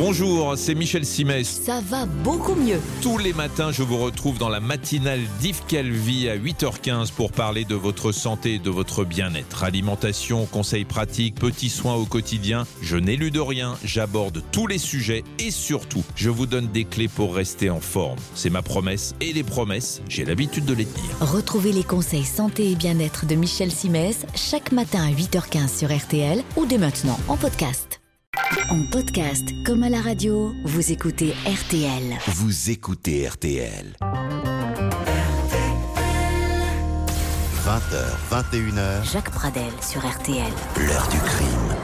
Bonjour, 0.00 0.56
c'est 0.56 0.76
Michel 0.76 1.04
Simès. 1.04 1.60
Ça 1.64 1.80
va 1.80 2.06
beaucoup 2.06 2.54
mieux. 2.54 2.78
Tous 3.02 3.18
les 3.18 3.32
matins, 3.32 3.72
je 3.72 3.82
vous 3.82 3.98
retrouve 3.98 4.38
dans 4.38 4.48
la 4.48 4.60
matinale 4.60 5.18
d'Yves 5.40 5.62
Calvi 5.66 6.28
à 6.28 6.38
8h15 6.38 7.10
pour 7.10 7.32
parler 7.32 7.64
de 7.64 7.74
votre 7.74 8.12
santé 8.12 8.54
et 8.54 8.58
de 8.60 8.70
votre 8.70 9.04
bien-être. 9.04 9.64
Alimentation, 9.64 10.46
conseils 10.46 10.84
pratiques, 10.84 11.34
petits 11.34 11.68
soins 11.68 11.96
au 11.96 12.04
quotidien. 12.04 12.64
Je 12.80 12.96
n'élude 12.96 13.38
rien, 13.38 13.74
j'aborde 13.82 14.40
tous 14.52 14.68
les 14.68 14.78
sujets 14.78 15.24
et 15.40 15.50
surtout, 15.50 16.04
je 16.14 16.30
vous 16.30 16.46
donne 16.46 16.68
des 16.68 16.84
clés 16.84 17.08
pour 17.08 17.34
rester 17.34 17.68
en 17.68 17.80
forme. 17.80 18.20
C'est 18.36 18.50
ma 18.50 18.62
promesse 18.62 19.16
et 19.20 19.32
les 19.32 19.42
promesses, 19.42 20.00
j'ai 20.08 20.24
l'habitude 20.24 20.64
de 20.64 20.74
les 20.74 20.86
tenir. 20.86 21.10
Retrouvez 21.20 21.72
les 21.72 21.82
conseils 21.82 22.24
santé 22.24 22.70
et 22.70 22.76
bien-être 22.76 23.26
de 23.26 23.34
Michel 23.34 23.72
Simès 23.72 24.26
chaque 24.36 24.70
matin 24.70 25.02
à 25.02 25.10
8h15 25.10 25.76
sur 25.76 25.92
RTL 25.92 26.44
ou 26.56 26.66
dès 26.66 26.78
maintenant 26.78 27.18
en 27.26 27.36
podcast. 27.36 27.87
En 28.70 28.82
podcast 28.90 29.52
comme 29.64 29.82
à 29.82 29.90
la 29.90 30.00
radio, 30.00 30.54
vous 30.64 30.90
écoutez 30.90 31.34
RTL. 31.44 32.16
Vous 32.28 32.70
écoutez 32.70 33.28
RTL. 33.28 33.94
20h, 37.64 38.06
21h, 38.30 39.12
Jacques 39.12 39.30
Pradel 39.30 39.70
sur 39.82 40.00
RTL. 40.00 40.50
l'heure 40.78 41.08
du 41.08 41.18
crime. 41.18 41.76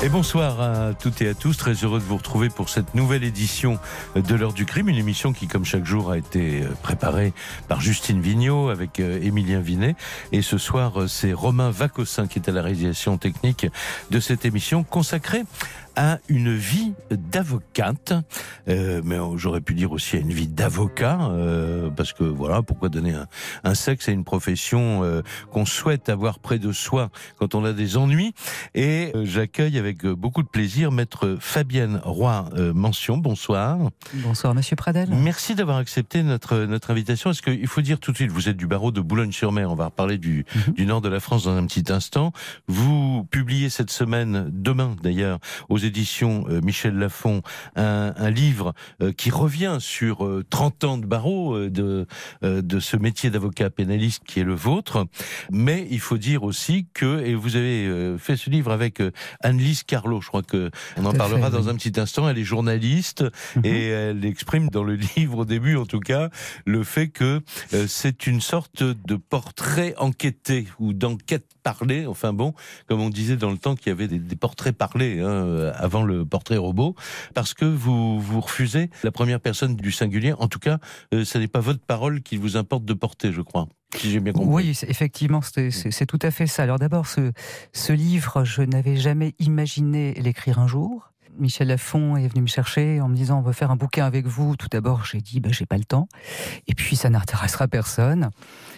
Et 0.00 0.08
bonsoir 0.08 0.60
à 0.60 0.94
toutes 0.94 1.22
et 1.22 1.28
à 1.28 1.34
tous, 1.34 1.56
très 1.56 1.72
heureux 1.72 1.98
de 1.98 2.04
vous 2.04 2.18
retrouver 2.18 2.50
pour 2.50 2.68
cette 2.68 2.94
nouvelle 2.94 3.24
édition 3.24 3.80
de 4.14 4.34
l'heure 4.36 4.52
du 4.52 4.64
crime, 4.64 4.88
une 4.88 4.96
émission 4.96 5.32
qui 5.32 5.48
comme 5.48 5.64
chaque 5.64 5.84
jour 5.84 6.12
a 6.12 6.18
été 6.18 6.62
euh, 6.62 6.68
préparée 6.84 7.32
par 7.66 7.80
Justine 7.80 8.20
Vignot 8.20 8.68
avec 8.68 9.00
euh, 9.00 9.18
Émilien 9.20 9.58
Vinet. 9.58 9.96
Et 10.30 10.40
ce 10.40 10.56
soir, 10.56 11.00
euh, 11.00 11.08
c'est 11.08 11.32
Romain 11.32 11.72
Vacossin 11.72 12.28
qui 12.28 12.38
est 12.38 12.48
à 12.48 12.52
la 12.52 12.62
réalisation 12.62 13.18
technique 13.18 13.66
de 14.12 14.20
cette 14.20 14.44
émission 14.44 14.84
consacrée 14.84 15.42
à 15.98 16.20
une 16.28 16.54
vie 16.54 16.92
d'avocate, 17.10 18.12
euh, 18.68 19.02
mais 19.04 19.16
j'aurais 19.36 19.60
pu 19.60 19.74
dire 19.74 19.90
aussi 19.90 20.14
à 20.16 20.20
une 20.20 20.32
vie 20.32 20.46
d'avocat, 20.46 21.18
euh, 21.32 21.90
parce 21.90 22.12
que 22.12 22.22
voilà, 22.22 22.62
pourquoi 22.62 22.88
donner 22.88 23.14
un, 23.14 23.26
un 23.64 23.74
sexe 23.74 24.08
à 24.08 24.12
une 24.12 24.22
profession 24.22 25.02
euh, 25.02 25.22
qu'on 25.50 25.66
souhaite 25.66 26.08
avoir 26.08 26.38
près 26.38 26.60
de 26.60 26.70
soi 26.70 27.10
quand 27.38 27.56
on 27.56 27.64
a 27.64 27.72
des 27.72 27.96
ennuis? 27.96 28.32
Et 28.76 29.10
euh, 29.16 29.24
j'accueille 29.24 29.76
avec 29.76 30.04
euh, 30.04 30.14
beaucoup 30.14 30.44
de 30.44 30.48
plaisir 30.48 30.92
maître 30.92 31.36
Fabienne 31.40 32.00
Roy 32.04 32.48
euh, 32.56 32.72
Mention. 32.72 33.18
Bonsoir. 33.18 33.78
Bonsoir 34.14 34.54
Monsieur 34.54 34.76
Pradel. 34.76 35.08
Merci 35.10 35.56
d'avoir 35.56 35.78
accepté 35.78 36.22
notre 36.22 36.58
notre 36.66 36.92
invitation. 36.92 37.30
Est-ce 37.30 37.42
qu'il 37.42 37.66
faut 37.66 37.80
dire 37.82 37.98
tout 37.98 38.12
de 38.12 38.16
suite, 38.16 38.30
vous 38.30 38.48
êtes 38.48 38.56
du 38.56 38.68
barreau 38.68 38.92
de 38.92 39.00
Boulogne-sur-Mer. 39.00 39.68
On 39.70 39.74
va 39.74 39.86
reparler 39.86 40.16
du 40.18 40.44
Mhm. 40.54 40.74
du 40.74 40.86
nord 40.86 41.00
de 41.00 41.08
la 41.08 41.18
France 41.18 41.44
dans 41.44 41.56
un 41.56 41.66
petit 41.66 41.92
instant. 41.92 42.32
Vous 42.68 43.26
publiez 43.30 43.68
cette 43.68 43.90
semaine, 43.90 44.48
demain 44.52 44.94
d'ailleurs, 45.02 45.38
aux 45.68 45.78
éditions 45.88 46.44
euh, 46.48 46.60
Michel 46.62 46.94
Lafon, 46.96 47.42
un, 47.76 48.14
un 48.16 48.30
livre 48.30 48.72
euh, 49.02 49.12
qui 49.12 49.30
revient 49.30 49.78
sur 49.80 50.24
euh, 50.24 50.44
30 50.48 50.84
ans 50.84 50.98
de 50.98 51.06
barreau 51.06 51.54
euh, 51.56 51.70
de 51.70 52.06
euh, 52.44 52.62
de 52.62 52.78
ce 52.80 52.96
métier 52.96 53.30
d'avocat 53.30 53.70
pénaliste 53.70 54.22
qui 54.24 54.40
est 54.40 54.44
le 54.44 54.54
vôtre. 54.54 55.06
Mais 55.50 55.86
il 55.90 56.00
faut 56.00 56.18
dire 56.18 56.42
aussi 56.44 56.86
que 56.94 57.24
et 57.24 57.34
vous 57.34 57.56
avez 57.56 57.86
euh, 57.86 58.16
fait 58.18 58.36
ce 58.36 58.50
livre 58.50 58.70
avec 58.70 59.00
euh, 59.00 59.10
Anne-Lise 59.42 59.82
Carlot. 59.82 60.20
Je 60.20 60.28
crois 60.28 60.42
que 60.42 60.70
on 60.96 61.04
en 61.04 61.12
parlera 61.12 61.50
fait, 61.50 61.56
dans 61.56 61.64
oui. 61.64 61.70
un 61.70 61.74
petit 61.74 61.98
instant. 61.98 62.28
Elle 62.28 62.38
est 62.38 62.44
journaliste 62.44 63.24
Mhm. 63.56 63.64
et 63.64 63.86
elle 63.88 64.24
exprime 64.24 64.68
dans 64.70 64.84
le 64.84 64.94
livre 65.16 65.38
au 65.38 65.44
début 65.44 65.76
en 65.76 65.86
tout 65.86 66.00
cas 66.00 66.28
le 66.64 66.84
fait 66.84 67.08
que 67.08 67.40
euh, 67.74 67.86
c'est 67.88 68.26
une 68.26 68.40
sorte 68.40 68.82
de 68.82 69.16
portrait 69.16 69.94
enquêté 69.98 70.66
ou 70.78 70.92
d'enquête 70.92 71.46
parlée 71.68 72.06
enfin 72.06 72.32
bon 72.32 72.54
comme 72.86 73.00
on 73.02 73.10
disait 73.10 73.36
dans 73.36 73.50
le 73.50 73.58
temps 73.58 73.74
qu'il 73.74 73.88
y 73.88 73.92
avait 73.92 74.08
des, 74.08 74.18
des 74.18 74.36
portraits 74.36 74.74
parlés 74.74 75.20
hein, 75.20 75.28
euh, 75.28 75.72
avant 75.76 76.02
le 76.02 76.24
portrait 76.24 76.56
robot 76.56 76.94
parce 77.34 77.52
que 77.52 77.66
vous 77.66 78.18
vous 78.20 78.40
refusez 78.40 78.88
la 79.04 79.10
première 79.10 79.38
personne 79.40 79.76
du 79.76 79.92
singulier 79.92 80.32
en 80.32 80.48
tout 80.48 80.58
cas 80.60 80.78
euh, 81.12 81.24
ce 81.26 81.36
n'est 81.36 81.46
pas 81.48 81.60
votre 81.60 81.80
parole 81.84 82.22
qu'il 82.22 82.38
vous 82.38 82.56
importe 82.56 82.84
de 82.86 82.94
porter 82.94 83.32
je 83.32 83.42
crois 83.42 83.66
si 83.96 84.10
j'ai 84.10 84.20
bien 84.20 84.32
compris 84.34 84.48
Oui, 84.68 84.78
effectivement, 84.86 85.40
c'est 85.42 85.70
c'est- 85.70 85.90
c'est 85.90 86.04
tout 86.04 86.18
à 86.22 86.30
fait 86.30 86.46
ça. 86.46 86.62
Alors 86.62 86.78
d'abord, 86.78 87.06
ce, 87.06 87.32
ce 87.72 87.92
livre, 87.94 88.44
je 88.44 88.60
n'avais 88.60 88.96
jamais 88.96 89.34
imaginé 89.38 90.12
l'écrire 90.20 90.58
un 90.58 90.66
jour. 90.68 91.10
Michel 91.38 91.68
Lafon 91.68 92.16
est 92.16 92.28
venu 92.28 92.42
me 92.42 92.46
chercher 92.46 93.00
en 93.00 93.08
me 93.08 93.14
disant 93.14 93.38
on 93.38 93.42
veut 93.42 93.52
faire 93.52 93.70
un 93.70 93.76
bouquin 93.76 94.04
avec 94.04 94.26
vous. 94.26 94.56
Tout 94.56 94.68
d'abord, 94.70 95.04
j'ai 95.04 95.20
dit 95.20 95.40
bah, 95.40 95.50
j'ai 95.52 95.66
pas 95.66 95.78
le 95.78 95.84
temps. 95.84 96.08
Et 96.66 96.74
puis 96.74 96.96
ça 96.96 97.10
n'intéressera 97.10 97.68
personne. 97.68 98.30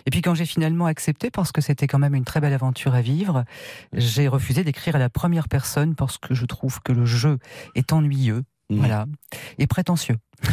Et 0.07 0.11
puis 0.11 0.23
quand 0.23 0.35
j'ai 0.35 0.47
finalement 0.47 0.87
accepté, 0.87 1.31
parce 1.31 1.53
que 1.53 1.61
c'était 1.61 1.87
quand 1.87 1.99
même 1.99 2.15
une 2.15 2.25
très 2.25 2.41
belle 2.41 2.53
aventure 2.53 2.95
à 2.95 3.01
vivre, 3.01 3.45
j'ai 3.93 4.29
refusé 4.29 4.65
d'écrire 4.65 4.97
à 4.97 4.99
la 4.99 5.09
première 5.09 5.49
personne 5.49 5.95
parce 5.95 6.19
que 6.19 6.35
je 6.35 6.47
trouve 6.47 6.81
que 6.83 6.93
le 6.93 7.07
jeu 7.07 7.39
est 7.75 7.93
ennuyeux, 7.93 8.45
Mhm. 8.71 8.79
voilà, 8.79 9.07
et 9.59 9.67
prétentieux. 9.67 10.17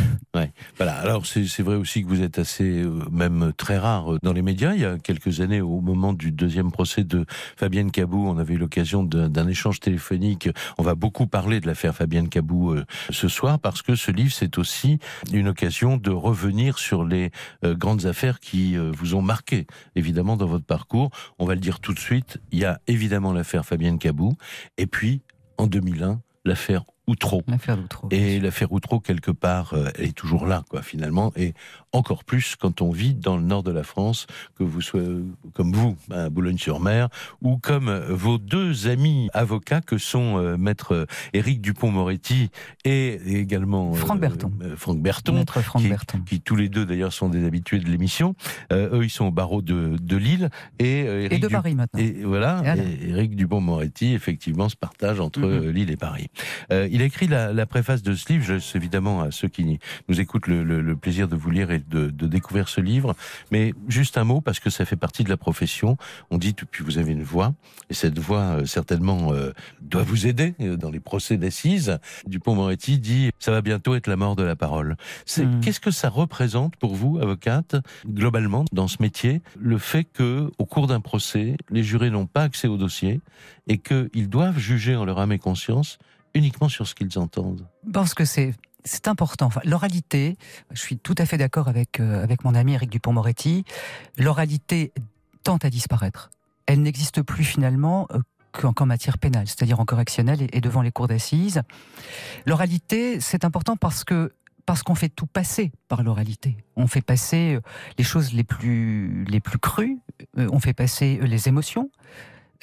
Voilà. 0.78 0.95
Alors 0.97 1.25
c'est 1.25 1.63
vrai 1.63 1.75
aussi 1.75 2.03
que 2.03 2.07
vous 2.07 2.22
êtes 2.22 2.38
assez, 2.38 2.83
euh, 2.83 3.01
même 3.11 3.51
très 3.57 3.78
rare 3.78 4.13
euh, 4.13 4.19
dans 4.22 4.33
les 4.33 4.44
médias. 4.44 4.73
Il 4.73 4.81
y 4.81 4.85
a 4.85 4.97
quelques 4.97 5.41
années, 5.41 5.61
au 5.61 5.81
moment 5.81 6.13
du 6.13 6.31
deuxième 6.31 6.72
procès 6.72 7.03
de 7.03 7.25
Fabienne 7.56 7.89
Cabou, 7.89 8.27
on 8.27 8.38
avait 8.38 8.53
eu 8.53 8.57
l'occasion 8.57 9.03
d'un 9.03 9.47
échange 9.47 9.79
téléphonique. 9.79 10.50
On 10.77 10.83
va 10.83 10.94
beaucoup 10.94 11.25
parler 11.25 11.59
de 11.59 11.67
l'affaire 11.67 11.95
Fabienne 11.95 12.29
Cabou 12.29 12.73
euh, 12.73 12.85
ce 13.09 13.27
soir 13.27 13.57
parce 13.59 13.81
que 13.81 13.95
ce 13.95 14.11
livre 14.11 14.31
c'est 14.31 14.59
aussi 14.59 15.00
une 15.33 15.47
occasion 15.47 15.97
de 15.97 16.11
revenir 16.11 16.77
sur 16.77 17.03
les 17.03 17.31
euh, 17.63 17.73
grandes 17.73 18.06
affaires 18.06 18.39
qui 18.39 18.77
vous 18.77 19.16
ont 19.16 19.22
marqué 19.22 19.66
évidemment 19.95 20.38
dans 20.38 20.45
votre 20.45 20.66
parcours. 20.66 21.09
On 21.39 21.45
va 21.45 21.56
le 21.56 21.61
dire 21.61 21.79
tout 21.79 21.94
de 21.94 22.00
suite. 22.00 22.39
Il 22.51 22.59
y 22.59 22.66
a 22.66 22.79
évidemment 22.88 23.33
l'affaire 23.33 23.66
Fabienne 23.66 23.97
Cabou 23.97 24.33
et 24.77 24.85
puis 24.85 25.22
en 25.57 25.66
2001 25.66 26.22
l'affaire 26.45 26.83
Outreau. 27.07 27.41
L'affaire 27.47 27.78
d'Outreau. 27.78 28.09
Et 28.12 28.40
l'affaire 28.40 28.72
Outreau, 28.73 29.00
quelque 29.00 29.31
part, 29.31 29.73
euh, 29.73 29.88
elle 29.97 30.06
est 30.07 30.12
toujours 30.16 30.45
là, 30.45 30.63
quoi, 30.69 30.81
finalement, 30.81 31.31
et 31.38 31.53
encore 31.94 32.25
plus 32.25 32.56
quand 32.57 32.81
on 32.81 32.91
vit 32.91 33.13
dans 33.13 33.38
le 33.38 33.44
nord 33.44 33.63
de 33.63 33.72
la 33.72 33.84
France, 33.84 34.28
que 34.57 34.63
vous 34.63 34.81
soyez 34.81 35.07
comme 35.53 35.72
vous, 35.72 35.95
à 36.12 36.29
Boulogne-sur-Mer, 36.29 37.07
ou 37.41 37.57
comme 37.57 37.88
euh, 37.88 38.07
vos 38.13 38.38
deux 38.38 38.88
amis 38.90 39.29
avocats 39.34 39.79
que 39.81 39.97
sont 39.97 40.38
euh, 40.38 40.57
maître 40.57 40.94
euh, 40.94 41.06
Éric 41.34 41.62
Dupont-Moretti 41.62 42.50
et 42.84 43.13
également 43.39 43.91
euh, 43.91 43.95
Franck 43.95 44.19
Berton. 44.19 44.51
euh, 44.62 44.75
Franck 44.75 45.00
Berton, 45.01 45.34
Maître 45.35 45.62
Franck 45.62 45.84
qui, 45.84 45.88
Berton. 45.89 46.19
qui 46.25 46.41
tous 46.41 46.56
les 46.57 46.68
deux 46.68 46.85
d'ailleurs 46.85 47.13
sont 47.13 47.29
des 47.29 47.45
habitués 47.45 47.79
de 47.79 47.89
l'émission. 47.89 48.35
Euh, 48.74 49.00
eux, 49.00 49.06
ils 49.06 49.09
sont 49.09 49.25
au 49.25 49.31
barreau 49.31 49.62
de, 49.62 49.95
de 50.01 50.18
Lille 50.18 50.50
et 50.79 51.03
euh, 51.07 51.28
Et 51.31 51.39
de 51.39 51.47
Du- 51.47 51.53
Paris 51.53 51.74
maintenant. 51.75 52.00
et 52.01 52.24
voilà, 52.25 52.62
et 52.75 53.09
Éric 53.12 53.35
Dupont-Moretti, 53.38 54.13
effectivement, 54.13 54.68
se 54.68 54.75
partage 54.75 55.22
entre 55.22 55.39
Mhm. 55.39 55.45
euh, 55.45 55.72
Lille 55.72 55.89
et 55.91 55.97
Paris. 55.97 56.28
Il 56.97 57.03
a 57.03 57.05
écrit 57.05 57.27
la, 57.27 57.53
la 57.53 57.67
préface 57.67 58.01
de 58.01 58.15
ce 58.15 58.33
livre. 58.33 58.43
Je 58.43 58.53
laisse 58.53 58.75
évidemment 58.75 59.21
à 59.21 59.29
ceux 59.29 59.47
qui 59.49 59.77
nous 60.09 60.19
écoutent 60.19 60.47
le, 60.47 60.63
le- 60.63 60.81
le 60.81 60.95
plaisir 60.95 61.27
de 61.27 61.35
vous 61.35 61.51
lire 61.51 61.69
et 61.69 61.77
de, 61.77 62.09
de 62.09 62.25
découvrir 62.25 62.69
ce 62.69 62.81
livre. 62.81 63.15
Mais 63.51 63.75
juste 63.87 64.17
un 64.17 64.23
mot, 64.23 64.41
parce 64.41 64.59
que 64.59 64.71
ça 64.71 64.83
fait 64.83 64.95
partie 64.95 65.23
de 65.23 65.29
la 65.29 65.37
profession. 65.37 65.95
On 66.31 66.39
dit, 66.39 66.55
puis 66.71 66.83
vous 66.83 66.97
avez 66.97 67.11
une 67.11 67.21
voix, 67.21 67.53
et 67.91 67.93
cette 67.93 68.17
voix, 68.17 68.39
euh, 68.39 68.65
certainement, 68.65 69.31
euh, 69.31 69.51
doit 69.81 70.01
vous 70.01 70.25
aider 70.25 70.55
euh, 70.59 70.75
dans 70.75 70.89
les 70.89 70.99
procès 70.99 71.37
d'assises. 71.37 71.99
Dupont-Moretti 72.25 72.97
dit, 72.97 73.29
ça 73.37 73.51
va 73.51 73.61
bientôt 73.61 73.93
être 73.93 74.07
la 74.07 74.15
mort 74.15 74.35
de 74.35 74.41
la 74.43 74.55
parole. 74.55 74.95
Mhm. 75.37 75.61
Qu'est-ce 75.61 75.79
que 75.79 75.91
ça 75.91 76.09
représente 76.09 76.77
pour 76.77 76.95
vous, 76.95 77.19
avocate, 77.21 77.75
globalement, 78.07 78.65
dans 78.71 78.87
ce 78.87 78.97
métier, 79.03 79.43
le 79.59 79.77
fait 79.77 80.03
que, 80.05 80.49
au 80.57 80.65
cours 80.65 80.87
d'un 80.87 80.99
procès, 81.01 81.57
les 81.69 81.83
jurés 81.83 82.09
n'ont 82.09 82.25
pas 82.25 82.41
accès 82.41 82.67
au 82.67 82.77
dossier 82.77 83.21
et 83.67 83.77
qu'ils 83.77 84.29
doivent 84.29 84.57
juger 84.57 84.95
en 84.95 85.05
leur 85.05 85.19
âme 85.19 85.31
et 85.31 85.37
conscience 85.39 85.99
uniquement 86.37 86.69
sur 86.69 86.87
ce 86.87 86.95
qu'ils 86.95 87.17
entendent. 87.19 87.65
Parce 87.91 88.13
que 88.13 88.25
c'est 88.25 88.53
c'est 88.87 89.07
important. 89.07 89.49
L'oralité, 89.65 90.37
je 90.71 90.79
suis 90.79 90.97
tout 90.97 91.15
à 91.17 91.25
fait 91.25 91.37
d'accord 91.37 91.67
avec 91.67 91.99
euh, 91.99 92.23
avec 92.23 92.43
mon 92.43 92.55
ami 92.55 92.73
Eric 92.73 92.89
Dupont-Moretti. 92.89 93.65
L'oralité 94.17 94.93
tend 95.43 95.57
à 95.57 95.69
disparaître. 95.69 96.29
Elle 96.65 96.81
n'existe 96.81 97.21
plus 97.21 97.43
finalement 97.43 98.07
euh, 98.13 98.19
qu'en 98.51 98.85
matière 98.85 99.17
pénale, 99.17 99.47
c'est-à-dire 99.47 99.79
en 99.79 99.85
correctionnel 99.85 100.47
et, 100.51 100.61
devant 100.61 100.81
les 100.81 100.91
cours 100.91 101.07
d'assises. 101.07 101.61
L'oralité, 102.45 103.19
c'est 103.19 103.45
important 103.45 103.75
parce 103.75 104.03
que 104.03 104.33
parce 104.65 104.83
qu'on 104.83 104.95
fait 104.95 105.09
tout 105.09 105.27
passer 105.27 105.71
par 105.88 106.03
l'oralité. 106.03 106.57
On 106.75 106.88
fait 106.88 107.01
passer 107.01 107.56
euh, 107.56 107.62
les 107.97 108.03
choses 108.03 108.33
les 108.33 108.44
plus 108.44 109.25
les 109.25 109.39
plus 109.39 109.59
crues. 109.59 110.00
on 110.38 110.59
fait 110.59 110.73
passer 110.73 111.19
les 111.21 111.47
émotions. 111.47 111.89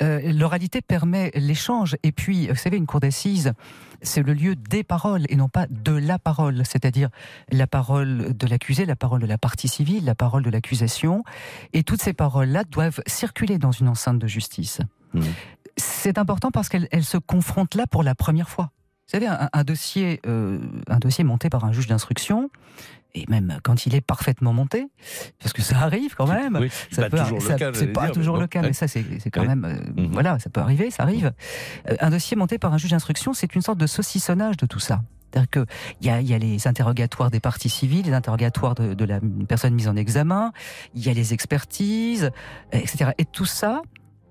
Euh, 0.02 0.32
L'oralité 0.32 0.82
permet 0.82 1.30
l'échange. 1.34 1.96
Et 2.02 2.12
puis, 2.12 2.48
vous 2.48 2.56
savez, 2.56 2.76
une 2.76 2.86
cour 2.86 3.00
d'assises, 3.00 3.52
c'est 4.02 4.22
le 4.22 4.34
lieu 4.34 4.56
des 4.56 4.84
paroles 4.84 5.24
et 5.28 5.36
non 5.36 5.48
pas 5.48 5.66
de 5.68 5.92
la 5.92 6.18
parole, 6.18 6.62
c'est-à-dire 6.66 7.08
la 7.50 7.66
parole 7.66 8.36
de 8.36 8.46
l'accusé, 8.46 8.86
la 8.86 8.96
parole 8.96 9.20
de 9.20 9.26
la 9.26 9.38
partie 9.38 9.68
civile, 9.68 10.04
la 10.04 10.14
parole 10.14 10.42
de 10.42 10.50
l'accusation. 10.50 11.24
Et 11.72 11.82
toutes 11.82 12.02
ces 12.02 12.12
paroles-là 12.12 12.64
doivent 12.64 13.00
circuler 13.06 13.58
dans 13.58 13.72
une 13.72 13.88
enceinte 13.88 14.18
de 14.18 14.26
justice. 14.26 14.80
Mhm. 15.14 15.22
C'est 15.76 16.18
important 16.18 16.50
parce 16.50 16.68
qu'elles 16.68 16.88
elles 16.92 17.04
se 17.04 17.18
confrontent 17.18 17.74
là 17.74 17.86
pour 17.86 18.02
la 18.02 18.14
première 18.14 18.48
fois. 18.48 18.70
Vous 19.06 19.10
savez, 19.10 19.26
un, 19.26 19.50
un 19.52 19.64
dossier, 19.64 20.20
euh, 20.26 20.60
un 20.88 20.98
dossier 20.98 21.24
monté 21.24 21.50
par 21.50 21.64
un 21.64 21.72
juge 21.72 21.88
d'instruction, 21.88 22.50
et 23.14 23.24
même 23.28 23.58
quand 23.62 23.86
il 23.86 23.94
est 23.94 24.00
parfaitement 24.00 24.52
monté, 24.52 24.88
parce 25.38 25.52
que 25.52 25.62
ça 25.62 25.78
arrive 25.78 26.14
quand 26.16 26.26
même, 26.26 26.56
Oui, 26.60 26.68
c'est 26.90 27.00
pas 27.02 27.10
peut 27.10 27.18
toujours 27.22 27.38
cas. 27.56 27.70
C'est 27.74 27.86
pas 27.88 28.04
dire, 28.06 28.12
toujours 28.12 28.36
le 28.38 28.46
cas, 28.46 28.62
mais 28.62 28.72
ça, 28.72 28.88
c'est 28.88 29.04
c'est 29.20 29.30
quand 29.30 29.42
Ouais. 29.42 29.48
même. 29.48 29.64
euh, 29.64 30.02
Mhm. 30.02 30.12
Voilà, 30.12 30.38
ça 30.38 30.50
peut 30.50 30.60
arriver, 30.60 30.90
ça 30.90 31.04
arrive. 31.04 31.32
Euh, 31.90 31.96
Un 32.00 32.10
dossier 32.10 32.36
monté 32.36 32.58
par 32.58 32.72
un 32.72 32.78
juge 32.78 32.90
d'instruction, 32.90 33.32
c'est 33.32 33.54
une 33.54 33.62
sorte 33.62 33.78
de 33.78 33.86
saucissonnage 33.86 34.56
de 34.56 34.66
tout 34.66 34.80
ça. 34.80 35.02
C'est-à-dire 35.32 35.50
qu'il 35.50 36.06
y 36.06 36.10
a, 36.10 36.20
y 36.20 36.32
a 36.34 36.38
les 36.38 36.68
interrogatoires 36.68 37.30
des 37.30 37.40
parties 37.40 37.68
civiles, 37.68 38.06
les 38.06 38.12
interrogatoires 38.12 38.74
de, 38.76 38.94
de 38.94 39.04
la 39.04 39.18
personne 39.48 39.74
mise 39.74 39.88
en 39.88 39.96
examen, 39.96 40.52
il 40.94 41.04
y 41.04 41.08
a 41.08 41.12
les 41.12 41.32
expertises, 41.34 42.30
etc. 42.72 43.10
Et 43.18 43.24
tout 43.24 43.44
ça 43.44 43.82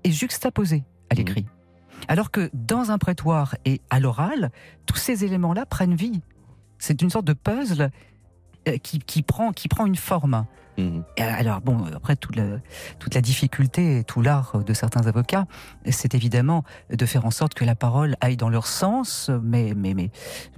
est 0.02 0.10
juxtaposé 0.12 0.84
à 1.10 1.14
l'écrit. 1.14 1.46
Alors 2.08 2.30
que 2.30 2.50
dans 2.54 2.90
un 2.90 2.98
prétoire 2.98 3.54
et 3.64 3.80
à 3.90 4.00
l'oral, 4.00 4.50
tous 4.86 4.96
ces 4.96 5.24
éléments-là 5.24 5.64
prennent 5.66 5.94
vie. 5.94 6.22
C'est 6.78 7.00
une 7.02 7.08
sorte 7.10 7.26
de 7.26 7.32
puzzle 7.34 7.82
euh, 7.82 7.88
qui, 8.82 8.98
qui, 9.00 9.22
prend, 9.22 9.52
qui 9.52 9.68
prend 9.68 9.86
une 9.86 9.96
forme. 9.96 10.46
Mhm. 10.78 11.04
Euh, 11.20 11.32
Alors 11.38 11.60
bon, 11.60 11.84
après 11.94 12.16
toute 12.16 12.36
la, 12.36 12.44
toute 12.98 13.14
la 13.14 13.20
difficulté 13.20 13.98
et 13.98 14.04
tout 14.04 14.22
l'art 14.22 14.62
de 14.64 14.74
certains 14.74 15.06
avocats, 15.06 15.46
c'est 15.88 16.14
évidemment 16.14 16.64
de 16.90 17.06
faire 17.06 17.26
en 17.26 17.30
sorte 17.30 17.54
que 17.54 17.64
la 17.64 17.74
parole 17.74 18.16
aille 18.20 18.36
dans 18.36 18.48
leur 18.48 18.66
sens. 18.66 19.30
Mais 19.42 19.72
mais 19.76 19.94
mais, 19.94 20.10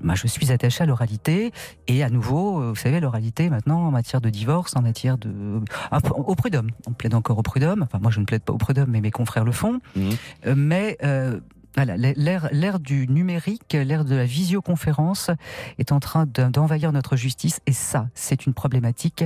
moi 0.03 0.15
je 0.15 0.27
suis 0.27 0.53
attaché 0.53 0.85
à 0.85 0.87
l'oralité 0.87 1.53
et 1.87 2.03
à 2.03 2.11
nouveau, 2.11 2.61
euh, 2.61 2.69
vous 2.71 2.77
savez, 2.77 3.01
l'oralité 3.01 3.51
maintenant 3.51 3.81
en 3.81 3.91
matière 3.91 4.21
de 4.21 4.31
divorce, 4.31 4.75
en 4.77 4.83
matière 4.83 5.19
de 5.19 5.61
ah, 5.91 5.99
au 6.15 6.35
prud'homme, 6.35 6.71
on 6.87 6.93
plaide 6.93 7.15
encore 7.15 7.39
au 7.39 7.43
prud'homme. 7.43 7.83
Enfin 7.83 7.99
moi 8.01 8.11
je 8.11 8.21
ne 8.21 8.25
plaide 8.25 8.43
pas 8.43 8.53
au 8.53 8.59
prud'homme, 8.59 8.91
mais 8.91 9.01
mes 9.01 9.11
confrères 9.11 9.45
le 9.45 9.53
font. 9.53 9.81
Mhm. 9.95 10.11
Euh, 10.47 10.55
mais 10.57 10.97
euh, 11.03 11.41
voilà, 11.77 11.97
l'ère, 11.97 12.81
du 12.81 13.07
numérique, 13.07 13.75
l'ère 13.75 14.05
de 14.05 14.15
la 14.15 14.25
visioconférence 14.25 15.31
est 15.79 15.93
en 15.93 16.01
train 16.01 16.25
de- 16.27 16.49
d'envahir 16.49 16.91
notre 16.93 17.17
justice 17.17 17.61
et 17.67 17.73
ça, 17.73 18.09
c'est 18.15 18.47
une 18.47 18.55
problématique. 18.55 19.25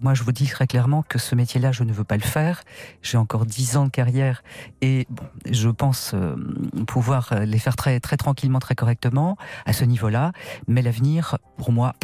Moi, 0.00 0.14
je 0.14 0.22
vous 0.22 0.32
dis 0.32 0.46
très 0.46 0.66
clairement 0.66 1.02
que 1.02 1.18
ce 1.18 1.34
métier-là, 1.34 1.70
je 1.70 1.84
ne 1.84 1.92
veux 1.92 2.04
pas 2.04 2.16
le 2.16 2.22
faire. 2.22 2.62
J'ai 3.02 3.18
encore 3.18 3.44
dix 3.44 3.76
ans 3.76 3.84
de 3.84 3.90
carrière 3.90 4.42
et 4.80 5.06
bon, 5.10 5.24
je 5.50 5.68
pense 5.68 6.12
euh, 6.14 6.34
pouvoir 6.86 7.32
euh, 7.32 7.44
les 7.44 7.58
faire 7.58 7.76
très, 7.76 8.00
très 8.00 8.16
tranquillement, 8.16 8.58
très 8.58 8.74
correctement 8.74 9.36
à 9.66 9.72
ce 9.72 9.84
niveau-là. 9.84 10.32
Mais 10.68 10.80
l'avenir, 10.82 11.36
pour 11.58 11.72
moi, 11.72 11.94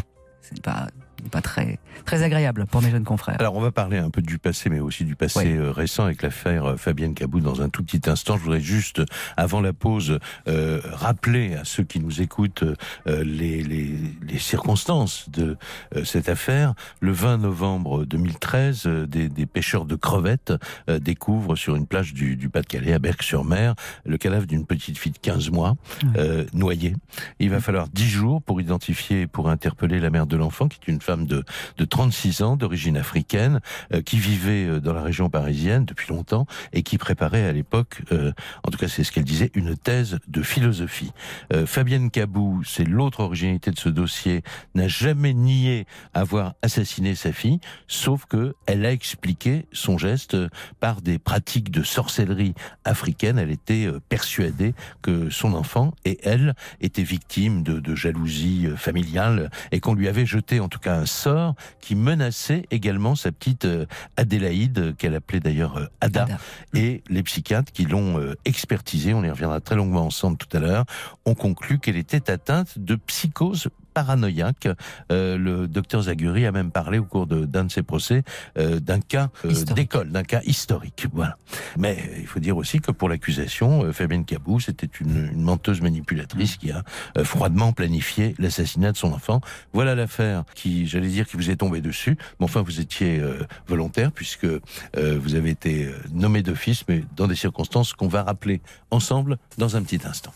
c'est 0.42 0.62
pas, 0.62 0.88
pas 1.30 1.40
très, 1.40 1.78
très 2.04 2.22
agréable 2.22 2.66
pour 2.66 2.82
mes 2.82 2.90
jeunes 2.90 3.04
confrères. 3.04 3.36
Alors, 3.38 3.54
on 3.56 3.60
va 3.60 3.70
parler 3.70 3.98
un 3.98 4.10
peu 4.10 4.22
du 4.22 4.38
passé, 4.38 4.70
mais 4.70 4.80
aussi 4.80 5.04
du 5.04 5.16
passé 5.16 5.56
euh, 5.56 5.70
récent 5.70 6.04
avec 6.04 6.22
l'affaire 6.22 6.64
euh, 6.64 6.76
Fabienne 6.76 7.14
Cabou 7.14 7.40
dans 7.40 7.62
un 7.62 7.68
tout 7.68 7.82
petit 7.82 8.08
instant. 8.08 8.36
Je 8.36 8.42
voudrais 8.42 8.60
juste, 8.60 9.02
avant 9.36 9.60
la 9.60 9.72
pause, 9.72 10.18
euh, 10.48 10.80
rappeler 10.92 11.54
à 11.54 11.64
ceux 11.64 11.84
qui 11.84 12.00
nous 12.00 12.20
écoutent 12.20 12.64
euh, 13.06 13.24
les, 13.24 13.62
les, 13.62 13.94
les 14.22 14.38
circonstances 14.38 15.28
de 15.30 15.56
euh, 15.94 16.04
cette 16.04 16.28
affaire. 16.28 16.74
Le 17.00 17.12
20 17.12 17.38
novembre 17.38 18.04
2013, 18.04 18.82
euh, 18.86 19.06
des, 19.06 19.28
des 19.28 19.46
pêcheurs 19.46 19.84
de 19.84 19.96
crevettes 19.96 20.52
découvrent 20.88 21.56
sur 21.56 21.76
une 21.76 21.86
plage 21.86 22.14
du, 22.14 22.36
du 22.36 22.48
Pas-de-Calais, 22.48 22.92
à 22.92 22.98
Berck-sur-Mer, 22.98 23.74
le 24.04 24.16
cadavre 24.16 24.46
d'une 24.46 24.66
petite 24.66 24.98
fille 24.98 25.12
de 25.12 25.18
15 25.18 25.50
mois, 25.50 25.76
noyée. 26.52 26.94
Il 27.38 27.50
va 27.50 27.60
falloir 27.60 27.88
10 27.88 28.08
jours 28.08 28.42
pour 28.42 28.60
identifier, 28.60 29.26
pour 29.26 29.48
interpeller 29.48 30.00
la 30.00 30.10
mère 30.10 30.26
de 30.26 30.36
l'enfant, 30.36 30.68
qui 30.68 30.78
est 30.80 30.92
une 30.92 31.00
femme 31.08 31.24
de, 31.24 31.42
de 31.78 31.84
36 31.86 32.42
ans, 32.42 32.56
d'origine 32.56 32.98
africaine, 32.98 33.60
euh, 33.94 34.02
qui 34.02 34.18
vivait 34.18 34.66
euh, 34.66 34.78
dans 34.78 34.92
la 34.92 35.00
région 35.00 35.30
parisienne 35.30 35.86
depuis 35.86 36.12
longtemps 36.12 36.46
et 36.74 36.82
qui 36.82 36.98
préparait 36.98 37.46
à 37.46 37.52
l'époque, 37.52 38.02
euh, 38.12 38.32
en 38.62 38.70
tout 38.70 38.76
cas 38.76 38.88
c'est 38.88 39.04
ce 39.04 39.12
qu'elle 39.12 39.24
disait, 39.24 39.50
une 39.54 39.74
thèse 39.74 40.18
de 40.28 40.42
philosophie. 40.42 41.12
Fabienne 41.66 42.10
Cabou, 42.10 42.62
c'est 42.64 42.84
l'autre 42.84 43.20
originalité 43.20 43.70
de 43.70 43.78
ce 43.78 43.88
dossier, 43.88 44.42
n'a 44.74 44.88
jamais 44.88 45.32
nié 45.32 45.86
avoir 46.12 46.54
assassiné 46.62 47.14
sa 47.14 47.32
fille, 47.32 47.60
sauf 47.86 48.26
que 48.26 48.54
elle 48.66 48.84
a 48.84 48.92
expliqué 48.92 49.66
son 49.72 49.96
geste 49.96 50.36
par 50.80 51.00
des 51.00 51.18
pratiques 51.18 51.70
de 51.70 51.82
sorcellerie 51.82 52.54
africaine. 52.84 53.38
Elle 53.38 53.50
était 53.50 53.88
persuadée 54.08 54.74
que 55.00 55.30
son 55.30 55.54
enfant 55.54 55.94
et 56.04 56.18
elle 56.22 56.54
étaient 56.80 57.02
victimes 57.02 57.62
de, 57.62 57.80
de 57.80 57.94
jalousie 57.94 58.68
familiale 58.76 59.50
et 59.72 59.80
qu'on 59.80 59.94
lui 59.94 60.08
avait 60.08 60.26
jeté 60.26 60.60
en 60.60 60.68
tout 60.68 60.80
cas 60.80 60.97
un 60.98 61.06
sort 61.06 61.54
qui 61.80 61.94
menaçait 61.94 62.64
également 62.70 63.14
sa 63.14 63.32
petite 63.32 63.64
euh, 63.64 63.86
Adélaïde, 64.16 64.78
euh, 64.78 64.92
qu'elle 64.92 65.14
appelait 65.14 65.40
d'ailleurs 65.40 65.76
euh, 65.76 65.86
Ada, 66.00 66.24
Ada. 66.24 66.38
et 66.74 67.02
les 67.08 67.22
psychiatres 67.22 67.72
qui 67.72 67.84
l'ont 67.84 68.18
expertisée, 68.44 69.14
on 69.14 69.24
y 69.24 69.30
reviendra 69.30 69.60
très 69.60 69.76
longuement 69.76 70.04
ensemble 70.04 70.36
tout 70.36 70.54
à 70.56 70.60
l'heure, 70.60 70.84
ont 71.24 71.34
conclu 71.34 71.78
qu'elle 71.78 71.96
était 71.96 72.30
atteinte 72.30 72.78
de 72.78 72.96
psychose 72.96 73.68
paranoïaque. 73.98 74.68
Euh, 75.10 75.36
le 75.36 75.66
docteur 75.66 76.02
Zaguri 76.02 76.46
a 76.46 76.52
même 76.52 76.70
parlé 76.70 76.98
au 76.98 77.04
cours 77.04 77.26
de- 77.26 77.44
d'un 77.46 77.64
de, 77.64 77.70
ses 77.72 77.82
procès 77.82 78.22
euh, 78.58 78.78
d'un 78.80 79.00
cas 79.00 79.28
euh, 79.44 79.52
d'école, 79.74 80.10
d'un 80.10 80.22
cas 80.22 80.40
historique. 80.44 81.06
Voilà. 81.12 81.36
Mais 81.76 81.96
euh, 81.98 82.18
il 82.20 82.26
faut 82.26 82.38
dire 82.40 82.56
aussi 82.56 82.80
que 82.80 82.92
pour 82.92 83.08
l'accusation, 83.08 83.84
euh, 83.84 83.92
Fabienne 83.92 84.24
Cabou, 84.24 84.60
c'était 84.60 84.90
une, 85.00 85.30
une 85.32 85.42
menteuse 85.42 85.80
manipulatrice 85.80 86.56
qui 86.56 86.70
a 86.70 86.82
euh, 87.16 87.24
froidement 87.24 87.72
planifié 87.72 88.34
l'assassinat 88.38 88.92
de 88.92 88.96
son 88.96 89.12
enfant. 89.12 89.40
Voilà 89.72 89.94
l'affaire 89.96 90.44
qui, 90.54 90.86
j'allais 90.86 91.08
dire, 91.08 91.26
qui 91.26 91.36
vous 91.36 91.50
est 91.50 91.56
tombée 91.56 91.80
dessus. 91.80 92.16
Mais 92.38 92.44
enfin, 92.44 92.62
vous 92.62 92.78
étiez 92.80 93.18
euh, 93.18 93.44
volontaire 93.66 94.12
puisque 94.12 94.44
euh, 94.44 94.60
vous 94.94 95.34
avez 95.34 95.50
été 95.50 95.90
nommé 96.12 96.42
d'office, 96.42 96.84
mais 96.88 97.02
dans 97.16 97.26
des 97.26 97.34
circonstances 97.36 97.92
qu'on 97.94 98.08
va 98.08 98.22
rappeler 98.22 98.60
ensemble 98.92 99.38
dans 99.58 99.76
un 99.76 99.82
petit 99.82 100.00
instant. 100.06 100.32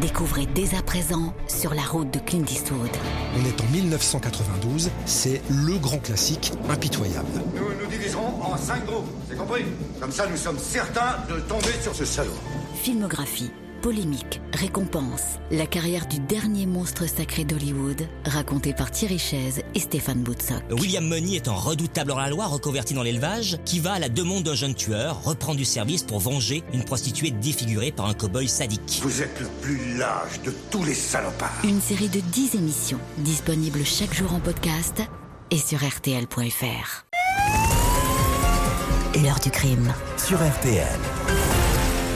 Découvrez 0.00 0.46
dès 0.54 0.74
à 0.74 0.82
présent 0.82 1.34
sur 1.46 1.74
la 1.74 1.82
route 1.82 2.12
de 2.12 2.18
Clint 2.18 2.44
Eastwood. 2.48 2.90
On 3.36 3.44
est 3.46 3.60
en 3.60 3.66
1992, 3.72 4.90
c'est 5.06 5.40
le 5.50 5.78
grand 5.78 5.98
classique 5.98 6.52
impitoyable. 6.68 7.28
Nous 7.54 7.62
nous 7.82 7.90
diviserons 7.90 8.42
en 8.42 8.56
cinq 8.56 8.84
groupes, 8.86 9.08
c'est 9.28 9.36
compris? 9.36 9.64
Comme 10.00 10.12
ça, 10.12 10.26
nous 10.30 10.36
sommes 10.36 10.58
certains 10.58 11.16
de 11.28 11.40
tomber 11.40 11.72
sur 11.82 11.94
ce 11.94 12.04
salaud. 12.04 12.32
Filmographie, 12.82 13.50
polémique, 13.82 14.40
récompense. 14.54 15.40
La 15.50 15.66
carrière 15.66 16.06
du 16.06 16.20
dernier 16.20 16.66
monstre 16.66 17.06
sacré 17.06 17.44
d'Hollywood, 17.44 18.08
racontée 18.24 18.72
par 18.72 18.90
Thierry 18.90 19.18
Chaise 19.18 19.62
et 19.74 19.80
Stéphane 19.80 20.22
Boutsock. 20.22 20.62
William 20.70 21.06
Money 21.06 21.34
est 21.34 21.48
un 21.48 21.52
redoutable 21.52 22.12
hors-la-loi 22.12 22.46
reconverti 22.46 22.94
dans 22.94 23.02
l'élevage 23.02 23.58
qui 23.64 23.80
va 23.80 23.94
à 23.94 23.98
la 23.98 24.08
demande 24.08 24.44
d'un 24.44 24.54
jeune 24.54 24.74
tueur 24.74 25.22
reprend 25.24 25.54
du 25.54 25.64
service 25.64 26.04
pour 26.04 26.20
venger 26.20 26.62
une 26.72 26.84
prostituée 26.84 27.32
défigurée 27.32 27.90
par 27.90 28.06
un 28.06 28.14
cow-boy 28.14 28.48
sadique. 28.48 29.00
Vous 29.02 29.20
êtes 29.20 29.40
le 29.40 29.48
plus 29.60 29.98
lâche 29.98 30.40
de 30.44 30.54
tous 30.70 30.84
les 30.84 30.94
salopards. 30.94 31.60
Une 31.64 31.80
série 31.80 32.08
de 32.08 32.20
10 32.20 32.54
émissions, 32.54 33.00
disponibles 33.18 33.84
chaque 33.84 34.14
jour 34.14 34.32
en 34.32 34.38
podcast 34.38 35.02
et 35.50 35.58
sur 35.58 35.80
RTL.fr. 35.84 37.04
L'heure 39.22 39.40
du 39.40 39.50
crime. 39.50 39.92
Sur 40.16 40.38
RTL. 40.38 41.21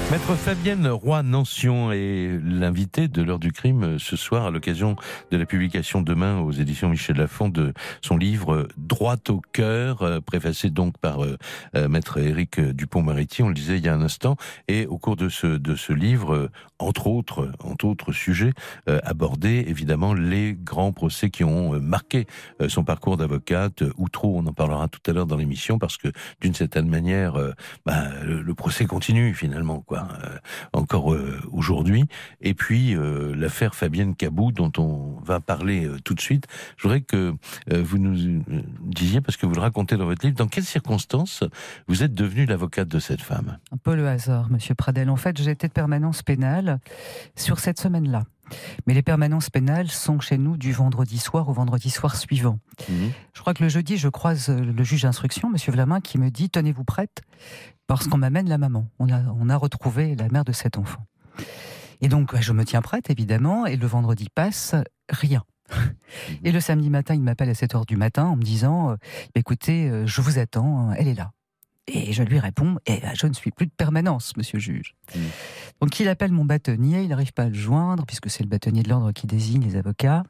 Maître 0.08 0.36
Fabienne 0.36 0.86
Roy-Nancion 0.86 1.90
est 1.90 2.38
l'invitée 2.40 3.08
de 3.08 3.22
l'heure 3.22 3.40
du 3.40 3.50
crime 3.50 3.98
ce 3.98 4.14
soir 4.14 4.46
à 4.46 4.50
l'occasion 4.52 4.94
de 5.32 5.36
la 5.36 5.46
publication 5.46 6.00
demain 6.00 6.38
aux 6.38 6.52
éditions 6.52 6.88
Michel 6.88 7.16
Lafon 7.16 7.48
de 7.48 7.74
son 8.02 8.16
livre 8.16 8.68
Droit 8.76 9.16
au 9.28 9.42
cœur, 9.52 10.02
euh, 10.02 10.20
préfacé 10.20 10.70
donc 10.70 10.96
par 10.98 11.24
euh, 11.24 11.36
euh, 11.74 11.88
Maître 11.88 12.18
Éric 12.18 12.60
Dupont-Moretti, 12.60 13.42
on 13.42 13.48
le 13.48 13.54
disait 13.54 13.78
il 13.78 13.84
y 13.84 13.88
a 13.88 13.94
un 13.94 14.00
instant, 14.00 14.36
et 14.68 14.86
au 14.86 14.96
cours 14.96 15.16
de 15.16 15.28
ce, 15.28 15.48
de 15.48 15.74
ce 15.74 15.92
livre, 15.92 16.50
entre 16.78 17.08
autres, 17.08 17.50
entre 17.58 17.86
autres 17.86 18.12
sujets, 18.12 18.52
euh, 18.88 19.00
abordé 19.02 19.64
évidemment 19.66 20.14
les 20.14 20.54
grands 20.54 20.92
procès 20.92 21.30
qui 21.30 21.42
ont 21.42 21.80
marqué 21.80 22.26
son 22.68 22.84
parcours 22.84 23.16
d'avocate, 23.16 23.82
ou 23.96 24.08
trop, 24.08 24.38
on 24.38 24.46
en 24.46 24.52
parlera 24.52 24.86
tout 24.86 25.00
à 25.10 25.12
l'heure 25.12 25.26
dans 25.26 25.36
l'émission, 25.36 25.80
parce 25.80 25.96
que 25.96 26.08
d'une 26.40 26.54
certaine 26.54 26.88
manière, 26.88 27.34
bah, 27.84 28.04
le, 28.22 28.40
le 28.40 28.54
procès 28.54 28.86
continue 28.86 29.34
finalement, 29.34 29.80
quoi, 29.80 29.95
euh, 29.96 30.38
encore 30.72 31.12
euh, 31.12 31.40
aujourd'hui. 31.52 32.04
Et 32.40 32.54
puis 32.54 32.94
euh, 32.94 33.34
l'affaire 33.34 33.74
Fabienne 33.74 34.14
Cabou, 34.14 34.52
dont 34.52 34.72
on 34.78 35.20
va 35.24 35.40
parler 35.40 35.88
tout 36.04 36.14
de 36.14 36.20
suite. 36.20 36.46
Je 36.76 36.82
voudrais 36.82 37.00
que 37.00 37.34
vous 37.70 37.98
nous 37.98 38.42
disiez, 38.80 39.20
parce 39.20 39.36
que 39.36 39.46
vous 39.46 39.54
le 39.54 39.60
racontez 39.60 39.96
dans 39.96 40.06
votre 40.06 40.24
livre, 40.24 40.36
dans 40.36 40.48
quelles 40.48 40.64
circonstances 40.64 41.44
vous 41.86 42.02
êtes 42.02 42.14
devenue 42.14 42.46
l'avocate 42.46 42.88
de 42.88 42.98
cette 42.98 43.22
femme? 43.22 43.58
Un 43.72 43.76
peu 43.76 43.94
le 43.94 44.08
hasard, 44.08 44.50
Monsieur 44.50 44.74
Pradel. 44.74 45.10
En 45.10 45.16
fait, 45.16 45.40
j'étais 45.40 45.68
de 45.68 45.72
permanence 45.72 46.22
pénale 46.22 46.78
sur 47.36 47.58
cette 47.58 47.80
semaine-là. 47.80 48.24
Mais 48.86 48.94
les 48.94 49.02
permanences 49.02 49.50
pénales 49.50 49.90
sont 49.90 50.20
chez 50.20 50.38
nous 50.38 50.56
du 50.56 50.72
vendredi 50.72 51.18
soir 51.18 51.48
au 51.48 51.52
vendredi 51.52 51.90
soir 51.90 52.16
suivant. 52.16 52.58
Je 52.88 53.40
crois 53.40 53.54
que 53.54 53.62
le 53.62 53.68
jeudi, 53.68 53.96
je 53.96 54.08
croise 54.08 54.48
le 54.48 54.84
juge 54.84 55.02
d'instruction, 55.02 55.50
Monsieur 55.50 55.72
Vlamin, 55.72 56.00
qui 56.00 56.18
me 56.18 56.30
dit 56.30 56.50
Tenez-vous 56.50 56.84
prête, 56.84 57.22
parce 57.86 58.06
qu'on 58.06 58.18
m'amène 58.18 58.48
la 58.48 58.58
maman. 58.58 58.88
On 58.98 59.12
a, 59.12 59.20
on 59.38 59.48
a 59.48 59.56
retrouvé 59.56 60.14
la 60.16 60.28
mère 60.28 60.44
de 60.44 60.52
cet 60.52 60.78
enfant. 60.78 61.04
Et 62.00 62.08
donc, 62.08 62.32
ouais, 62.32 62.42
je 62.42 62.52
me 62.52 62.64
tiens 62.64 62.82
prête, 62.82 63.10
évidemment, 63.10 63.66
et 63.66 63.76
le 63.76 63.86
vendredi 63.86 64.28
passe, 64.34 64.74
rien. 65.10 65.42
Et 66.44 66.52
le 66.52 66.60
samedi 66.60 66.90
matin, 66.90 67.14
il 67.14 67.22
m'appelle 67.22 67.50
à 67.50 67.54
7 67.54 67.74
heures 67.74 67.86
du 67.86 67.96
matin 67.96 68.26
en 68.26 68.36
me 68.36 68.42
disant 68.42 68.90
euh, 68.90 68.96
Écoutez, 69.34 69.88
euh, 69.88 70.06
je 70.06 70.20
vous 70.20 70.38
attends, 70.38 70.92
elle 70.92 71.08
est 71.08 71.14
là. 71.14 71.32
Et 71.88 72.12
je 72.12 72.22
lui 72.22 72.38
réponds 72.40 72.76
Eh 72.86 73.00
Je 73.14 73.26
ne 73.26 73.32
suis 73.32 73.50
plus 73.52 73.66
de 73.66 73.72
permanence, 73.76 74.36
monsieur 74.36 74.56
le 74.58 74.62
juge. 74.62 74.94
Mhm. 75.14 75.22
Donc, 75.80 76.00
il 76.00 76.08
appelle 76.08 76.32
mon 76.32 76.44
bâtonnier, 76.44 77.02
il 77.02 77.08
n'arrive 77.08 77.32
pas 77.32 77.44
à 77.44 77.48
le 77.48 77.54
joindre, 77.54 78.04
puisque 78.06 78.28
c'est 78.30 78.42
le 78.42 78.48
bâtonnier 78.48 78.82
de 78.82 78.88
l'ordre 78.88 79.12
qui 79.12 79.26
désigne 79.26 79.62
les 79.62 79.76
avocats. 79.76 80.24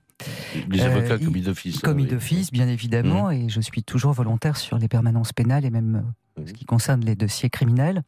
Les 0.68 0.80
Euh, 0.82 0.86
avocats 0.96 1.16
il- 1.20 1.26
commis 1.26 1.40
d'office. 1.42 1.78
Commis 1.80 2.04
oui. 2.04 2.08
d'office, 2.10 2.50
bien 2.50 2.68
évidemment, 2.68 3.30
et 3.30 3.48
je 3.48 3.60
suis 3.60 3.82
toujours 3.82 4.12
volontaire 4.12 4.56
sur 4.56 4.78
les 4.78 4.88
permanences 4.88 5.32
pénales 5.32 5.64
et 5.64 5.70
même 5.70 6.04
euh, 6.38 6.42
ce 6.46 6.52
qui 6.52 6.64
concerne 6.64 7.04
les 7.04 7.14
dossiers 7.16 7.50
criminels. 7.50 8.02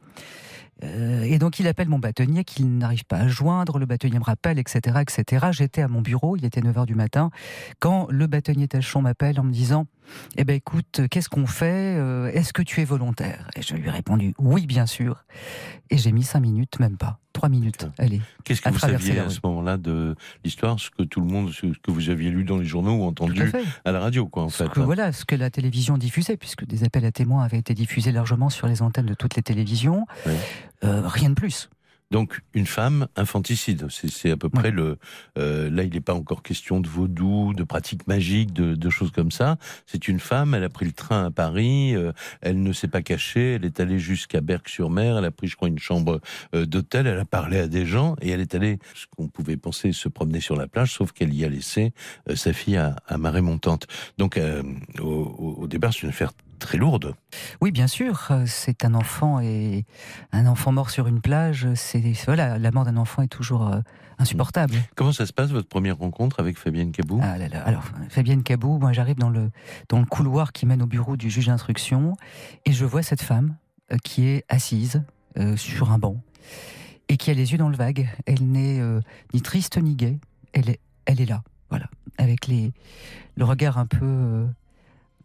Euh, 0.85 1.23
et 1.23 1.39
donc 1.39 1.59
il 1.59 1.67
appelle 1.67 1.89
mon 1.89 1.99
bâtonnier 1.99 2.45
qu'il 2.45 2.79
n'arrive 2.79 3.05
pas 3.05 3.17
à 3.19 3.29
joindre, 3.29 3.79
le 3.79 3.87
bâtonnier 3.87 4.19
me 4.19 4.25
rappelle, 4.25 4.59
etc. 4.61 4.99
etc. 5.01 5.47
J'étais 5.51 5.83
à 5.83 5.89
mon 5.89 6.01
bureau, 6.03 6.37
il 6.37 6.45
était 6.45 6.61
9h 6.61 6.87
du 6.87 6.95
matin, 6.95 7.31
quand 7.81 8.07
le 8.11 8.27
bâtonnier 8.29 8.69
Tachon 8.69 9.03
m'appelle 9.03 9.41
en 9.41 9.45
me 9.45 9.51
disant 9.53 9.87
Eh 10.37 10.45
ben 10.45 10.55
écoute, 10.55 11.03
qu'est-ce 11.11 11.29
qu'on 11.29 11.47
fait 11.47 11.97
euh, 11.99 12.31
Est-ce 12.33 12.53
que 12.53 12.63
tu 12.63 12.81
es 12.81 12.85
volontaire? 12.85 13.49
Et 13.57 13.63
je 13.63 13.75
lui 13.75 13.87
ai 13.87 13.91
répondu 13.91 14.35
Oui, 14.39 14.67
bien 14.67 14.87
sûr. 14.87 15.25
Et 15.91 15.99
j'ai 15.99 16.13
mis 16.13 16.23
5 16.23 16.41
minutes, 16.41 16.81
même 16.81 16.97
pas. 16.97 17.19
3 17.33 17.49
minutes, 17.49 17.87
allez. 17.99 18.21
Qu'est-ce 18.45 18.61
que 18.61 18.69
vous 18.71 18.79
saviez 18.79 19.21
à 19.21 19.31
ce 19.31 19.39
moment-là 19.45 19.77
de 19.77 20.17
l'histoire 20.45 20.79
Ce 20.81 20.91
que 20.91 21.05
tout 21.05 21.21
le 21.21 21.27
monde, 21.27 21.53
ce 21.53 21.67
que 21.67 21.91
vous 21.91 22.11
aviez 22.11 22.31
lu 22.31 22.45
dans 22.45 22.59
les 22.59 22.65
journaux 22.65 22.97
ou 22.97 23.05
entendu 23.05 23.53
à, 23.85 23.93
la 23.93 24.01
radio, 24.01 24.27
quoi, 24.27 24.45
en 24.45 24.49
ce 24.49 24.65
fait. 24.65 24.71
Que, 24.71 24.81
voilà, 24.81 25.13
ce 25.13 25.25
que 25.25 25.37
la 25.37 25.51
télévision 25.51 25.99
diffusait, 25.99 26.37
puisque 26.37 26.65
des 26.65 26.83
appels 26.85 27.05
à 27.05 27.13
témoins 27.13 27.45
avaient 27.45 27.59
été 27.59 27.75
diffusés 27.75 28.11
largement 28.11 28.51
sur 28.51 28.67
les 28.67 28.83
antennes 28.83 29.07
de 29.07 29.15
toutes 29.15 29.37
les 29.37 29.43
télévisions. 29.43 30.07
Euh, 30.85 31.03
rien 31.07 31.31
de 31.31 31.35
plus. 31.35 31.71
Donc 32.11 32.41
une 32.55 32.67
femme 32.67 33.07
infanticide, 33.17 33.87
c'est 33.91 34.31
à 34.31 34.37
peu 34.37 34.49
près 34.49 34.71
le. 34.71 34.99
Euh, 35.37 35.69
là, 35.71 35.83
il 35.83 35.93
n'est 35.93 36.01
pas 36.01 36.15
encore 36.15 36.43
question 36.43 36.81
de 36.81 36.89
vaudou, 36.89 37.53
de 37.55 37.65
pratiques 37.65 38.07
magiques, 38.07 38.53
de, 38.53 38.91
choses 38.91 39.11
comme 39.11 39.31
ça. 39.31 39.59
C'est 39.87 40.09
une 40.09 40.19
femme. 40.19 40.55
Elle 40.55 40.65
a 40.65 40.71
pris 40.71 40.87
le 40.87 40.93
train 40.93 41.27
à 41.27 41.31
Paris. 41.31 41.95
Euh, 41.95 42.13
elle 42.41 42.63
ne 42.63 42.73
s'est 42.73 42.89
pas 42.89 43.03
cachée. 43.03 43.55
Elle 43.55 43.67
est 43.67 43.79
allée 43.81 43.99
jusqu'à 43.99 44.41
Berck-sur-Mer. 44.41 45.19
Elle 45.19 45.27
a 45.27 45.31
pris, 45.31 45.49
je 45.49 45.57
crois, 45.57 45.69
une 45.69 45.79
chambre 45.79 46.21
d'hôtel. 46.55 47.07
Elle 47.07 47.19
a 47.19 47.27
parlé 47.27 47.59
à 47.59 47.69
des 47.69 47.85
gens 47.85 48.17
et 48.23 48.31
elle 48.31 48.41
est 48.41 48.55
allée, 48.55 48.79
ce 48.95 49.07
qu'on 49.15 49.29
pouvait 49.29 49.59
penser, 49.59 49.93
se 49.93 50.09
promener 50.09 50.41
sur 50.41 50.57
la 50.57 50.67
plage, 50.67 50.95
sauf 50.95 51.13
qu'elle 51.13 51.35
y 51.35 51.45
a 51.45 51.49
laissé 51.49 51.93
sa 52.35 52.55
fille 52.55 52.79
à, 52.79 52.97
marée 53.19 53.43
montante. 53.43 53.87
Donc 54.17 54.41
au, 55.01 55.57
au, 55.59 55.67
départ, 55.67 55.93
c'est 55.93 56.03
une 56.03 56.09
affaire 56.09 56.33
très 56.59 56.79
lourde. 56.79 57.15
Oui, 57.61 57.71
bien 57.71 57.87
sûr. 57.87 58.31
C'est 58.47 58.85
un 58.85 58.95
enfant 58.95 59.41
et 59.41 59.85
un 60.33 60.47
enfant 60.47 60.73
mort 60.73 60.91
sur 60.91 61.07
une 61.07 61.21
plage. 61.21 61.69
C'est 61.75 62.03
voilà, 62.27 62.59
la 62.59 62.71
mort 62.71 62.85
d'un 62.85 62.97
enfant 62.97 63.23
est 63.23 63.29
toujours 63.29 63.69
euh, 63.69 63.81
insupportable. 64.19 64.75
Comment 64.95 65.13
ça 65.13 65.27
se 65.27 65.33
passe 65.33 65.51
votre 65.51 65.69
première 65.69 65.97
rencontre 65.99 66.41
avec 66.41 66.59
Fabienne 66.59 66.93
Cabou? 66.93 67.21
Ah 67.23 67.37
Alors 67.65 67.85
Fabienne 68.11 68.43
Cabou, 68.43 68.79
moi 68.79 68.93
j'arrive 68.93 69.17
dans 69.17 69.31
le 69.31 69.51
dans 69.89 69.99
le 69.99 70.07
couloir 70.07 70.53
qui 70.53 70.67
mène 70.67 70.83
au 70.83 70.87
bureau 70.87 71.17
du 71.17 71.31
juge 71.31 71.47
d'instruction 71.47 72.17
et 72.65 72.73
je 72.73 72.85
vois 72.85 73.03
cette 73.03 73.23
femme 73.23 73.57
euh, 73.93 73.97
qui 74.03 74.27
est 74.27 74.45
assise 74.49 75.03
euh, 75.39 75.57
sur 75.57 75.93
un 75.93 75.99
banc 75.99 76.17
et 77.09 77.17
qui 77.17 77.31
a 77.31 77.35
les 77.35 77.53
yeux 77.53 77.59
dans 77.59 77.71
le 77.71 77.77
vague. 77.77 78.09
Elle 78.27 78.51
n'est 78.51 78.81
ni 79.33 79.41
triste 79.41 79.79
ni 79.79 79.95
gaie. 79.95 80.19
Elle 80.53 80.71
est 80.71 80.81
elle 81.07 81.23
est 81.23 81.27
là, 81.27 81.43
voilà, 81.71 81.87
avec 82.19 82.49
les 82.49 82.71
le 83.37 83.45
regard 83.45 83.79
un 83.79 83.87
peu 83.87 84.47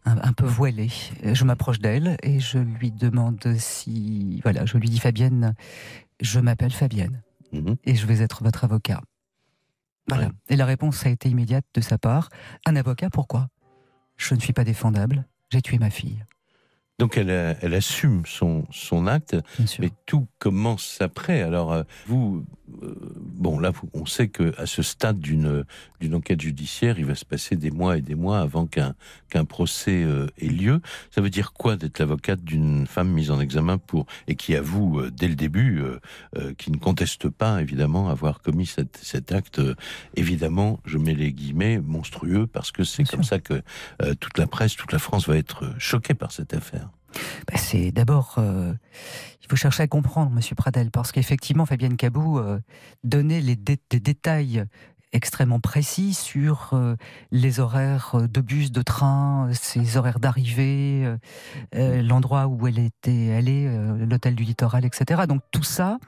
un, 0.04 0.32
peu 0.32 0.46
voilée. 0.46 0.90
Je 1.22 1.44
m'approche 1.44 1.78
d'elle 1.78 2.16
et 2.22 2.40
je 2.40 2.58
lui 2.58 2.90
demande 2.90 3.42
si, 3.58 4.40
voilà, 4.42 4.66
je 4.66 4.76
lui 4.76 4.88
dis 4.88 4.98
Fabienne, 4.98 5.54
je 6.20 6.40
m'appelle 6.40 6.72
Fabienne 6.72 7.22
mhm. 7.52 7.76
et 7.84 7.94
je 7.94 8.06
vais 8.06 8.20
être 8.20 8.44
votre 8.44 8.64
avocat. 8.64 9.00
Voilà. 10.08 10.30
Et 10.50 10.56
la 10.56 10.66
réponse 10.66 11.06
a 11.06 11.08
été 11.08 11.30
immédiate 11.30 11.64
de 11.74 11.80
sa 11.80 11.96
part. 11.96 12.28
Un 12.66 12.76
avocat, 12.76 13.08
pourquoi? 13.08 13.48
Je 14.16 14.34
ne 14.34 14.40
suis 14.40 14.52
pas 14.52 14.64
défendable. 14.64 15.24
J'ai 15.50 15.62
tué 15.62 15.78
ma 15.78 15.90
fille. 15.90 16.22
Donc 17.00 17.16
elle, 17.16 17.30
elle 17.60 17.74
assume 17.74 18.22
son, 18.24 18.66
son 18.70 19.08
acte, 19.08 19.36
mais 19.80 19.90
tout 20.06 20.28
commence 20.38 20.98
après. 21.00 21.42
Alors 21.42 21.72
euh, 21.72 21.82
vous, 22.06 22.46
euh, 22.84 22.94
bon 23.16 23.58
là, 23.58 23.72
on 23.94 24.06
sait 24.06 24.28
que 24.28 24.54
à 24.60 24.66
ce 24.66 24.82
stade 24.82 25.18
d'une 25.18 25.64
d'une 26.00 26.14
enquête 26.14 26.40
judiciaire, 26.40 27.00
il 27.00 27.06
va 27.06 27.16
se 27.16 27.24
passer 27.24 27.56
des 27.56 27.72
mois 27.72 27.98
et 27.98 28.00
des 28.00 28.14
mois 28.14 28.38
avant 28.38 28.66
qu'un 28.66 28.94
qu'un 29.28 29.44
procès 29.44 30.04
euh, 30.04 30.28
ait 30.38 30.46
lieu. 30.46 30.80
Ça 31.10 31.20
veut 31.20 31.30
dire 31.30 31.52
quoi 31.52 31.74
d'être 31.74 31.98
l'avocate 31.98 32.44
d'une 32.44 32.86
femme 32.86 33.10
mise 33.10 33.32
en 33.32 33.40
examen 33.40 33.78
pour 33.78 34.06
et 34.28 34.36
qui 34.36 34.54
avoue 34.54 35.10
dès 35.10 35.26
le 35.26 35.34
début, 35.34 35.82
qui 36.58 36.70
ne 36.70 36.76
conteste 36.76 37.28
pas 37.28 37.60
évidemment 37.60 38.08
avoir 38.08 38.40
commis 38.40 38.66
cet 38.66 39.32
acte, 39.32 39.60
évidemment, 40.14 40.80
je 40.84 40.98
mets 40.98 41.14
les 41.14 41.32
guillemets 41.32 41.80
monstrueux 41.80 42.46
parce 42.46 42.70
que 42.70 42.84
c'est 42.84 43.04
comme 43.04 43.24
ça 43.24 43.38
que 43.40 43.62
toute 44.20 44.38
la 44.38 44.46
presse, 44.46 44.76
toute 44.76 44.92
la 44.92 44.98
France 44.98 45.28
va 45.28 45.36
être 45.36 45.64
choquée 45.78 46.14
par 46.14 46.30
cette 46.30 46.54
affaire. 46.54 46.83
Bah, 47.46 47.58
d'abord, 47.92 48.36
euh, 48.38 48.72
il 49.42 49.48
faut 49.48 49.56
chercher 49.56 49.82
à 49.82 49.86
comprendre, 49.86 50.30
Monsieur 50.30 50.54
Pradel, 50.54 50.90
parce 50.90 51.12
qu'effectivement, 51.12 51.66
Fabienne 51.66 51.96
Cabou 51.96 52.38
euh, 52.38 52.60
donnait 53.02 53.40
les 53.40 53.56
des 53.56 54.00
détails 54.00 54.64
extrêmement 55.12 55.60
précis 55.60 56.12
sur 56.12 56.70
euh, 56.72 56.96
les 57.30 57.60
horaires 57.60 58.16
de 58.28 58.40
bus, 58.40 58.72
de 58.72 58.82
train, 58.82 59.50
ses 59.52 59.96
horaires 59.96 60.18
d'arrivée, 60.18 61.14
l'endroit 61.72 62.46
où 62.46 62.66
elle 62.66 62.78
était 62.78 63.32
allée, 63.32 63.68
l'hôtel 63.98 64.34
du 64.34 64.42
littoral, 64.42 64.84
etc. 64.84 65.22
Donc 65.28 65.42
tout 65.52 65.62
ça, 65.62 65.98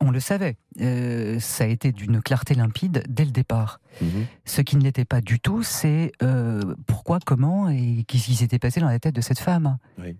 on 0.00 0.10
le 0.10 0.20
savait. 0.20 0.56
Euh, 0.80 1.38
ça 1.40 1.64
a 1.64 1.66
été 1.66 1.92
d'une 1.92 2.20
clarté 2.22 2.54
limpide 2.54 3.04
dès 3.08 3.24
le 3.24 3.30
départ. 3.30 3.80
Mhm. 4.00 4.26
Ce 4.44 4.60
qui 4.60 4.76
ne 4.76 4.82
l'était 4.82 5.04
pas 5.04 5.20
du 5.20 5.40
tout, 5.40 5.62
c'est 5.62 6.12
euh, 6.22 6.74
pourquoi, 6.86 7.18
comment 7.24 7.68
et 7.68 8.04
qu'est-ce 8.06 8.26
qui 8.26 8.36
s'était 8.36 8.58
passé 8.58 8.80
dans 8.80 8.88
la 8.88 8.98
tête 8.98 9.14
de 9.14 9.20
cette 9.20 9.40
femme. 9.40 9.78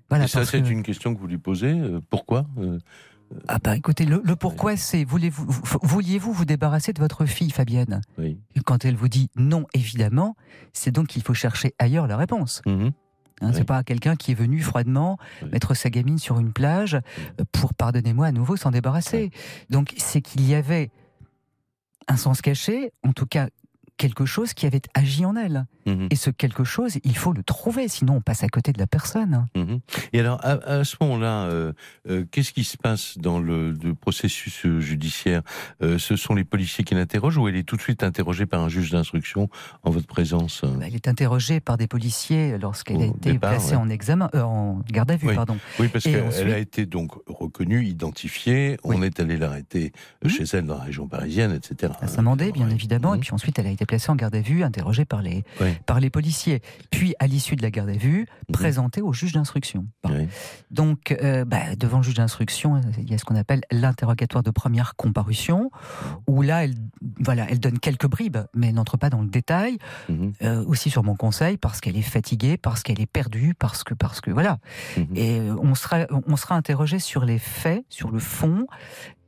Voilà, 0.09 0.25
et 0.25 0.29
ça, 0.29 0.45
c'est 0.45 0.59
une 0.59 0.83
question 0.83 1.15
que 1.15 1.21
vous 1.21 1.27
lui 1.27 1.39
posez. 1.39 1.79
Euh, 1.79 2.01
pourquoi 2.11 2.47
ah 3.47 3.59
bah 3.63 3.77
écoutez, 3.77 4.07
le, 4.07 4.23
pourquoi 4.37 4.79
c'est 4.79 5.05
vouliez-vous 5.05 5.47
vouliez-vous 5.83 6.33
vous 6.33 6.47
débarrasser 6.47 6.95
de 6.95 6.99
votre 6.99 7.27
fille 7.27 7.51
Fabienne? 7.51 8.01
Oui. 8.17 8.39
Quand 8.65 8.87
elle 8.87 8.97
vous 8.97 9.09
dit 9.09 9.29
non, 9.37 9.67
évidemment, 9.75 10.35
c'est 10.73 10.93
donc 10.93 11.09
qu'il 11.09 11.21
faut 11.21 11.35
chercher 11.35 11.75
ailleurs 11.79 12.07
la 12.07 12.17
réponse. 12.17 12.63
Mhm. 12.65 12.93
Hein, 13.41 13.53
c'est 13.53 13.65
pas 13.65 13.83
quelqu'un 13.85 14.17
qui 14.17 14.33
est 14.33 14.35
venu 14.35 14.61
froidement 14.61 15.19
mettre 15.53 15.75
sa 15.75 15.91
gamine 15.91 16.19
sur 16.19 16.39
une 16.39 16.53
plage 16.53 16.95
euh, 16.95 17.45
pour, 17.53 17.75
pardonnez-moi, 17.75 18.27
à 18.27 18.33
nouveau 18.33 18.57
s'en 18.57 18.71
débarrasser. 18.71 19.31
Donc 19.71 19.95
c'est 19.97 20.21
qu'il 20.21 20.47
y 20.49 20.55
avait 20.55 20.91
un 22.09 22.17
sens 22.17 22.41
caché, 22.41 22.93
en 23.07 23.13
tout 23.13 23.27
cas 23.27 23.49
quelque 23.99 24.25
chose 24.25 24.55
qui 24.55 24.65
avait 24.65 24.81
agi 24.95 25.27
en 25.27 25.37
elle. 25.37 25.67
Mhm. 25.87 26.09
Et 26.11 26.17
ce 26.17 26.31
quelque 26.31 26.65
chose, 26.65 26.99
il 27.05 27.17
faut 27.17 27.33
le 27.33 27.43
trouver, 27.43 27.89
sinon 27.89 28.17
on 28.17 28.21
passe 28.21 28.45
à 28.45 28.49
côté 28.49 28.73
de 28.73 28.79
la 28.79 28.87
personne. 28.87 29.47
Mhm. 29.55 29.81
Et 30.13 30.21
alors, 30.21 30.41
à, 30.43 30.85
ce 30.85 30.97
moment-là, 31.01 31.45
euh, 31.45 31.73
euh, 32.09 32.25
qu'est-ce 32.31 32.53
qui 32.53 32.65
se 32.65 32.77
passe 32.77 33.19
dans 33.19 33.39
le, 33.39 33.77
processus 34.01 34.65
euh, 34.65 34.81
judiciaire? 34.81 35.43
Ce 35.81 36.17
sont 36.17 36.35
les 36.35 36.45
policiers 36.45 36.85
qui 36.85 36.95
l'interrogent 36.95 37.37
ou 37.37 37.49
elle 37.49 37.57
est 37.57 37.65
tout 37.65 37.77
de 37.77 37.81
suite 37.81 38.03
interrogée 38.03 38.47
par 38.47 38.63
un 38.63 38.69
juge 38.69 38.91
d'instruction 38.91 39.51
en 39.83 39.91
votre 39.91 40.07
présence? 40.07 40.63
Bah, 40.63 40.87
Elle 40.87 40.95
est 40.95 41.09
interrogée 41.09 41.59
par 41.61 41.77
des 41.77 41.89
policiers 41.89 42.57
lorsqu'elle 42.59 43.03
a 43.03 43.07
été 43.07 43.39
placée 43.39 43.75
en 43.75 43.89
examen, 43.91 44.31
en 44.35 44.81
garde 44.91 45.11
à 45.11 45.17
vue, 45.17 45.29
oui. 45.29 45.35
pardon. 45.35 45.59
Oui, 45.81 45.89
parce 45.89 46.05
qu'elle 46.05 46.53
a 46.53 46.59
été 46.59 46.87
donc 46.87 47.13
reconnue, 47.27 47.85
identifiée. 47.85 48.77
On 48.85 49.03
est 49.03 49.19
allé 49.19 49.37
l'arrêter 49.37 49.93
mhm. 50.23 50.31
chez 50.31 50.45
elle 50.53 50.67
dans 50.67 50.79
la 50.79 50.85
région 50.85 51.09
parisienne, 51.09 51.53
etc. 51.53 51.93
À 52.01 52.07
Saint-Mandé, 52.07 52.53
bien 52.53 52.71
évidemment. 52.71 53.15
Et 53.15 53.19
puis 53.19 53.33
ensuite, 53.33 53.59
elle 53.59 53.67
a 53.67 53.71
été 53.71 53.87
placée 53.89 54.11
en 54.11 54.15
garde 54.15 54.37
à 54.37 54.41
vue, 54.41 54.63
interrogée 54.63 55.05
par 55.05 55.23
les, 55.23 55.43
par 55.87 55.99
les 55.99 56.11
policiers. 56.11 56.63
Puis, 56.91 57.15
à 57.19 57.27
l'issue 57.27 57.57
de 57.57 57.63
la 57.63 57.71
garde 57.73 57.89
à 57.89 57.97
vue, 57.97 58.27
mhm. 58.49 58.53
présentée 58.53 59.03
au 59.03 59.13
juge 59.13 59.33
d'instruction. 59.33 59.87
Donc, 60.71 61.17
euh, 61.23 61.45
bah, 61.45 61.75
devant 61.77 61.99
le 61.99 62.03
juge 62.05 62.15
d'instruction, 62.15 62.81
il 62.99 63.11
y 63.11 63.15
a 63.15 63.19
ce 63.19 63.25
qu'on 63.25 63.35
appelle 63.35 63.63
l'interrogatoire 63.73 64.45
de 64.45 64.51
première 64.51 64.95
comparution, 64.95 65.71
où 66.27 66.43
là, 66.43 66.65
elle, 66.65 66.75
voilà, 67.21 67.47
elle 67.51 67.59
donne 67.59 67.79
quelques 67.79 68.07
bribes, 68.07 68.39
mais 68.55 68.69
elle 68.69 68.75
n'entre 68.75 68.97
pas 68.97 69.11
dans 69.11 69.23
le 69.23 69.29
détail. 69.29 69.79
Mhm. 70.09 70.33
Euh, 70.43 70.65
aussi 70.67 70.91
sur 70.91 71.03
mon 71.03 71.17
conseil, 71.17 71.57
parce 71.57 71.81
qu'elle 71.81 71.97
est 71.97 72.03
fatiguée, 72.03 72.57
parce 72.57 72.83
qu'elle 72.83 73.01
est 73.01 73.07
perdue, 73.07 73.55
parce 73.59 73.83
que, 73.83 73.95
parce 73.95 74.21
que 74.21 74.31
voilà. 74.31 74.59
Mhm. 74.97 75.07
Et 75.17 75.41
euh, 75.41 75.57
on 75.61 75.75
sera, 75.75 76.07
on 76.27 76.37
sera 76.37 76.55
interrogé 76.55 76.99
sur 76.99 77.25
les 77.25 77.39
faits, 77.39 77.85
sur 77.89 78.11
le 78.11 78.19
fond, 78.19 78.67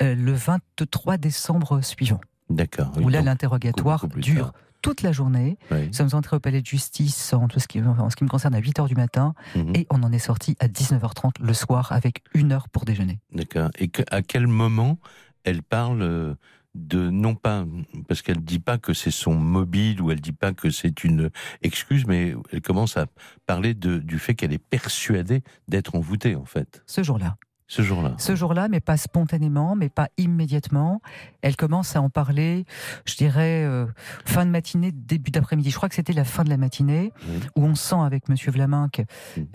le 0.01 0.33
23 0.33 1.19
décembre 1.19 1.83
suivant. 1.83 2.21
D'accord. 2.51 2.93
Où 3.01 3.09
là, 3.09 3.23
l'interrogatoire 3.23 4.07
dure 4.09 4.53
toute 4.83 5.03
la 5.03 5.13
journée. 5.13 5.59
Nous 5.71 5.93
sommes 5.93 6.11
entrés 6.13 6.37
au 6.37 6.41
palais 6.41 6.61
de 6.61 6.67
justice 6.67 7.33
en, 7.33 7.49
tout 7.49 7.61
ce, 7.61 7.69
qui, 7.69 7.81
en 7.83 8.11
ce 8.11 8.17
qui 8.17 8.25
me 8.25 8.29
concerne 8.29 8.55
à 8.55 8.61
8h 8.61 8.89
du 8.89 8.95
matin 8.95 9.35
mhm. 9.55 9.75
et 9.75 9.87
on 9.91 10.03
en 10.03 10.13
est 10.13 10.19
sorti 10.19 10.57
à 10.61 10.69
19h30 10.69 11.33
le 11.41 11.55
soir 11.55 11.93
avec 11.93 12.23
une 12.35 12.53
heure 12.53 12.69
pour 12.69 12.85
déjeuner. 12.85 13.21
D'accord. 13.33 13.71
Et 13.79 13.91
à 14.11 14.23
quel 14.23 14.47
moment 14.47 14.99
elle 15.45 15.63
parle 15.63 16.03
euh, 16.03 16.35
de 16.75 17.11
non 17.11 17.35
pas 17.35 17.65
parce 18.07 18.23
qu'elle 18.23 18.41
dit 18.41 18.61
pas 18.61 18.79
que 18.79 18.95
c'est 18.95 19.11
son 19.11 19.35
mobile 19.35 20.01
ou 20.01 20.11
elle 20.11 20.21
dit 20.21 20.33
pas 20.33 20.53
que 20.53 20.71
c'est 20.71 21.03
une 21.03 21.31
excuse 21.63 22.07
mais 22.07 22.35
elle 22.53 22.61
commence 22.61 22.97
à 22.97 23.07
parler 23.47 23.75
de, 23.75 23.99
du 23.99 24.19
fait 24.19 24.35
qu'elle 24.35 24.53
est 24.53 24.59
persuadée 24.59 25.43
d'être 25.69 25.95
envoûtée 25.97 26.37
en 26.37 26.45
fait. 26.45 26.83
Ce 26.87 27.03
jour-là 27.03 27.37
ce 27.71 27.83
jour-là. 27.83 28.15
Ce 28.19 28.35
jour-là, 28.35 28.67
mais 28.69 28.81
pas 28.81 28.97
spontanément, 28.97 29.77
mais 29.77 29.89
pas 29.89 30.09
immédiatement. 30.19 31.01
Elle 31.41 31.55
commence 31.55 31.95
à 31.95 32.03
en 32.03 32.11
parler, 32.11 32.65
je 33.05 33.15
dirais, 33.15 33.63
euh, 33.65 33.87
fin 34.25 34.45
de 34.45 34.51
matinée, 34.51 34.91
début 34.91 35.31
d'après-midi. 35.31 35.71
Je 35.71 35.77
crois 35.77 35.89
que 35.89 35.95
c'était 35.95 36.13
la 36.13 36.25
fin 36.25 36.43
de 36.43 36.49
la 36.49 36.57
matinée, 36.57 37.13
où 37.55 37.65
on 37.65 37.77
sent 37.77 38.01
avec 38.05 38.29
Monsieur 38.29 38.51
Vlaminck 38.51 39.03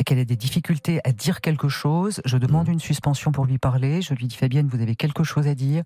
qu'elle 0.05 0.19
a 0.19 0.23
des 0.23 0.37
difficultés 0.37 1.01
à 1.03 1.11
dire 1.11 1.41
quelque 1.41 1.67
chose. 1.67 2.21
Je 2.23 2.37
demande 2.37 2.69
une 2.69 2.79
suspension 2.79 3.33
pour 3.33 3.45
lui 3.45 3.57
parler. 3.57 4.01
Je 4.01 4.13
lui 4.13 4.27
dis, 4.27 4.37
Fabienne, 4.37 4.67
vous 4.67 4.81
avez 4.81 4.95
quelque 4.95 5.25
chose 5.25 5.47
à 5.47 5.53
dire. 5.53 5.83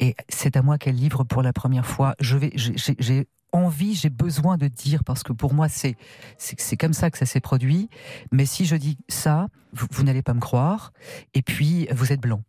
Et 0.00 0.16
c'est 0.28 0.56
à 0.56 0.62
moi 0.62 0.78
qu'elle 0.78 0.96
livre 0.96 1.22
pour 1.22 1.42
la 1.42 1.52
première 1.52 1.86
fois. 1.86 2.16
Je 2.18 2.36
vais, 2.36 2.50
j'ai 2.56 3.28
envie, 3.56 3.94
j'ai 3.94 4.10
besoin 4.10 4.56
de 4.56 4.68
dire, 4.68 5.04
parce 5.04 5.22
que 5.22 5.32
pour 5.32 5.54
moi, 5.54 5.68
c'est, 5.68 5.96
c'est, 6.38 6.76
comme 6.76 6.92
ça 6.92 7.10
que 7.10 7.18
ça 7.18 7.26
s'est 7.26 7.40
produit. 7.40 7.88
Mais 8.32 8.46
si 8.46 8.64
je 8.64 8.76
dis 8.76 8.98
ça, 9.08 9.48
vous, 9.72 10.02
n'allez 10.04 10.22
pas 10.22 10.34
me 10.34 10.40
croire. 10.40 10.92
Et 11.34 11.42
puis, 11.42 11.88
vous 11.92 12.12
êtes 12.12 12.20
blanc. 12.20 12.42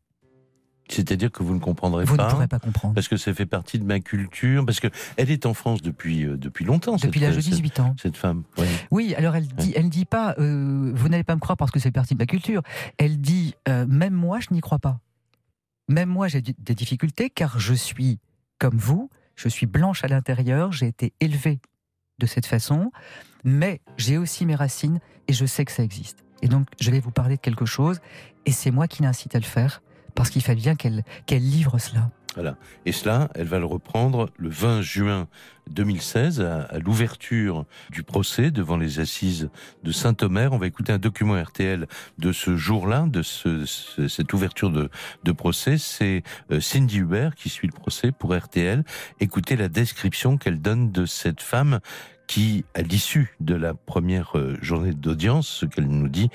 C'est-à-dire 0.90 1.32
que 1.32 1.44
vous 1.44 1.54
ne 1.54 1.60
comprendrez 1.60 2.06
Vous 2.06 2.16
pas. 2.16 2.28
ne 2.28 2.32
pourrez 2.32 2.48
pas 2.48 2.60
comprendre. 2.60 2.94
Parce 2.96 3.10
que 3.10 3.18
ça 3.18 3.34
fait 3.34 3.46
partie 3.46 3.78
de 3.78 3.84
ma 3.84 4.00
culture, 4.00 4.66
parce 4.66 4.80
que 4.80 4.88
elle 5.18 5.30
est 5.30 5.46
en 5.46 5.54
France 5.54 5.82
depuis 5.82 6.24
euh, 6.24 6.38
depuis 6.38 6.64
longtemps. 6.64 6.96
Depuis 6.96 7.20
l'âge 7.20 7.36
de 7.36 7.42
cette- 7.42 7.52
18 7.56 7.80
ans. 7.82 7.96
Cette 8.02 8.16
femme. 8.16 8.44
ouais. 8.58 8.68
Oui, 8.92 9.14
alors 9.18 9.36
elle 9.36 9.48
dit, 9.48 9.74
elle 9.76 9.90
dit 9.90 10.06
pas, 10.06 10.34
euh, 10.40 10.94
vous 10.96 11.10
n'allez 11.10 11.26
pas 11.26 11.36
me 11.36 11.42
croire 11.42 11.58
parce 11.58 11.72
que 11.72 11.80
c'est 11.80 11.92
partie 11.92 12.14
de 12.14 12.20
ma 12.20 12.26
culture. 12.26 12.62
Elle 12.98 13.20
dit, 13.20 13.54
euh, 13.68 13.86
même 13.86 14.14
moi, 14.14 14.40
je 14.40 14.48
n'y 14.52 14.62
crois 14.62 14.80
pas. 14.80 15.02
Même 15.90 16.08
moi, 16.08 16.30
j'ai 16.30 16.42
des 16.42 16.76
difficultés 16.76 17.30
car 17.30 17.60
je 17.60 17.74
suis 17.74 18.20
comme 18.58 18.78
vous, 18.78 19.10
je 19.38 19.48
suis 19.48 19.68
blanche 19.68 20.04
à 20.04 20.08
l'intérieur, 20.08 20.74
j'ai 20.74 20.88
été 20.88 21.14
élevée 21.22 21.60
de 22.20 22.26
cette 22.26 22.46
façon, 22.46 22.92
mais 23.46 23.80
j'ai 23.96 24.18
aussi 24.18 24.46
mes 24.46 24.56
racines 24.56 25.00
et 25.28 25.34
je 25.34 25.46
sais 25.46 25.64
que 25.64 25.72
ça 25.72 25.84
existe. 25.84 26.26
Et 26.42 26.48
donc, 26.48 26.68
je 26.82 26.92
vais 26.92 27.00
vous 27.00 27.12
parler 27.12 27.38
de 27.38 27.42
quelque 27.42 27.66
chose 27.66 28.02
et 28.46 28.52
c'est 28.52 28.72
moi 28.72 28.88
qui 28.88 29.04
l'incite 29.04 29.36
à 29.36 29.40
le 29.40 29.46
faire 29.46 29.82
parce 30.16 30.30
qu'il 30.30 30.42
fallait 30.42 30.60
bien 30.60 30.76
qu'elle 30.76 31.04
qu'elle 31.28 31.44
livre 31.44 31.78
cela. 31.78 32.10
Et 32.86 32.92
cela, 32.92 33.30
elle 33.36 33.48
va 33.48 33.60
le 33.60 33.66
reprendre 33.66 34.30
le 34.38 34.50
20 34.50 34.82
juin 34.82 35.28
2016 35.70 36.42
à, 36.42 36.80
l'ouverture 36.80 37.66
du 37.92 38.04
procès 38.04 38.52
devant 38.52 38.78
les 38.78 39.00
assises 39.00 39.50
de 39.84 39.92
Saint-Omer. 39.92 40.54
On 40.54 40.58
va 40.58 40.68
écouter 40.68 40.94
un 40.94 40.98
document 40.98 41.42
RTL 41.42 41.88
de 42.18 42.32
ce 42.32 42.56
jour-là, 42.56 43.06
de 43.08 43.22
ce- 43.22 43.66
ce- 43.66 44.08
cette 44.08 44.32
ouverture 44.34 44.70
de, 44.70 44.90
de 45.24 45.32
procès. 45.32 45.78
C'est 45.78 46.24
euh, 46.52 46.60
Cindy 46.62 47.00
Hubert 47.00 47.36
qui 47.36 47.50
suit 47.50 47.68
le 47.68 47.74
procès 47.74 48.12
pour 48.12 48.36
RTL. 48.36 48.84
Écoutez 49.20 49.56
la 49.56 49.68
description 49.68 50.38
qu'elle 50.38 50.62
donne 50.62 50.92
de 50.92 51.06
cette 51.06 51.42
femme 51.42 51.80
qui, 52.28 52.66
à 52.74 52.82
l'issue 52.82 53.36
de 53.40 53.56
la 53.56 53.74
première 53.74 54.38
euh, 54.38 54.58
journée 54.62 54.94
d'audience, 54.94 55.48
ce 55.48 55.66
qu'elle 55.66 55.88
nous 55.88 56.10
dit, 56.10 56.30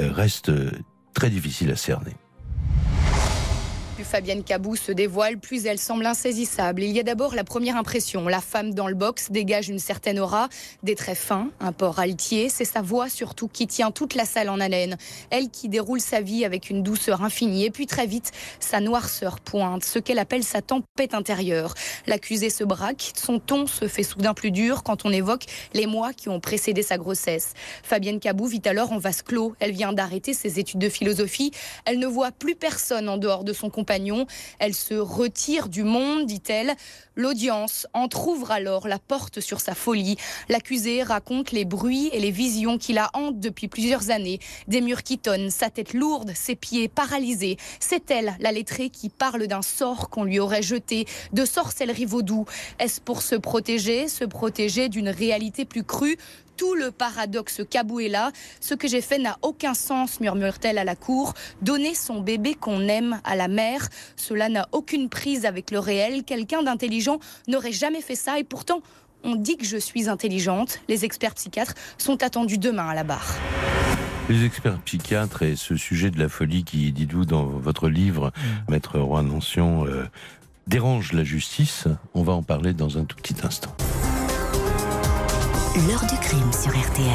euh, 0.00 0.12
reste 0.12 0.52
très 1.14 1.30
difficile 1.30 1.70
à 1.70 1.76
cerner. 1.76 2.16
Plus 3.98 4.04
Fabienne 4.04 4.44
Cabou 4.44 4.76
se 4.76 4.92
dévoile, 4.92 5.38
plus 5.38 5.66
elle 5.66 5.80
semble 5.80 6.06
insaisissable. 6.06 6.84
Il 6.84 6.92
y 6.92 7.00
a 7.00 7.02
d'abord 7.02 7.34
la 7.34 7.42
première 7.42 7.74
impression. 7.74 8.28
La 8.28 8.40
femme 8.40 8.72
dans 8.72 8.86
le 8.86 8.94
box 8.94 9.32
dégage 9.32 9.68
une 9.70 9.80
certaine 9.80 10.20
aura, 10.20 10.48
des 10.84 10.94
traits 10.94 11.18
fins, 11.18 11.50
un 11.58 11.72
port 11.72 11.98
altier. 11.98 12.48
C'est 12.48 12.64
sa 12.64 12.80
voix 12.80 13.08
surtout 13.08 13.48
qui 13.48 13.66
tient 13.66 13.90
toute 13.90 14.14
la 14.14 14.24
salle 14.24 14.50
en 14.50 14.60
haleine. 14.60 14.96
Elle 15.30 15.50
qui 15.50 15.68
déroule 15.68 16.00
sa 16.00 16.20
vie 16.20 16.44
avec 16.44 16.70
une 16.70 16.84
douceur 16.84 17.24
infinie. 17.24 17.64
Et 17.64 17.72
puis 17.72 17.86
très 17.86 18.06
vite, 18.06 18.30
sa 18.60 18.78
noirceur 18.78 19.40
pointe, 19.40 19.84
ce 19.84 19.98
qu'elle 19.98 20.20
appelle 20.20 20.44
sa 20.44 20.62
tempête 20.62 21.12
intérieure. 21.12 21.74
L'accusé 22.06 22.50
se 22.50 22.62
braque, 22.62 23.10
son 23.16 23.40
ton 23.40 23.66
se 23.66 23.88
fait 23.88 24.04
soudain 24.04 24.32
plus 24.32 24.52
dur 24.52 24.84
quand 24.84 25.06
on 25.06 25.10
évoque 25.10 25.46
les 25.74 25.86
mois 25.86 26.12
qui 26.12 26.28
ont 26.28 26.38
précédé 26.38 26.84
sa 26.84 26.98
grossesse. 26.98 27.54
Fabienne 27.82 28.20
Cabou 28.20 28.46
vit 28.46 28.62
alors 28.64 28.92
en 28.92 28.98
vase 28.98 29.22
clos. 29.22 29.56
Elle 29.58 29.72
vient 29.72 29.92
d'arrêter 29.92 30.34
ses 30.34 30.60
études 30.60 30.78
de 30.78 30.88
philosophie. 30.88 31.50
Elle 31.84 31.98
ne 31.98 32.06
voit 32.06 32.30
plus 32.30 32.54
personne 32.54 33.08
en 33.08 33.16
dehors 33.16 33.42
de 33.42 33.52
son 33.52 33.70
compagnon. 33.70 33.87
Elle 34.58 34.74
se 34.74 34.94
retire 34.94 35.68
du 35.68 35.84
monde, 35.84 36.26
dit-elle. 36.26 36.74
L'audience 37.16 37.86
entr'ouvre 37.94 38.50
alors 38.50 38.86
la 38.86 38.98
porte 38.98 39.40
sur 39.40 39.60
sa 39.60 39.74
folie. 39.74 40.16
L'accusé 40.48 41.02
raconte 41.02 41.52
les 41.52 41.64
bruits 41.64 42.10
et 42.12 42.20
les 42.20 42.30
visions 42.30 42.78
qui 42.78 42.92
la 42.92 43.10
hantent 43.14 43.40
depuis 43.40 43.68
plusieurs 43.68 44.10
années. 44.10 44.38
Des 44.68 44.80
murs 44.80 45.02
qui 45.02 45.18
tonnent, 45.18 45.50
sa 45.50 45.70
tête 45.70 45.94
lourde, 45.94 46.32
ses 46.34 46.54
pieds 46.54 46.88
paralysés. 46.88 47.56
C'est 47.80 48.10
elle, 48.10 48.36
la 48.40 48.52
lettrée, 48.52 48.90
qui 48.90 49.08
parle 49.08 49.46
d'un 49.46 49.62
sort 49.62 50.10
qu'on 50.10 50.24
lui 50.24 50.38
aurait 50.38 50.62
jeté, 50.62 51.06
de 51.32 51.44
sorcellerie 51.44 52.04
vaudou. 52.04 52.44
Est-ce 52.78 53.00
pour 53.00 53.22
se 53.22 53.34
protéger, 53.34 54.08
se 54.08 54.24
protéger 54.24 54.88
d'une 54.88 55.08
réalité 55.08 55.64
plus 55.64 55.84
crue? 55.84 56.18
Tout 56.58 56.74
le 56.74 56.90
paradoxe 56.90 57.62
là. 58.10 58.32
Ce 58.60 58.74
que 58.74 58.88
j'ai 58.88 59.00
fait 59.00 59.18
n'a 59.18 59.38
aucun 59.42 59.72
sens, 59.72 60.20
murmure-t-elle 60.20 60.76
à 60.76 60.84
la 60.84 60.96
cour. 60.96 61.32
Donner 61.62 61.94
son 61.94 62.20
bébé 62.20 62.54
qu'on 62.54 62.86
aime 62.88 63.20
à 63.24 63.36
la 63.36 63.48
mère, 63.48 63.88
cela 64.16 64.50
n'a 64.50 64.68
aucune 64.72 65.08
prise 65.08 65.46
avec 65.46 65.70
le 65.70 65.78
réel. 65.78 66.24
Quelqu'un 66.24 66.62
d'intelligent 66.62 67.20
n'aurait 67.46 67.72
jamais 67.72 68.02
fait 68.02 68.16
ça 68.16 68.38
et 68.38 68.44
pourtant, 68.44 68.82
on 69.24 69.36
dit 69.36 69.56
que 69.56 69.64
je 69.64 69.76
suis 69.76 70.08
intelligente. 70.08 70.80
Les 70.88 71.04
experts 71.04 71.34
psychiatres 71.34 71.74
sont 71.96 72.22
attendus 72.22 72.58
demain 72.58 72.88
à 72.88 72.94
la 72.94 73.04
barre. 73.04 73.36
Les 74.28 74.44
experts 74.44 74.78
psychiatres 74.80 75.42
et 75.42 75.56
ce 75.56 75.76
sujet 75.76 76.10
de 76.10 76.18
la 76.18 76.28
folie 76.28 76.64
qui, 76.64 76.92
dites-vous 76.92 77.24
dans 77.24 77.44
votre 77.44 77.88
livre, 77.88 78.32
Maître 78.68 78.98
Roy 78.98 79.22
Nancion, 79.22 79.86
euh, 79.86 80.04
dérange 80.66 81.12
la 81.12 81.24
justice. 81.24 81.86
On 82.14 82.22
va 82.22 82.34
en 82.34 82.42
parler 82.42 82.74
dans 82.74 82.98
un 82.98 83.04
tout 83.04 83.16
petit 83.16 83.36
instant. 83.42 83.74
L'heure 85.76 86.00
du 86.00 86.16
crime 86.20 86.50
sur 86.50 86.70
RTL. 86.70 87.08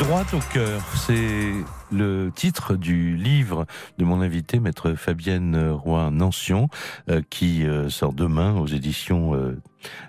Droit 0.00 0.24
au 0.32 0.40
cœur, 0.52 0.82
c'est 0.96 1.52
le 1.92 2.30
titre 2.34 2.74
du 2.74 3.16
livre 3.16 3.66
de 3.98 4.04
mon 4.04 4.20
invité, 4.20 4.58
maître 4.58 4.94
Fabienne 4.94 5.70
Roy 5.70 6.10
Nancion, 6.10 6.68
euh, 7.08 7.22
qui 7.30 7.64
euh, 7.64 7.88
sort 7.88 8.12
demain 8.12 8.56
aux 8.56 8.66
éditions 8.66 9.34
euh, 9.34 9.56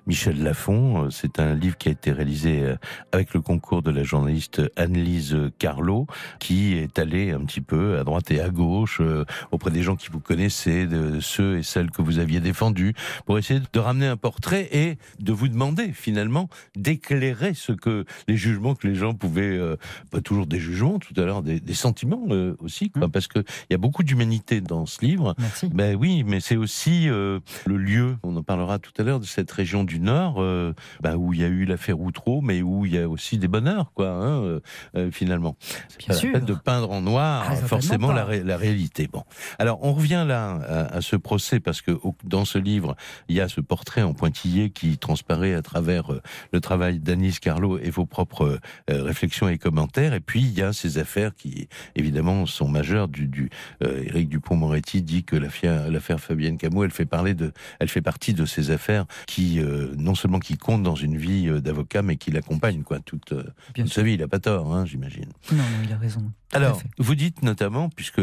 Michel 0.07 0.41
Lafon. 0.43 1.05
Euh, 1.05 1.09
C'est 1.09 1.39
un 1.39 1.53
livre 1.55 1.77
qui 1.77 1.89
a 1.89 1.91
été 1.91 2.11
réalisé 2.11 2.61
euh, 2.61 2.75
avec 3.11 3.33
le 3.33 3.41
concours 3.41 3.81
de 3.81 3.91
la 3.91 4.03
journaliste 4.03 4.61
Annelise 4.75 5.35
Carlo, 5.59 6.07
qui 6.39 6.75
est 6.75 6.99
allée 6.99 7.31
un 7.31 7.45
petit 7.45 7.61
peu 7.61 7.97
à 7.97 8.03
droite 8.03 8.31
et 8.31 8.41
à 8.41 8.49
gauche 8.49 8.99
euh, 9.01 9.25
auprès 9.51 9.71
des 9.71 9.83
gens 9.83 9.95
qui 9.95 10.09
vous 10.09 10.19
connaissez, 10.19 10.87
de 10.87 11.19
ceux 11.19 11.57
et 11.57 11.63
celles 11.63 11.91
que 11.91 12.01
vous 12.01 12.19
aviez 12.19 12.39
défendus, 12.39 12.93
pour 13.25 13.37
essayer 13.37 13.59
de 13.71 13.79
ramener 13.79 14.07
un 14.07 14.17
portrait 14.17 14.69
et 14.71 14.97
de 15.19 15.31
vous 15.31 15.47
demander 15.47 15.91
finalement 15.93 16.49
d'éclairer 16.75 17.53
ce 17.53 17.71
que 17.71 18.05
les 18.27 18.37
jugements 18.37 18.75
que 18.75 18.87
les 18.87 18.95
gens 18.95 19.13
pouvaient, 19.13 19.57
euh, 19.57 19.75
pas 20.11 20.21
toujours 20.21 20.45
des 20.47 20.59
jugements, 20.59 20.99
tout 20.99 21.19
à 21.19 21.25
l'heure 21.25 21.43
des, 21.43 21.59
des 21.59 21.73
sentiments 21.73 22.25
euh, 22.29 22.55
aussi, 22.59 22.89
quoi, 22.89 23.09
parce 23.09 23.27
que 23.27 23.39
il 23.39 23.73
y 23.73 23.75
a 23.75 23.77
beaucoup 23.77 24.03
d'humanité 24.03 24.61
dans 24.61 24.85
ce 24.85 25.03
livre. 25.03 25.35
Merci. 25.37 25.69
Ben 25.73 25.95
oui, 25.95 26.23
mais 26.23 26.39
c'est 26.39 26.55
aussi 26.55 27.09
euh, 27.09 27.39
le 27.65 27.77
lieu, 27.77 28.17
on 28.23 28.35
en 28.35 28.43
parlera 28.43 28.79
tout 28.79 28.93
à 28.97 29.03
l'heure, 29.03 29.19
de 29.19 29.25
cette 29.25 29.51
région 29.51 29.64
du 29.65 29.99
Nord, 29.99 30.35
euh, 30.41 30.73
ben, 31.01 31.15
où 31.15 31.33
il 31.33 31.41
y 31.41 31.43
a 31.43 31.47
eu 31.47 31.65
l'affaire 31.65 31.99
Outreau, 31.99 32.41
mais 32.41 32.61
où 32.61 32.85
il 32.85 32.93
y 32.93 32.97
a 32.99 33.09
aussi 33.09 33.37
des 33.37 33.47
bonheurs, 33.47 33.91
quoi, 33.93 34.09
hein, 34.09 34.41
euh, 34.43 34.59
euh, 34.95 35.11
finalement. 35.11 35.55
Bien 35.97 36.07
pas 36.07 36.13
la 36.13 36.19
sûr. 36.19 36.31
peine 36.33 36.45
de 36.45 36.53
peindre 36.53 36.91
en 36.91 37.01
noir 37.01 37.45
Ah, 37.49 37.55
forcément 37.55 38.11
la, 38.11 38.25
ré- 38.25 38.43
la 38.43 38.57
réalité. 38.57 39.07
Bon, 39.11 39.23
alors 39.59 39.79
on 39.83 39.93
revient 39.93 40.23
là 40.27 40.59
à, 40.67 40.97
à 40.97 41.01
ce 41.01 41.15
procès 41.15 41.59
parce 41.59 41.81
que 41.81 41.91
au- 41.91 42.15
dans 42.23 42.45
ce 42.45 42.57
livre, 42.57 42.95
il 43.27 43.35
y 43.35 43.41
a 43.41 43.47
ce 43.49 43.61
portrait 43.61 44.01
en 44.03 44.13
pointillé 44.13 44.69
qui 44.69 44.97
transparaît 44.97 45.53
à 45.53 45.61
travers 45.61 46.11
euh, 46.13 46.21
le 46.53 46.59
travail 46.61 46.99
d'Anis 46.99 47.37
Carlo 47.41 47.77
et 47.79 47.89
vos 47.89 48.05
propres 48.05 48.59
euh, 48.89 49.03
réflexions 49.03 49.49
et 49.49 49.57
commentaires. 49.57 50.13
Et 50.13 50.19
puis 50.19 50.41
il 50.41 50.53
y 50.57 50.61
a 50.61 50.73
ces 50.73 50.97
affaires 50.97 51.35
qui 51.35 51.67
évidemment 51.95 52.45
sont 52.45 52.67
majeures. 52.67 53.07
Du, 53.07 53.27
du 53.27 53.49
euh, 53.83 54.03
Éric 54.03 54.29
Dupont-Moretti 54.29 55.01
dit 55.01 55.23
que 55.23 55.35
l'affaire 55.35 56.19
Fabienne 56.19 56.57
Camus, 56.57 56.83
elle 56.85 56.91
fait 56.91 57.05
parler 57.05 57.33
de, 57.33 57.51
elle 57.79 57.89
fait 57.89 58.01
partie 58.01 58.33
de 58.33 58.45
ces 58.45 58.71
affaires 58.71 59.05
qui 59.27 59.54
euh, 59.59 59.93
non 59.97 60.15
seulement 60.15 60.39
qui 60.39 60.57
comptent 60.57 60.83
dans 60.83 60.95
une 60.95 61.17
vie 61.17 61.47
euh, 61.47 61.61
d'avocat, 61.61 62.01
mais 62.01 62.17
qui 62.17 62.31
l'accompagnent 62.31 62.83
quoi 62.83 62.99
toute, 62.99 63.31
euh, 63.33 63.43
Bien 63.73 63.83
toute 63.83 63.93
sa 63.93 64.03
vie. 64.03 64.13
Il 64.13 64.23
a 64.23 64.27
pas 64.27 64.39
tort, 64.39 64.73
hein, 64.73 64.85
j'imagine. 64.85 65.29
Non, 65.51 65.57
non, 65.57 65.63
il 65.83 65.91
a 65.91 65.97
raison. 65.97 66.21
Tout 66.21 66.57
Alors, 66.57 66.81
vous 66.97 67.15
dites 67.15 67.41
notamment, 67.43 67.89
puisque 67.89 68.21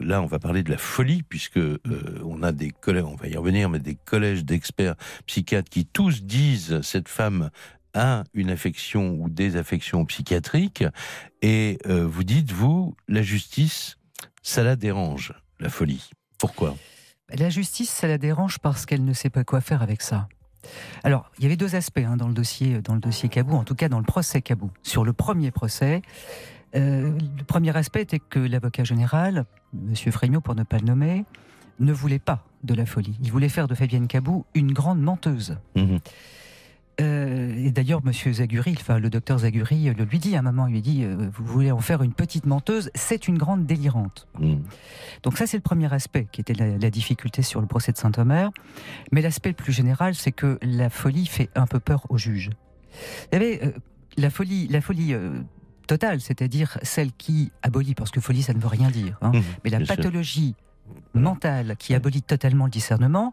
là, 0.00 0.22
on 0.22 0.26
va 0.26 0.38
parler 0.38 0.62
de 0.62 0.70
la 0.70 0.78
folie, 0.78 1.22
puisque 1.22 1.58
euh, 1.58 1.78
on 2.24 2.42
a 2.42 2.52
des 2.52 2.70
collèges, 2.70 3.04
on 3.04 3.14
va 3.14 3.28
y 3.28 3.36
revenir, 3.36 3.68
mais 3.68 3.78
des 3.78 3.94
collèges 3.94 4.44
d'experts 4.44 4.94
psychiatres 5.26 5.70
qui 5.70 5.86
tous 5.86 6.22
disent 6.22 6.80
cette 6.82 7.08
femme 7.08 7.50
a 7.94 8.24
une 8.32 8.50
affection 8.50 9.16
ou 9.18 9.28
des 9.28 9.56
affections 9.56 10.04
psychiatriques, 10.06 10.84
et 11.42 11.78
euh, 11.86 12.06
vous 12.06 12.24
dites, 12.24 12.52
vous, 12.52 12.96
la 13.08 13.22
justice, 13.22 13.98
ça 14.42 14.62
la 14.62 14.76
dérange, 14.76 15.34
la 15.60 15.68
folie. 15.68 16.10
Pourquoi? 16.38 16.76
La 17.34 17.50
justice, 17.50 17.90
ça 17.90 18.08
la 18.08 18.18
dérange 18.18 18.58
parce 18.58 18.86
qu'elle 18.86 19.04
ne 19.04 19.12
sait 19.12 19.30
pas 19.30 19.44
quoi 19.44 19.60
faire 19.60 19.82
avec 19.82 20.02
ça. 20.02 20.28
Alors, 21.04 21.30
il 21.38 21.44
y 21.44 21.46
avait 21.46 21.56
deux 21.56 21.74
aspects 21.74 21.98
hein, 21.98 22.16
dans 22.16 22.28
le 22.28 22.34
dossier, 22.34 22.80
dans 22.82 22.94
le 22.94 23.00
dossier 23.00 23.28
Cabou, 23.28 23.56
en 23.56 23.64
tout 23.64 23.74
cas 23.74 23.88
dans 23.88 23.98
le 23.98 24.04
procès 24.04 24.42
Cabou. 24.42 24.70
Sur 24.82 25.04
le 25.04 25.12
premier 25.12 25.50
procès, 25.50 26.02
euh, 26.74 27.12
le 27.38 27.44
premier 27.44 27.76
aspect 27.76 28.02
était 28.02 28.18
que 28.18 28.38
l'avocat 28.38 28.84
général, 28.84 29.44
Monsieur 29.72 30.10
Frémiot 30.10 30.40
pour 30.40 30.54
ne 30.54 30.62
pas 30.62 30.78
le 30.78 30.86
nommer, 30.86 31.24
ne 31.80 31.92
voulait 31.92 32.18
pas 32.18 32.44
de 32.62 32.74
la 32.74 32.86
folie. 32.86 33.18
Il 33.22 33.32
voulait 33.32 33.48
faire 33.48 33.66
de 33.66 33.74
Fabienne 33.74 34.06
Cabou 34.06 34.44
une 34.54 34.72
grande 34.72 35.00
menteuse. 35.00 35.58
Mhm. 35.76 36.00
Euh, 37.00 37.54
et 37.56 37.70
d'ailleurs, 37.70 38.04
Monsieur 38.04 38.32
Zaguri, 38.32 38.74
enfin 38.78 38.98
le 38.98 39.08
docteur 39.08 39.38
Zaguri, 39.38 39.88
euh, 39.88 39.94
le 39.96 40.04
lui 40.04 40.18
dit 40.18 40.36
à 40.36 40.40
un 40.40 40.42
moment, 40.42 40.66
il 40.66 40.74
lui 40.74 40.82
dit, 40.82 41.04
euh, 41.04 41.30
vous 41.34 41.44
voulez 41.46 41.70
en 41.72 41.80
faire 41.80 42.02
une 42.02 42.12
petite 42.12 42.44
menteuse, 42.46 42.90
c'est 42.94 43.28
une 43.28 43.38
grande 43.38 43.64
délirante. 43.66 44.28
Mhm. 44.38 44.62
Donc 45.22 45.38
ça, 45.38 45.46
c'est 45.46 45.56
le 45.56 45.62
premier 45.62 45.92
aspect 45.92 46.26
qui 46.30 46.40
était 46.42 46.52
la, 46.54 46.76
la 46.76 46.90
difficulté 46.90 47.42
sur 47.42 47.60
le 47.60 47.66
procès 47.66 47.92
de 47.92 47.96
Saint-Omer. 47.96 48.50
Mais 49.10 49.22
l'aspect 49.22 49.48
le 49.50 49.54
plus 49.54 49.72
général, 49.72 50.14
c'est 50.14 50.32
que 50.32 50.58
la 50.62 50.90
folie 50.90 51.26
fait 51.26 51.48
un 51.54 51.66
peu 51.66 51.80
peur 51.80 52.04
aux 52.10 52.18
juges. 52.18 52.50
Vous 52.50 53.28
savez, 53.32 53.64
euh, 53.64 53.70
la 54.18 54.28
folie, 54.28 54.68
la 54.68 54.82
folie 54.82 55.14
totale, 55.86 56.20
c'est-à-dire 56.20 56.78
celle 56.82 57.12
qui 57.12 57.50
abolit, 57.62 57.94
parce 57.94 58.10
que 58.10 58.20
folie, 58.20 58.42
ça 58.42 58.52
ne 58.52 58.58
veut 58.60 58.68
rien 58.68 58.90
dire, 58.90 59.16
hein, 59.22 59.32
Mhm. 59.34 59.42
mais 59.64 59.70
la 59.70 59.78
sûr. 59.78 59.96
pathologie 59.96 60.54
mentale 61.14 61.76
qui 61.78 61.94
abolit 61.94 62.20
totalement 62.22 62.66
le 62.66 62.70
discernement, 62.70 63.32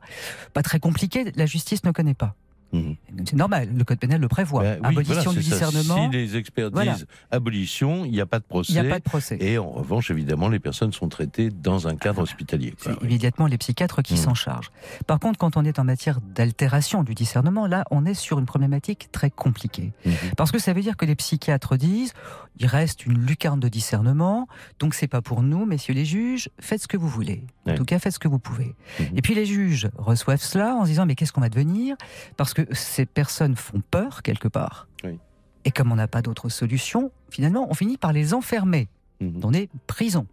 pas 0.53 0.63
très 0.63 0.79
compliqué, 0.79 1.25
la 1.35 1.45
justice 1.45 1.83
ne 1.83 1.91
connaît 1.91 2.13
pas. 2.13 2.35
Mhm. 2.71 2.95
C'est 3.25 3.33
normal, 3.35 3.69
le 3.75 3.83
code 3.83 3.99
pénal 3.99 4.21
le 4.21 4.27
prévoit. 4.27 4.63
Ben 4.63 4.79
oui, 4.83 4.87
abolition 4.89 5.15
voilà, 5.31 5.39
du 5.39 5.43
ça. 5.43 5.55
discernement. 5.67 6.11
Si 6.11 6.17
les 6.17 6.37
experts 6.37 6.69
Voilà. 6.71 6.93
disent 6.93 7.07
abolition, 7.31 8.05
il 8.05 8.11
n'y 8.11 8.21
a 8.21 8.25
pas 8.25 8.39
de 8.39 8.43
procès. 8.43 8.73
Il 8.73 8.81
n'y 8.81 8.87
a 8.87 8.89
pas 8.89 8.99
de 8.99 9.03
procès. 9.03 9.37
Et 9.39 9.57
en 9.57 9.69
revanche, 9.69 10.11
évidemment, 10.11 10.49
les 10.49 10.59
personnes 10.59 10.93
sont 10.93 11.09
traitées 11.09 11.49
dans 11.49 11.87
un 11.87 11.95
cadre 11.95 12.21
hospitalier. 12.21 12.71
quoi. 12.81 12.93
C'est 12.99 13.05
immédiatement 13.05 13.47
les 13.47 13.57
psychiatres 13.57 14.01
qui 14.01 14.13
Mm. 14.15 14.17
s'en 14.17 14.33
chargent. 14.33 14.71
Par 15.07 15.19
contre, 15.19 15.39
quand 15.39 15.57
on 15.57 15.63
est 15.65 15.79
en 15.79 15.83
matière 15.83 16.19
d'altération 16.21 17.03
du 17.03 17.13
discernement, 17.15 17.67
là, 17.67 17.83
on 17.91 18.05
est 18.05 18.13
sur 18.13 18.39
une 18.39 18.45
problématique 18.45 19.09
très 19.11 19.29
compliquée. 19.29 19.93
Mhm. 20.05 20.13
Parce 20.37 20.51
que 20.51 20.59
ça 20.59 20.73
veut 20.73 20.81
dire 20.81 20.97
que 20.97 21.05
les 21.05 21.15
psychiatres 21.15 21.77
disent, 21.77 22.13
il 22.57 22.65
reste 22.65 23.05
une 23.05 23.17
lucarne 23.25 23.59
de 23.59 23.69
discernement, 23.69 24.47
donc 24.79 24.93
c'est 24.93 25.07
pas 25.07 25.21
pour 25.21 25.41
nous, 25.43 25.65
messieurs 25.65 25.93
les 25.93 26.05
juges, 26.05 26.49
faites 26.59 26.81
ce 26.81 26.87
que 26.87 26.97
vous 26.97 27.07
voulez. 27.07 27.43
En 27.65 27.71
Ouais. 27.71 27.77
tout 27.77 27.85
cas, 27.85 27.99
faites 27.99 28.13
ce 28.13 28.19
que 28.19 28.27
vous 28.27 28.39
pouvez. 28.39 28.75
Mhm. 28.99 29.17
Et 29.17 29.21
puis 29.21 29.33
les 29.35 29.45
juges 29.45 29.89
reçoivent 29.97 30.41
cela 30.41 30.75
en 30.75 30.83
se 30.83 30.89
disant, 30.89 31.05
mais 31.05 31.15
qu'est-ce 31.15 31.31
qu'on 31.31 31.41
va 31.41 31.49
devenir? 31.49 31.95
Parce 32.37 32.53
que 32.53 32.58
ces 32.71 33.05
personnes 33.05 33.55
font 33.55 33.81
peur 33.91 34.21
quelque 34.23 34.47
part. 34.47 34.87
Oui. 35.03 35.19
Et 35.65 35.71
comme 35.71 35.91
on 35.91 35.95
n'a 35.95 36.07
pas 36.07 36.21
d'autre 36.21 36.49
solution, 36.49 37.11
finalement, 37.29 37.67
on 37.69 37.73
finit 37.73 37.97
par 37.97 38.13
les 38.13 38.33
enfermer 38.33 38.87
Mhm. 39.21 39.39
dans 39.41 39.51
des 39.51 39.69
prisons. 39.87 40.27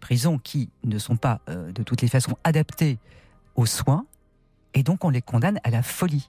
Prisons 0.00 0.38
qui 0.38 0.68
ne 0.84 0.98
sont 0.98 1.16
pas 1.16 1.40
euh, 1.48 1.72
de 1.72 1.82
toutes 1.82 2.02
les 2.02 2.08
façons 2.08 2.36
adaptées 2.44 2.98
aux 3.56 3.66
soins, 3.66 4.04
et 4.74 4.82
donc 4.82 5.04
on 5.04 5.10
les 5.10 5.22
condamne 5.22 5.58
à 5.64 5.70
la 5.70 5.82
folie. 5.82 6.28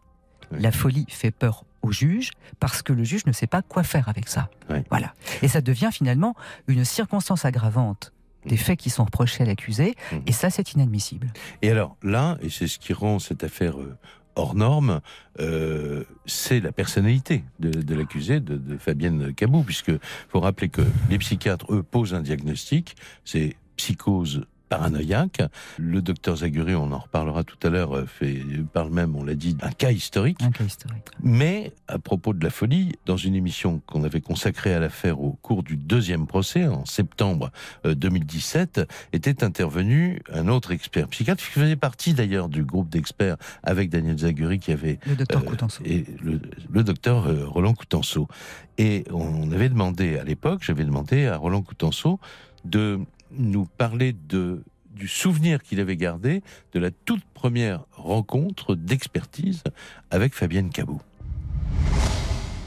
Oui. 0.51 0.59
La 0.61 0.71
folie 0.71 1.05
fait 1.09 1.31
peur 1.31 1.65
au 1.81 1.91
juge 1.91 2.31
parce 2.59 2.81
que 2.81 2.93
le 2.93 3.03
juge 3.03 3.25
ne 3.25 3.31
sait 3.31 3.47
pas 3.47 3.61
quoi 3.61 3.83
faire 3.83 4.07
avec 4.09 4.27
ça. 4.29 4.49
Oui. 4.69 4.77
Voilà. 4.89 5.13
Et 5.41 5.47
ça 5.47 5.61
devient 5.61 5.89
finalement 5.91 6.35
une 6.67 6.85
circonstance 6.85 7.43
aggravante 7.45 8.13
des 8.45 8.57
faits 8.57 8.79
qui 8.79 8.89
sont 8.89 9.03
reprochés 9.03 9.43
à 9.43 9.45
l'accusé, 9.45 9.95
Mhm. 10.11 10.21
et 10.27 10.31
ça 10.31 10.49
c'est 10.49 10.73
inadmissible. 10.73 11.31
Et 11.61 11.69
alors 11.69 11.97
là, 12.03 12.37
et 12.41 12.49
c'est 12.49 12.67
ce 12.67 12.79
qui 12.79 12.93
rend 12.93 13.19
cette 13.19 13.43
affaire 13.43 13.79
euh, 13.79 13.97
hors 14.35 14.55
norme, 14.55 15.01
euh, 15.39 16.03
c'est 16.25 16.59
la 16.59 16.71
personnalité 16.71 17.43
de, 17.59 17.95
l'accusé, 17.95 18.39
de, 18.39 18.57
de 18.57 18.77
Fabienne 18.77 19.33
Cabou, 19.33 19.63
puisque 19.63 19.91
faut 20.29 20.39
rappeler 20.39 20.69
que 20.69 20.81
les 21.09 21.17
psychiatres, 21.17 21.73
eux, 21.73 21.83
posent 21.83 22.13
un 22.13 22.21
diagnostic, 22.21 22.95
c'est 23.25 23.55
psychose 23.75 24.45
paranoïaque. 24.71 25.41
Le 25.77 26.01
docteur 26.01 26.37
Zaguri, 26.37 26.75
on 26.75 26.93
en 26.93 26.99
reparlera 26.99 27.43
tout 27.43 27.57
à 27.67 27.69
l'heure, 27.69 27.93
euh, 27.93 28.05
fait, 28.05 28.41
parle 28.71 28.89
même, 28.89 29.17
on 29.17 29.23
l'a 29.25 29.35
dit, 29.35 29.53
d'un 29.53 29.69
cas 29.69 29.91
historique. 29.91 30.41
Un 30.41 30.51
cas 30.51 30.63
historique. 30.63 31.03
Mais 31.21 31.73
à 31.89 31.99
propos 31.99 32.33
de 32.33 32.41
la 32.41 32.49
folie, 32.49 32.93
dans 33.05 33.17
une 33.17 33.35
émission 33.35 33.81
qu'on 33.85 34.05
avait 34.05 34.21
consacrée 34.21 34.73
à 34.73 34.79
l'affaire 34.79 35.19
au 35.19 35.33
cours 35.41 35.63
du 35.63 35.75
deuxième 35.75 36.25
procès, 36.25 36.67
en 36.67 36.85
septembre 36.85 37.51
euh, 37.85 37.95
2017, 37.95 38.87
était 39.11 39.43
intervenu 39.43 40.21
un 40.31 40.47
autre 40.47 40.71
expert 40.71 41.09
psychiatre, 41.09 41.43
qui 41.43 41.49
faisait 41.49 41.75
partie 41.75 42.13
d'ailleurs 42.13 42.47
du 42.47 42.63
groupe 42.63 42.87
d'experts 42.87 43.35
avec 43.63 43.89
Daniel 43.89 44.19
Zaguri, 44.19 44.59
qui 44.59 44.71
avait 44.71 44.99
Le 45.05 45.17
docteur 45.17 45.41
euh, 45.41 45.45
Coutenceau. 45.45 45.83
et 45.85 46.05
le, 46.23 46.39
le 46.71 46.83
docteur 46.85 47.27
euh, 47.27 47.45
Roland 47.45 47.73
Coutenceau. 47.73 48.29
Et 48.77 49.03
on 49.11 49.51
avait 49.51 49.67
demandé 49.67 50.17
à 50.17 50.23
l'époque, 50.23 50.63
j'avais 50.63 50.85
demandé 50.85 51.25
à 51.25 51.35
Roland 51.35 51.61
Coutenceau 51.61 52.21
de 52.63 52.99
nous 53.37 53.65
parler 53.65 54.13
de 54.13 54.63
du 54.93 55.07
souvenir 55.07 55.63
qu'il 55.63 55.79
avait 55.79 55.95
gardé 55.95 56.43
de 56.73 56.79
la 56.79 56.91
toute 56.91 57.23
première 57.33 57.85
rencontre 57.93 58.75
d'expertise 58.75 59.63
avec 60.11 60.35
Fabienne 60.35 60.69
Cabot. 60.69 60.99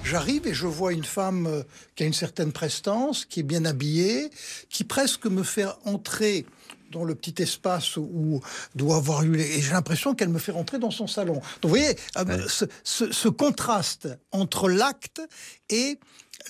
J'arrive 0.05 0.47
et 0.47 0.55
je 0.55 0.67
vois 0.67 0.93
une 0.93 1.05
femme 1.05 1.47
euh, 1.47 1.63
qui 1.95 2.03
a 2.03 2.07
une 2.07 2.13
certaine 2.13 2.53
prestance, 2.53 3.25
qui 3.25 3.41
est 3.41 3.45
bien 3.45 3.65
habillée, 3.65 4.31
qui 4.69 4.85
presque 4.85 5.27
me 5.27 5.43
fait 5.43 5.67
entrer 5.85 6.45
dans 6.91 7.05
le 7.05 7.15
petit 7.15 7.43
espace 7.43 7.97
où 7.97 8.41
doit 8.75 8.97
avoir 8.97 9.23
eu 9.23 9.37
les... 9.37 9.59
Et 9.59 9.61
j'ai 9.63 9.73
l'impression 9.73 10.15
qu'elle 10.15 10.29
me 10.29 10.39
fait 10.39 10.53
rentrer 10.53 10.79
dans 10.79 10.91
son 10.91 11.07
salon. 11.07 11.35
Donc 11.35 11.45
vous 11.65 11.69
voyez, 11.71 11.97
euh, 12.19 12.47
ce, 12.49 12.65
ce- 12.85 13.13
ce 13.13 13.29
contraste 13.29 14.09
entre 14.31 14.69
l'acte 14.69 15.23
et 15.71 15.99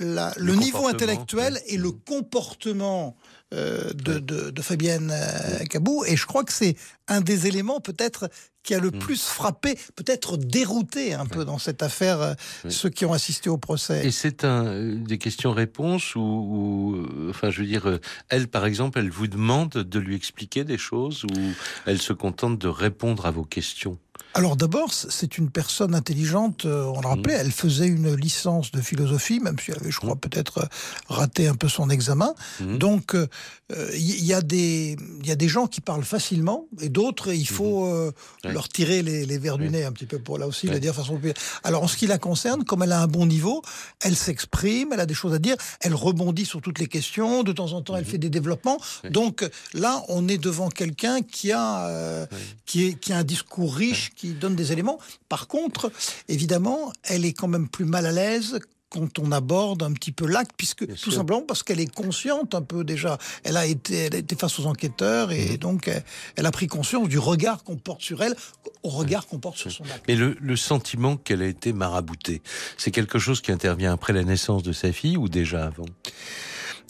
la- 0.01 0.33
le, 0.37 0.47
Le 0.53 0.55
niveau 0.57 0.87
intellectuel 0.89 1.55
ouais. 1.55 1.63
et 1.69 1.77
le 1.79 1.93
comportement 1.93 3.17
euh, 3.55 3.93
de, 3.95 4.19
de- 4.19 4.51
de 4.51 4.63
Fabienne 4.63 5.11
euh, 5.13 5.65
Cabou. 5.67 6.05
Et 6.07 6.17
je 6.17 6.27
crois 6.27 6.45
que 6.45 6.53
c'est 6.53 6.77
un 7.09 7.21
des 7.21 7.47
éléments 7.47 7.81
peut-être 7.81 8.29
qui 8.63 8.75
a 8.75 8.79
le 8.79 8.91
plus 8.91 9.23
frappé, 9.23 9.79
peut-être 9.95 10.39
dérouté 10.39 11.13
un 11.13 11.27
peu 11.27 11.45
dans 11.45 11.59
cette 11.59 11.83
affaire 11.83 12.21
euh, 12.23 12.35
Oui. 12.65 12.73
ceux 12.73 12.89
qui 12.89 13.05
ont 13.05 13.13
assisté 13.13 13.51
au 13.51 13.59
procès. 13.59 14.07
Et 14.07 14.11
c'est 14.11 14.43
un, 14.45 14.95
des 14.95 15.19
questions-réponses 15.19 16.15
où, 16.17 16.21
où, 16.21 16.97
euh, 16.97 17.29
enfin, 17.31 17.51
je 17.51 17.61
veux 17.61 17.67
dire, 17.67 17.99
elle, 18.31 18.49
par 18.49 18.65
exemple, 18.65 18.99
elle 18.99 19.11
vous 19.11 19.27
demande 19.27 19.69
de 19.71 19.99
lui 19.99 20.15
expliquer 20.17 20.65
des 20.65 20.79
choses 20.79 21.25
ou 21.25 21.37
elle 21.85 22.01
se 22.01 22.15
contente 22.15 22.59
de 22.59 22.69
répondre 22.69 23.27
à 23.27 23.31
vos 23.31 23.45
questions? 23.45 23.99
Alors 24.37 24.57
d'abord, 24.57 24.93
c'est 24.93 25.39
une 25.39 25.49
personne 25.49 25.95
intelligente, 25.95 26.65
euh, 26.65 26.85
on 26.87 27.01
le 27.01 27.07
rappelait, 27.07 27.35
elle 27.35 27.53
faisait 27.53 27.87
une 27.87 28.15
licence 28.17 28.73
de 28.73 28.81
philosophie, 28.81 29.39
même 29.39 29.57
si 29.61 29.71
elle 29.71 29.79
avait, 29.79 29.93
je 29.93 30.01
crois, 30.01 30.17
peut-être 30.17 30.59
euh, 30.59 30.67
raté 31.09 31.47
un 31.47 31.55
peu 31.55 31.69
son 31.69 31.89
examen. 31.89 32.35
Mhm. 32.61 32.79
Donc, 32.79 33.15
euh, 33.15 33.29
euh, 33.73 33.91
il 33.95 34.25
y, 34.25 34.35
a 34.35 34.43
des- 34.43 34.97
il 35.21 35.27
y 35.27 35.31
a 35.31 35.37
des 35.37 35.49
gens 35.49 35.69
qui 35.69 35.81
parlent 35.81 36.05
facilement, 36.05 36.67
et 36.81 36.89
d'autres, 36.89 37.33
il 37.33 37.47
faut 37.47 37.87
euh, 37.87 38.11
Ouais. 38.45 38.53
leur 38.53 38.69
tirer 38.69 39.03
les, 39.03 39.25
les 39.25 39.39
verres 39.39 39.57
du 39.59 39.71
nez 39.71 39.85
un 39.85 39.93
petit 39.93 40.07
peu 40.07 40.19
pour 40.19 40.37
là 40.39 40.49
aussi 40.49 40.67
Ouais. 40.67 40.75
le 40.75 40.81
dire 40.81 40.93
de 40.93 40.97
façon 40.97 41.17
plus... 41.19 41.33
Alors, 41.63 41.85
en 41.85 41.89
ce 41.89 41.97
qui 41.97 42.09
la 42.09 42.19
concerne, 42.19 42.65
comme 42.65 42.83
elle 42.83 42.93
a 42.93 43.01
un 43.01 43.07
bon 43.07 43.27
niveau, 43.27 43.63
elle 44.03 44.17
s'exprime, 44.17 44.93
elle 44.93 45.01
a 45.01 45.07
des 45.07 45.15
choses 45.15 45.33
à 45.35 45.39
dire, 45.39 45.57
elle 45.81 45.95
rebondit 45.95 46.45
sur 46.45 46.61
toutes 46.61 46.81
les 46.81 46.89
questions, 46.89 47.45
de 47.45 47.53
temps 47.53 47.73
en 47.73 47.83
temps, 47.83 47.97
elle 47.97 48.05
fait 48.05 48.19
des 48.19 48.31
développements. 48.31 48.79
Donc, 49.11 49.49
là, 49.75 50.03
on 50.09 50.27
est 50.27 50.39
devant 50.39 50.71
quelqu'un 50.71 51.23
qui 51.23 51.53
a... 51.53 51.87
euh, 51.87 52.27
Ouais. 52.33 52.39
qui, 52.67 52.87
est, 52.87 52.95
qui 52.95 53.13
a 53.13 53.19
un 53.19 53.25
discours 53.25 53.75
riche, 53.75 54.04
qui 54.11 54.33
donne 54.33 54.57
des 54.57 54.73
éléments. 54.73 54.99
Par 55.29 55.47
contre, 55.49 55.91
évidemment, 56.29 56.93
elle 57.05 57.25
est 57.25 57.33
quand 57.33 57.49
même 57.49 57.69
plus 57.69 57.85
mal 57.85 58.07
à 58.07 58.13
l'aise 58.13 58.59
quand 58.91 59.19
on 59.19 59.33
aborde 59.33 59.83
un 59.83 59.93
petit 59.93 60.13
peu 60.13 60.25
l'acte, 60.25 60.53
puisque 60.57 60.87
Bien 60.87 60.95
tout 60.95 61.11
sûr. 61.11 61.15
simplement 61.15 61.43
parce 61.43 61.65
qu'elle 61.65 61.81
est 61.81 61.93
consciente 61.93 62.55
un 62.55 62.63
peu 62.63 62.85
déjà. 62.85 63.19
Elle 63.43 63.57
a 63.57 63.67
été, 63.67 63.97
elle 63.97 64.15
a 64.15 64.19
été 64.19 64.37
face 64.37 64.57
aux 64.61 64.67
enquêteurs 64.67 65.33
et 65.33 65.51
Mhm. 65.53 65.57
donc 65.57 65.89
elle, 65.89 66.05
elle 66.37 66.47
a 66.47 66.53
pris 66.53 66.69
conscience 66.69 67.09
du 67.09 67.19
regard 67.19 67.65
qu'on 67.65 67.77
porte 67.77 68.03
sur 68.03 68.23
elle, 68.23 68.37
au 68.85 68.91
regard 68.91 69.27
qu'on 69.27 69.41
porte 69.41 69.57
sur 69.59 69.73
son 69.73 69.83
acte. 69.85 70.05
Mais 70.07 70.15
le, 70.15 70.37
le 70.41 70.55
sentiment 70.57 71.17
qu'elle 71.17 71.43
a 71.43 71.47
été 71.47 71.73
maraboutée, 71.73 72.41
c'est 72.79 72.93
quelque 72.93 73.19
chose 73.19 73.41
qui 73.41 73.51
intervient 73.51 73.93
après 73.93 74.13
la 74.13 74.23
naissance 74.23 74.63
de 74.63 74.73
sa 74.73 74.93
fille 74.93 75.17
ou 75.17 75.29
déjà 75.29 75.65
avant? 75.67 75.87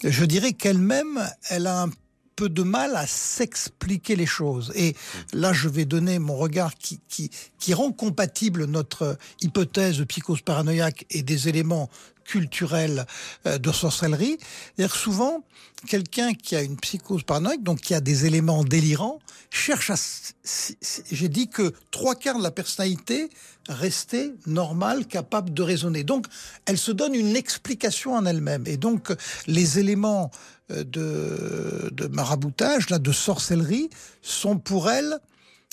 Je 0.03 0.25
dirais 0.25 0.53
qu'elle-même, 0.53 1.27
elle 1.49 1.65
a 1.65 1.83
un 1.83 1.89
peu 2.35 2.49
de 2.49 2.63
mal 2.63 2.95
à 2.95 3.07
s'expliquer 3.07 4.15
les 4.15 4.25
choses. 4.25 4.71
Et 4.75 4.95
là, 5.33 5.53
je 5.53 5.69
vais 5.69 5.85
donner 5.85 6.19
mon 6.19 6.35
regard 6.35 6.75
qui, 6.75 6.99
qui, 7.07 7.29
qui 7.59 7.73
rend 7.73 7.91
compatible 7.91 8.65
notre 8.65 9.17
hypothèse 9.41 9.97
de 9.97 10.03
psychose 10.03 10.41
paranoïaque 10.41 11.05
et 11.09 11.23
des 11.23 11.49
éléments 11.49 11.89
culturels 12.25 13.05
euh, 13.45 13.57
de 13.57 13.71
sorcellerie. 13.71 14.37
C'est-à-dire 14.75 14.95
souvent, 14.95 15.43
quelqu'un 15.87 16.33
qui 16.33 16.55
a 16.55 16.61
une 16.61 16.75
psychose 16.77 17.23
paranoïaque, 17.23 17.63
donc 17.63 17.79
qui 17.79 17.93
a 17.93 18.01
des 18.01 18.25
éléments 18.25 18.63
délirants, 18.63 19.19
cherche 19.49 19.91
à... 19.91 19.95
J'ai 21.11 21.29
dit 21.29 21.47
que 21.47 21.73
trois 21.91 22.15
quarts 22.15 22.37
de 22.37 22.43
la 22.43 22.51
personnalité 22.51 23.29
restait 23.69 24.33
normale, 24.45 25.07
capable 25.07 25.53
de 25.53 25.63
raisonner. 25.63 26.03
Donc, 26.03 26.27
elle 26.65 26.77
se 26.77 26.91
donne 26.91 27.15
une 27.15 27.35
explication 27.35 28.13
en 28.13 28.25
elle-même. 28.25 28.65
Et 28.67 28.77
donc, 28.77 29.11
les 29.47 29.79
éléments 29.79 30.31
de, 30.69 31.89
de 31.91 32.07
maraboutage, 32.07 32.89
là, 32.89 32.99
de 32.99 33.11
sorcellerie, 33.11 33.89
sont 34.21 34.57
pour 34.57 34.89
elle 34.89 35.19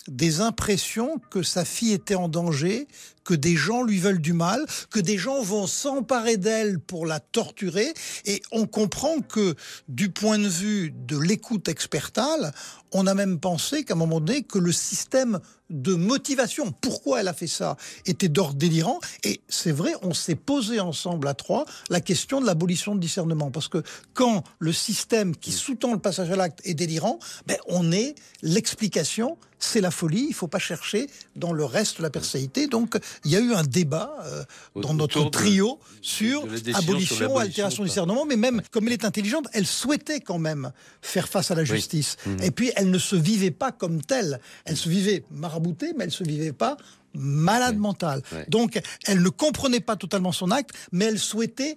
des 0.09 0.41
impressions 0.41 1.21
que 1.31 1.43
sa 1.43 1.65
fille 1.65 1.93
était 1.93 2.15
en 2.15 2.29
danger, 2.29 2.89
que 3.25 3.35
des 3.35 3.57
gens 3.57 3.83
lui 3.83 3.99
veulent 3.99 4.21
du 4.21 4.33
mal, 4.33 4.65
que 4.91 5.01
des 5.01 5.19
gens 5.19 5.43
vont 5.43 5.67
s'emparer 5.67 6.37
d'elle 6.37 6.79
pour 6.79 7.07
la 7.07 7.21
torturer. 7.21 7.93
Et 8.25 8.43
on 8.53 8.67
comprend 8.67 9.21
que 9.21 9.55
du 9.89 10.11
point 10.11 10.39
de 10.39 10.49
vue 10.49 10.93
de 10.93 11.19
l'écoute 11.19 11.69
expertale, 11.69 12.53
on 12.93 13.07
a 13.07 13.15
même 13.15 13.41
pensé 13.41 13.85
qu'à 13.85 13.95
un 13.95 13.97
moment 13.97 14.21
donné, 14.21 14.43
que 14.43 14.59
le 14.59 14.73
système 14.73 15.41
de 15.71 15.95
motivation, 15.95 16.71
pourquoi 16.71 17.21
elle 17.21 17.29
a 17.29 17.33
fait 17.33 17.47
ça, 17.47 17.77
était 18.07 18.29
d'ordre 18.29 18.55
délirant. 18.55 19.01
Et 19.25 19.41
c'est 19.49 19.73
vrai, 19.73 19.93
on 20.03 20.13
s'est 20.13 20.35
posé 20.35 20.81
ensemble 20.81 21.27
à 21.27 21.35
trois 21.35 21.65
la 21.89 22.01
question 22.01 22.41
de 22.41 22.47
l'abolition 22.47 22.95
de 22.95 23.01
discernement. 23.01 23.51
Parce 23.51 23.69
que 23.69 23.83
quand 24.13 24.45
le 24.59 24.73
système 24.73 25.35
qui 25.35 25.51
sous-tend 25.51 25.93
le 25.93 25.99
passage 25.99 26.31
à 26.31 26.37
l'acte 26.37 26.61
est 26.65 26.75
délirant, 26.75 27.19
ben 27.47 27.57
on 27.69 27.91
est 27.91 28.15
l'explication, 28.43 29.39
c'est 29.59 29.81
la 29.81 29.91
folie. 29.91 30.27
Il 30.29 30.35
faut 30.35 30.49
pas 30.49 30.59
chercher 30.59 31.09
dans 31.37 31.53
le 31.53 31.65
reste 31.65 31.99
de 31.99 32.03
la 32.03 32.11
personnalité. 32.11 32.67
Donc, 32.67 32.99
il 33.25 33.31
y 33.31 33.37
a 33.37 33.41
eu 33.41 33.53
un 33.55 33.63
débat 33.65 34.15
euh, 34.25 34.45
dans 34.77 34.95
notre 34.95 35.25
de- 35.25 35.31
trio 35.31 35.79
sur 36.01 36.47
de 36.47 36.57
sur 36.57 36.77
abolition, 36.77 37.17
l'abolition, 37.19 37.37
altération 37.39 37.83
du 37.83 37.89
discernement. 37.89 38.25
Mais 38.27 38.37
même, 38.37 38.63
comme 38.71 38.87
elle 38.87 38.93
est 38.95 39.05
intelligente, 39.05 39.47
elle 39.53 39.67
souhaitait 39.67 40.21
quand 40.21 40.39
même 40.39 40.73
faire 41.01 41.29
face 41.29 41.51
à 41.51 41.55
la 41.55 41.65
justice. 41.65 42.17
Et 42.43 42.51
puis, 42.51 42.73
elle 42.77 42.91
ne 42.91 42.99
se 42.99 43.17
vivait 43.17 43.51
pas 43.51 43.73
comme 43.73 44.03
telle. 44.03 44.41
Elle 44.65 44.77
se 44.77 44.89
vivait 44.89 45.25
maraboutée, 45.31 45.93
mais 45.97 46.05
elle 46.05 46.11
se 46.13 46.25
vivait 46.25 46.53
pas 46.53 46.77
malade 47.15 47.77
mentale. 47.77 48.23
Donc, 48.49 48.81
elle 49.07 49.23
ne 49.23 49.29
comprenait 49.29 49.81
pas 49.81 49.97
totalement 49.97 50.33
son 50.33 50.51
acte, 50.51 50.71
mais 50.93 51.05
elle 51.07 51.19
souhaitait 51.19 51.77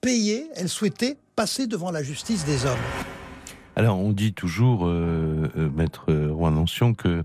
payer, 0.00 0.46
elle 0.54 0.68
souhaitait 0.68 1.16
passer 1.34 1.66
devant 1.66 1.90
la 1.90 2.02
justice 2.02 2.44
des 2.44 2.64
hommes. 2.64 2.78
Alors, 3.78 4.00
on 4.00 4.10
dit 4.10 4.32
toujours, 4.32 4.88
euh, 4.88 5.52
euh, 5.56 5.70
maître 5.70 6.12
Rouen 6.12 6.50
Nancion, 6.50 6.94
que 6.94 7.22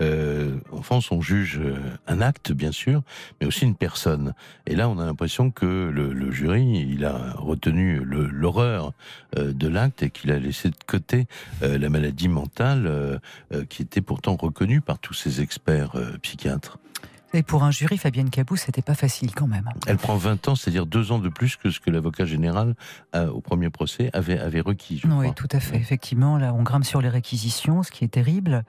euh, 0.00 0.56
France, 0.82 1.10
on 1.10 1.20
juge 1.20 1.60
un 2.06 2.20
acte, 2.20 2.52
bien 2.52 2.70
sûr, 2.70 3.02
mais 3.40 3.46
aussi 3.48 3.64
une 3.64 3.74
personne. 3.74 4.32
Et 4.68 4.76
là, 4.76 4.88
on 4.88 5.00
a 5.00 5.04
l'impression 5.04 5.50
que 5.50 5.90
le, 5.92 6.12
le, 6.12 6.30
jury, 6.30 6.86
il 6.88 7.04
a 7.04 7.32
retenu 7.32 8.04
l'horreur 8.04 8.92
de 9.36 9.66
l'acte 9.66 10.04
et 10.04 10.10
qu'il 10.10 10.30
a 10.30 10.38
laissé 10.38 10.70
de 10.70 10.76
côté 10.86 11.26
la 11.60 11.88
maladie 11.88 12.28
mentale 12.28 13.20
qui 13.68 13.82
était 13.82 14.00
pourtant 14.00 14.36
reconnue 14.36 14.80
par 14.80 15.00
tous 15.00 15.14
ces 15.14 15.40
experts 15.40 15.96
psychiatres. 16.22 16.78
Et 17.36 17.42
pour 17.42 17.64
un 17.64 17.70
jury, 17.70 17.98
Fabienne 17.98 18.30
Cabou, 18.30 18.56
c'était 18.56 18.80
pas 18.80 18.94
facile 18.94 19.34
quand 19.34 19.46
même. 19.46 19.68
Elle 19.86 19.98
prend 19.98 20.16
20 20.16 20.48
ans, 20.48 20.54
c'est-à-dire 20.54 20.86
deux 20.86 21.12
ans 21.12 21.18
de 21.18 21.28
plus 21.28 21.56
que 21.56 21.70
ce 21.70 21.80
que 21.80 21.90
l'avocat 21.90 22.24
général, 22.24 22.74
euh, 23.14 23.28
au 23.28 23.42
premier 23.42 23.68
procès, 23.68 24.08
avait, 24.14 24.38
avait 24.38 24.62
requis. 24.62 25.02
Je 25.02 25.08
oui, 25.08 25.34
tout 25.34 25.48
à 25.52 25.60
fait. 25.60 25.76
Effectivement, 25.76 26.38
là, 26.38 26.54
on 26.54 26.62
grimpe 26.62 26.86
sur 26.86 27.02
les 27.02 27.10
réquisitions, 27.10 27.82
ce 27.82 27.90
qui 27.90 28.04
est 28.04 28.08
terrible. 28.08 28.64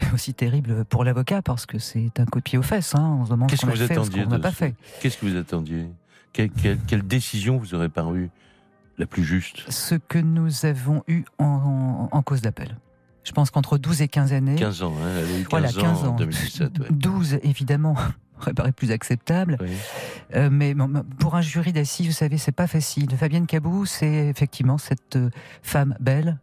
Aussi 0.14 0.32
terrible 0.32 0.84
pour 0.84 1.02
l'avocat, 1.02 1.42
parce 1.42 1.66
que 1.66 1.80
c'est 1.80 2.20
un 2.20 2.24
copier 2.24 2.56
aux 2.56 2.62
fesses. 2.62 2.94
Hein. 2.94 3.18
On 3.20 3.24
se 3.24 3.30
demande 3.30 3.50
ce 3.50 3.56
qu'on 3.56 3.72
a 3.72 3.74
fait 3.74 3.94
ce 3.94 4.10
qu'on 4.10 4.26
n'a 4.28 4.38
pas 4.38 4.52
fait. 4.52 4.76
Qu'est-ce 5.00 5.18
que 5.18 5.26
vous 5.26 5.36
attendiez? 5.36 5.86
Quelle, 6.32 6.50
quelle, 6.50 6.78
quelle, 6.86 7.02
décision 7.02 7.58
vous 7.58 7.74
aurait 7.74 7.88
paru 7.88 8.30
la 8.96 9.06
plus 9.06 9.24
juste? 9.24 9.68
Ce 9.72 9.96
que 9.96 10.18
nous 10.18 10.66
avons 10.66 11.02
eu 11.08 11.24
en, 11.38 12.08
en, 12.12 12.16
en 12.16 12.22
cause 12.22 12.42
d'appel. 12.42 12.76
Je 13.24 13.32
pense 13.32 13.50
qu'entre 13.50 13.78
12 13.78 14.02
et 14.02 14.08
15 14.08 14.32
années. 14.32 14.54
15 14.54 14.82
ans, 14.82 14.94
hein, 15.02 15.08
elle 15.18 15.24
a 15.24 15.38
eu 15.38 15.44
15 15.44 15.50
voilà, 15.50 15.72
15 15.72 16.04
ans 16.04 16.12
en 16.12 16.16
2017. 16.16 16.78
Ouais. 16.78 16.86
12, 16.90 17.38
évidemment, 17.42 17.96
aurait 18.40 18.52
paru 18.52 18.72
plus 18.72 18.92
acceptable. 18.92 19.56
Oui. 19.60 19.70
Euh, 20.34 20.50
mais 20.52 20.74
pour 21.18 21.34
un 21.34 21.40
jury 21.40 21.72
d'assises, 21.72 22.06
vous 22.06 22.12
savez, 22.12 22.36
c'est 22.38 22.52
pas 22.52 22.66
facile. 22.66 23.16
Fabienne 23.16 23.46
Cabou, 23.46 23.86
c'est 23.86 24.28
effectivement 24.28 24.78
cette 24.78 25.16
euh, 25.16 25.30
femme 25.62 25.96
belle, 26.00 26.38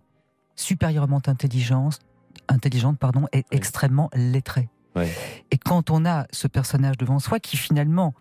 supérieurement 0.56 1.22
intelligente, 1.28 2.00
intelligente 2.48 2.98
pardon, 2.98 3.28
et 3.32 3.38
oui. 3.38 3.44
extrêmement 3.52 4.10
lettrée. 4.14 4.70
Oui. 4.96 5.06
Et 5.52 5.58
quand 5.58 5.92
on 5.92 6.04
a 6.06 6.26
ce 6.32 6.48
personnage 6.48 6.98
devant 6.98 7.20
soi 7.20 7.40
qui 7.40 7.58
finalement, 7.58 8.16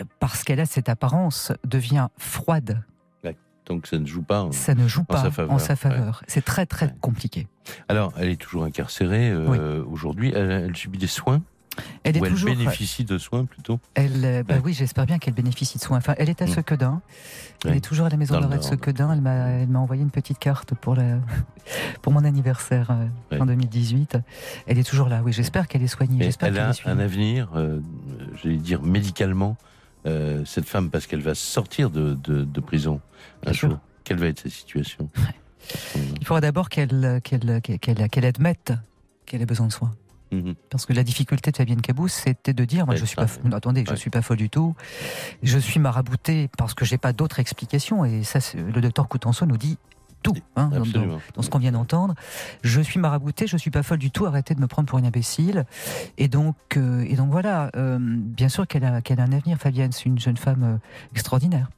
euh, 0.00 0.04
parce 0.20 0.44
qu'elle 0.44 0.60
a 0.60 0.66
cette 0.66 0.88
apparence, 0.88 1.52
devient 1.64 2.08
froide, 2.18 2.84
donc 3.70 3.86
ça 3.86 3.98
ne 3.98 4.06
joue 4.06 4.22
pas 4.22 4.42
en, 4.42 4.52
ça 4.52 4.74
ne 4.74 4.86
joue 4.86 5.04
pas 5.04 5.20
en 5.20 5.22
sa 5.24 5.30
faveur. 5.30 5.54
En 5.54 5.58
sa 5.58 5.76
faveur. 5.76 6.18
Ouais. 6.20 6.26
C'est 6.28 6.44
très 6.44 6.66
très 6.66 6.86
ouais. 6.86 6.94
compliqué. 7.00 7.46
Alors, 7.88 8.12
elle 8.18 8.28
est 8.28 8.40
toujours 8.40 8.64
incarcérée 8.64 9.30
euh, 9.30 9.46
oui. 9.46 9.58
aujourd'hui. 9.90 10.32
Elle, 10.34 10.50
elle, 10.50 10.76
subit 10.76 10.98
des 10.98 11.06
soins 11.06 11.42
elle, 12.04 12.16
est 12.16 12.20
elle 12.20 12.28
toujours... 12.30 12.50
bénéficie 12.50 13.04
de 13.04 13.18
soins 13.18 13.44
plutôt 13.44 13.78
elle, 13.94 14.24
euh, 14.24 14.42
bah 14.42 14.56
Oui, 14.64 14.72
j'espère 14.72 15.06
bien 15.06 15.18
qu'elle 15.18 15.34
bénéficie 15.34 15.78
de 15.78 15.82
soins. 15.82 15.98
Enfin, 15.98 16.14
elle 16.18 16.28
est 16.28 16.42
à 16.42 16.46
Sequedin. 16.46 17.00
Elle 17.64 17.76
est 17.76 17.84
toujours 17.84 18.06
à 18.06 18.08
la 18.08 18.16
maison 18.16 18.40
d'arrêt 18.40 18.58
de 18.58 18.62
Sequedin. 18.62 19.12
Elle 19.12 19.20
m'a, 19.20 19.78
envoyé 19.78 20.02
une 20.02 20.10
petite 20.10 20.38
carte 20.38 20.74
pour, 20.74 20.94
la, 20.94 21.18
pour 22.02 22.12
mon 22.12 22.24
anniversaire 22.24 22.90
euh, 22.90 23.38
en 23.38 23.46
2018. 23.46 24.18
Elle 24.66 24.78
est 24.78 24.88
toujours 24.88 25.08
là. 25.08 25.22
Oui, 25.24 25.32
j'espère 25.32 25.68
qu'elle 25.68 25.82
est 25.82 25.88
soignée. 25.88 26.28
Elle 26.40 26.58
a 26.58 26.72
un 26.86 26.98
avenir, 26.98 27.50
euh, 27.54 27.80
j'allais 28.42 28.56
dire 28.56 28.82
médicalement, 28.82 29.56
euh, 30.06 30.44
cette 30.44 30.66
femme, 30.66 30.90
parce 30.90 31.06
qu'elle 31.06 31.22
va 31.22 31.34
sortir 31.34 31.90
de, 31.90 32.14
de, 32.14 32.44
de 32.44 32.60
prison 32.60 33.00
un 33.46 33.52
jour. 33.52 33.78
Quelle 34.04 34.18
va 34.18 34.26
être 34.26 34.40
sa 34.40 34.50
situation? 34.50 35.08
Ouais. 35.16 35.34
Il 36.20 36.26
faudra 36.26 36.40
d'abord 36.40 36.68
qu'elle, 36.68 37.20
qu'elle, 37.22 37.60
qu'elle, 37.60 38.08
qu'elle 38.08 38.24
admette 38.24 38.72
qu'elle 39.26 39.42
a 39.42 39.46
besoin 39.46 39.66
de 39.68 39.72
soins. 39.72 39.92
Mmh. 40.32 40.52
Parce 40.70 40.86
que 40.86 40.92
la 40.92 41.02
difficulté 41.02 41.50
de 41.50 41.56
Fabienne 41.56 41.80
Cabous, 41.80 42.08
c'était 42.08 42.52
de 42.52 42.64
dire, 42.64 42.86
moi, 42.86 42.94
je 42.96 43.04
suis 43.04 43.16
pas, 43.16 43.26
non, 43.44 43.56
attendez, 43.56 43.84
je 43.88 43.94
suis 43.94 44.10
pas 44.10 44.22
folle 44.22 44.38
du 44.38 44.48
tout. 44.48 44.74
Je 45.42 45.58
suis 45.58 45.80
maraboutée 45.80 46.48
parce 46.56 46.74
que 46.74 46.84
j'ai 46.84 46.98
pas 46.98 47.12
d'autre 47.12 47.40
explication. 47.40 48.04
Et 48.04 48.22
ça, 48.22 48.38
le 48.54 48.80
docteur 48.80 49.08
Coutenceau 49.08 49.44
nous 49.46 49.56
dit 49.56 49.76
tout, 50.22 50.36
hein, 50.56 50.70
dans, 51.34 51.42
ce 51.42 51.50
qu'on 51.50 51.58
vient 51.58 51.72
d'entendre. 51.72 52.14
Je 52.62 52.80
suis 52.80 53.00
maraboutée, 53.00 53.46
je 53.46 53.56
suis 53.56 53.70
pas 53.70 53.82
folle 53.82 53.98
du 53.98 54.10
tout. 54.10 54.26
Arrêtez 54.26 54.54
de 54.54 54.60
me 54.60 54.66
prendre 54.66 54.88
pour 54.88 54.98
une 54.98 55.06
imbécile. 55.06 55.64
Et 56.18 56.28
donc, 56.28 56.56
euh, 56.76 57.04
et 57.08 57.16
donc 57.16 57.30
voilà. 57.30 57.70
Euh, 57.76 57.98
bien 58.00 58.48
sûr 58.48 58.66
qu'elle 58.66 58.84
a, 58.84 59.00
qu'elle 59.00 59.20
a 59.20 59.24
un 59.24 59.32
avenir, 59.32 59.58
Fabienne. 59.58 59.92
C'est 59.92 60.06
une 60.06 60.18
jeune 60.18 60.36
femme 60.36 60.62
euh, 60.62 60.76
extraordinaire. 61.12 61.68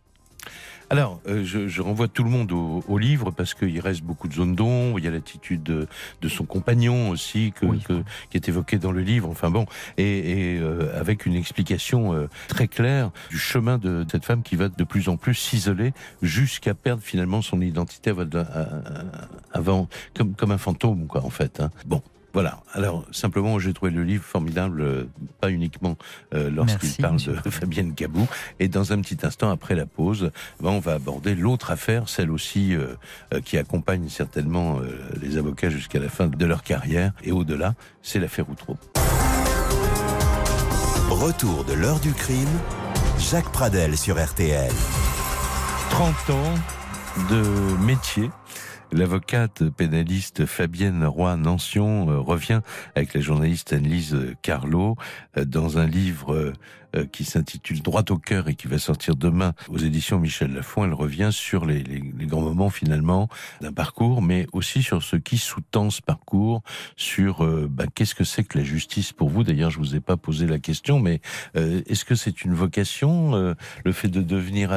Alors, 0.92 1.22
euh, 1.26 1.42
je, 1.42 1.68
je, 1.68 1.80
renvoie 1.80 2.06
tout 2.06 2.22
le 2.22 2.28
monde 2.28 2.52
au, 2.52 2.84
au 2.86 2.98
livre 2.98 3.30
parce 3.30 3.54
qu'il 3.54 3.80
reste 3.80 4.02
beaucoup 4.02 4.28
de 4.28 4.34
zones 4.34 4.54
d'ombre. 4.54 4.98
Il 4.98 5.06
y 5.06 5.08
a 5.08 5.10
l'attitude 5.10 5.62
de, 5.62 5.86
de, 6.20 6.28
son 6.28 6.44
compagnon 6.44 7.08
aussi 7.08 7.54
que, 7.58 7.64
oui. 7.64 7.80
que, 7.80 8.02
qui 8.28 8.36
est 8.36 8.46
évoqué 8.46 8.76
dans 8.76 8.92
le 8.92 9.00
livre. 9.00 9.30
Enfin 9.30 9.48
bon, 9.48 9.64
et, 9.96 10.52
et 10.54 10.58
euh, 10.58 10.92
avec 10.94 11.24
une 11.24 11.34
explication 11.34 12.12
euh, 12.12 12.28
très 12.46 12.68
claire 12.68 13.10
du 13.30 13.38
chemin 13.38 13.78
de 13.78 14.04
cette 14.12 14.26
femme 14.26 14.42
qui 14.42 14.54
va 14.56 14.68
de 14.68 14.84
plus 14.84 15.08
en 15.08 15.16
plus 15.16 15.34
s'isoler 15.34 15.94
jusqu'à 16.20 16.74
perdre 16.74 17.02
finalement 17.02 17.40
son 17.40 17.62
identité 17.62 18.10
avant, 18.10 18.26
avant 19.50 19.88
comme, 20.14 20.34
comme 20.34 20.50
un 20.50 20.58
fantôme, 20.58 21.06
quoi, 21.06 21.24
en 21.24 21.30
fait. 21.30 21.60
Hein. 21.60 21.70
Bon, 21.86 22.02
voilà. 22.32 22.60
Alors 22.72 23.04
simplement, 23.12 23.58
j'ai 23.58 23.72
trouvé 23.72 23.90
le 23.90 24.02
livre 24.02 24.24
formidable, 24.24 24.80
euh, 24.80 25.04
pas 25.40 25.50
uniquement 25.50 25.96
euh, 26.34 26.50
lorsqu'il 26.50 26.92
parle 27.02 27.18
de 27.18 27.50
Fabienne 27.50 27.94
Cabou. 27.94 28.26
Et 28.60 28.68
dans 28.68 28.92
un 28.92 29.00
petit 29.00 29.18
instant 29.26 29.50
après 29.50 29.74
la 29.74 29.86
pause, 29.86 30.30
ben, 30.60 30.70
on 30.70 30.80
va 30.80 30.94
aborder 30.94 31.34
l'autre 31.34 31.70
affaire, 31.70 32.08
celle 32.08 32.30
aussi 32.30 32.74
euh, 32.74 33.40
qui 33.44 33.58
accompagne 33.58 34.08
certainement 34.08 34.78
euh, 34.78 34.98
les 35.20 35.36
avocats 35.36 35.70
jusqu'à 35.70 35.98
la 35.98 36.08
fin 36.08 36.26
de 36.26 36.46
leur 36.46 36.62
carrière 36.62 37.12
et 37.22 37.32
au-delà, 37.32 37.74
c'est 38.02 38.18
l'affaire 38.18 38.48
Outreau. 38.48 38.76
Retour 41.10 41.64
de 41.64 41.74
l'heure 41.74 42.00
du 42.00 42.12
crime, 42.12 42.48
Jacques 43.18 43.52
Pradel 43.52 43.96
sur 43.96 44.22
RTL. 44.22 44.72
30 45.90 46.30
ans 46.30 46.54
de 47.30 47.42
métier 47.84 48.30
L'avocate 48.92 49.70
pénaliste 49.70 50.44
Fabienne 50.44 51.02
Roy-Nancion 51.06 52.10
euh, 52.10 52.18
revient 52.18 52.60
avec 52.94 53.14
la 53.14 53.22
journaliste 53.22 53.72
Annelise 53.72 54.14
Carlot 54.42 54.96
euh, 55.38 55.46
dans 55.46 55.78
un 55.78 55.86
livre 55.86 56.52
euh, 56.94 57.06
qui 57.10 57.24
s'intitule 57.24 57.80
Droit 57.80 58.04
au 58.10 58.18
cœur 58.18 58.48
et 58.48 58.54
qui 58.54 58.68
va 58.68 58.76
sortir 58.76 59.16
demain 59.16 59.54
aux 59.70 59.78
éditions 59.78 60.18
Michel 60.18 60.52
Lafon. 60.52 60.84
Elle 60.84 60.92
revient 60.92 61.30
sur 61.32 61.64
les 61.64 61.82
grands 62.26 62.42
moments 62.42 62.68
finalement 62.68 63.30
d'un 63.62 63.72
parcours, 63.72 64.20
mais 64.20 64.46
aussi 64.52 64.82
sur 64.82 65.02
ce 65.02 65.16
qui 65.16 65.38
sous-tend 65.38 65.88
ce 65.88 66.02
parcours, 66.02 66.62
sur 66.96 67.46
bah, 67.70 67.86
qu'est-ce 67.94 68.14
que 68.14 68.24
c'est 68.24 68.44
que 68.44 68.58
la 68.58 68.64
justice 68.64 69.14
pour 69.14 69.30
vous? 69.30 69.42
D'ailleurs, 69.42 69.70
je 69.70 69.78
vous 69.78 69.96
ai 69.96 70.00
pas 70.00 70.18
posé 70.18 70.46
la 70.46 70.58
question, 70.58 71.00
mais 71.00 71.22
est-ce 71.54 72.04
que 72.04 72.14
c'est 72.14 72.44
une 72.44 72.52
vocation, 72.52 73.54
le 73.86 73.92
fait 73.92 74.08
de 74.08 74.20
devenir 74.20 74.70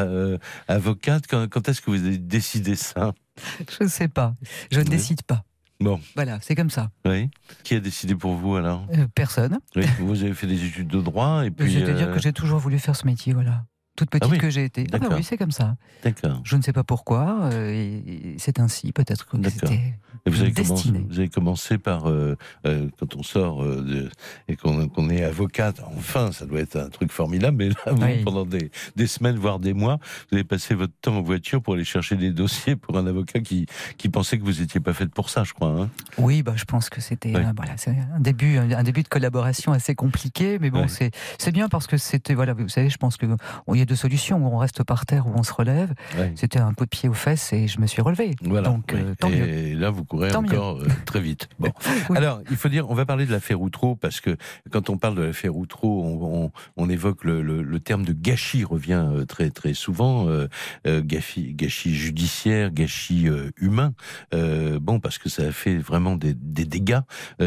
avocate? 0.69 1.25
Quand, 1.29 1.49
quand 1.49 1.67
est-ce 1.67 1.81
que 1.81 1.91
vous 1.91 2.05
avez 2.05 2.17
décidé 2.17 2.77
ça? 2.77 3.13
je 3.79 3.83
ne 3.83 3.89
sais 3.89 4.07
pas. 4.07 4.35
Je 4.71 4.79
ne 4.79 4.85
oui. 4.85 4.89
décide 4.89 5.23
pas. 5.23 5.43
Bon. 5.79 5.99
Voilà, 6.15 6.39
c'est 6.41 6.55
comme 6.55 6.69
ça. 6.69 6.89
Oui. 7.05 7.29
Qui 7.63 7.75
a 7.75 7.79
décidé 7.79 8.15
pour 8.15 8.35
vous 8.35 8.55
alors? 8.55 8.87
Euh, 8.93 9.07
Personne. 9.13 9.59
Oui. 9.75 9.85
Vous 9.99 10.23
avez 10.23 10.33
fait 10.33 10.47
des 10.47 10.63
études 10.65 10.87
de 10.87 11.01
droit 11.01 11.45
et 11.45 11.51
puis. 11.51 11.73
C'est-à-dire 11.73 12.09
euh... 12.09 12.13
que 12.13 12.21
j'ai 12.21 12.33
toujours 12.33 12.59
voulu 12.59 12.79
faire 12.79 12.95
ce 12.95 13.05
métier, 13.05 13.33
voilà. 13.33 13.65
Toute 13.95 14.09
petite 14.09 14.25
ah 14.25 14.31
oui. 14.31 14.37
que 14.37 14.49
j'ai 14.49 14.65
été. 14.65 14.87
Ah 14.91 14.97
bah 14.97 15.07
oui, 15.15 15.23
c'est 15.23 15.37
comme 15.37 15.51
ça. 15.51 15.77
D'accord. 16.03 16.41
Je 16.43 16.57
ne 16.57 16.61
sais 16.61 16.73
pas 16.73 16.83
pourquoi, 16.83 17.49
euh, 17.53 17.71
et, 17.71 18.33
et 18.33 18.35
c'est 18.39 18.59
ainsi, 18.59 18.91
peut-être 18.91 19.25
que 19.25 19.37
c'était. 19.49 19.93
Vous 20.27 20.41
avez, 20.41 20.53
commencé, 20.53 20.89
vous 20.89 21.19
avez 21.19 21.29
commencé 21.29 21.77
par 21.77 22.09
euh, 22.09 22.35
euh, 22.65 22.87
quand 22.99 23.15
on 23.15 23.21
sort 23.21 23.63
de, 23.63 24.09
et 24.47 24.55
qu'on 24.55 24.87
qu 24.87 25.13
est 25.13 25.23
avocate. 25.23 25.81
Enfin, 25.97 26.31
ça 26.31 26.45
doit 26.45 26.61
être 26.61 26.77
un 26.77 26.89
truc 26.89 27.11
formidable. 27.11 27.57
Mais 27.57 27.69
là, 27.69 27.75
vous, 27.93 28.03
oui. 28.03 28.23
pendant 28.23 28.45
des, 28.45 28.71
des, 28.95 29.07
semaines, 29.07 29.37
voire 29.37 29.59
des 29.59 29.73
mois, 29.73 29.99
vous 30.29 30.35
avez 30.35 30.43
passé 30.43 30.73
votre 30.73 30.93
temps 31.01 31.17
en 31.17 31.21
voiture 31.21 31.61
pour 31.61 31.75
aller 31.75 31.83
chercher 31.83 32.15
des 32.15 32.31
dossiers 32.31 32.75
pour 32.75 32.97
un 32.97 33.05
avocat 33.05 33.39
qui 33.39 33.67
qui 33.97 34.09
pensait 34.09 34.39
que 34.39 34.43
vous 34.43 34.61
étiez 34.61 34.79
pas 34.79 34.93
faite 34.93 35.13
pour 35.13 35.29
ça, 35.29 35.43
je 35.43 35.53
crois. 35.53 35.69
Hein 35.69 35.89
oui, 36.17 36.41
bah, 36.41 36.53
je 36.55 36.65
pense 36.65 36.89
que 36.89 37.01
c'était 37.01 37.35
oui. 37.35 37.43
voilà, 37.55 37.75
un 38.15 38.19
début, 38.19 38.57
un, 38.57 38.83
début 38.83 39.03
de 39.03 39.07
collaboration 39.07 39.73
assez 39.73 39.95
compliqué, 39.95 40.57
mais 40.59 40.71
bon, 40.71 40.87
oui. 40.89 41.09
c'est 41.37 41.51
bien 41.51 41.69
parce 41.69 41.87
que 41.87 41.97
c'était 41.97 42.33
voilà, 42.33 42.53
vous 42.53 42.67
savez, 42.67 42.89
je 42.89 42.97
pense 42.97 43.15
que 43.17 43.27
y 43.73 43.84
a 43.85 43.89
deux 43.89 43.95
solutions 43.95 44.37
où 44.37 44.53
on 44.53 44.57
reste 44.57 44.83
par 44.83 45.05
terre 45.05 45.27
ou 45.27 45.31
on 45.35 45.43
se 45.43 45.53
relève. 45.53 45.93
C'était 46.35 46.59
un 46.59 46.73
coup 46.73 46.85
de 46.85 46.89
pied 46.89 47.09
aux 47.09 47.13
fesses 47.13 47.53
et 47.53 47.67
je 47.67 47.79
me 47.79 47.87
suis 47.87 48.01
relevé. 48.01 48.35
Voilà. 48.41 48.69
Donc 48.69 48.93
euh, 48.93 49.13
tant 49.19 49.29
et 49.29 49.73
mieux. 49.73 49.79
là, 49.79 49.89
vous 49.89 50.03
courez 50.03 50.29
tant 50.29 50.43
encore 50.43 50.77
euh, 50.77 50.87
très 51.05 51.21
vite. 51.21 51.49
Bon, 51.59 51.71
oui. 52.09 52.17
alors 52.17 52.41
il 52.49 52.57
faut 52.57 52.69
dire, 52.69 52.89
on 52.89 52.93
va 52.93 53.05
parler 53.05 53.25
de 53.25 53.31
l'affaire 53.31 53.61
Outreau 53.61 53.95
parce 53.95 54.21
que 54.21 54.37
quand 54.71 54.89
on 54.89 54.97
parle 54.97 55.15
de 55.15 55.23
l'affaire 55.23 55.55
Outreau, 55.55 56.03
on, 56.03 56.45
on, 56.45 56.51
on, 56.77 56.89
évoque 56.89 57.23
le, 57.23 57.41
le, 57.41 57.61
le, 57.61 57.79
terme 57.79 58.05
de 58.05 58.13
gâchis 58.13 58.63
revient 58.63 59.05
euh, 59.11 59.25
très 59.25 59.49
très 59.49 59.73
souvent, 59.73 60.27
euh, 60.27 60.47
gâchis, 60.85 61.53
gâchis 61.53 61.93
judiciaire, 61.93 62.71
gâchis 62.71 63.27
humain. 63.57 63.93
bon, 64.31 64.99
parce 64.99 65.17
que 65.17 65.29
ça 65.29 65.43
a 65.43 65.51
fait 65.51 65.77
vraiment 65.77 66.15
des, 66.15 66.33
des 66.33 66.65
dégâts 66.65 67.01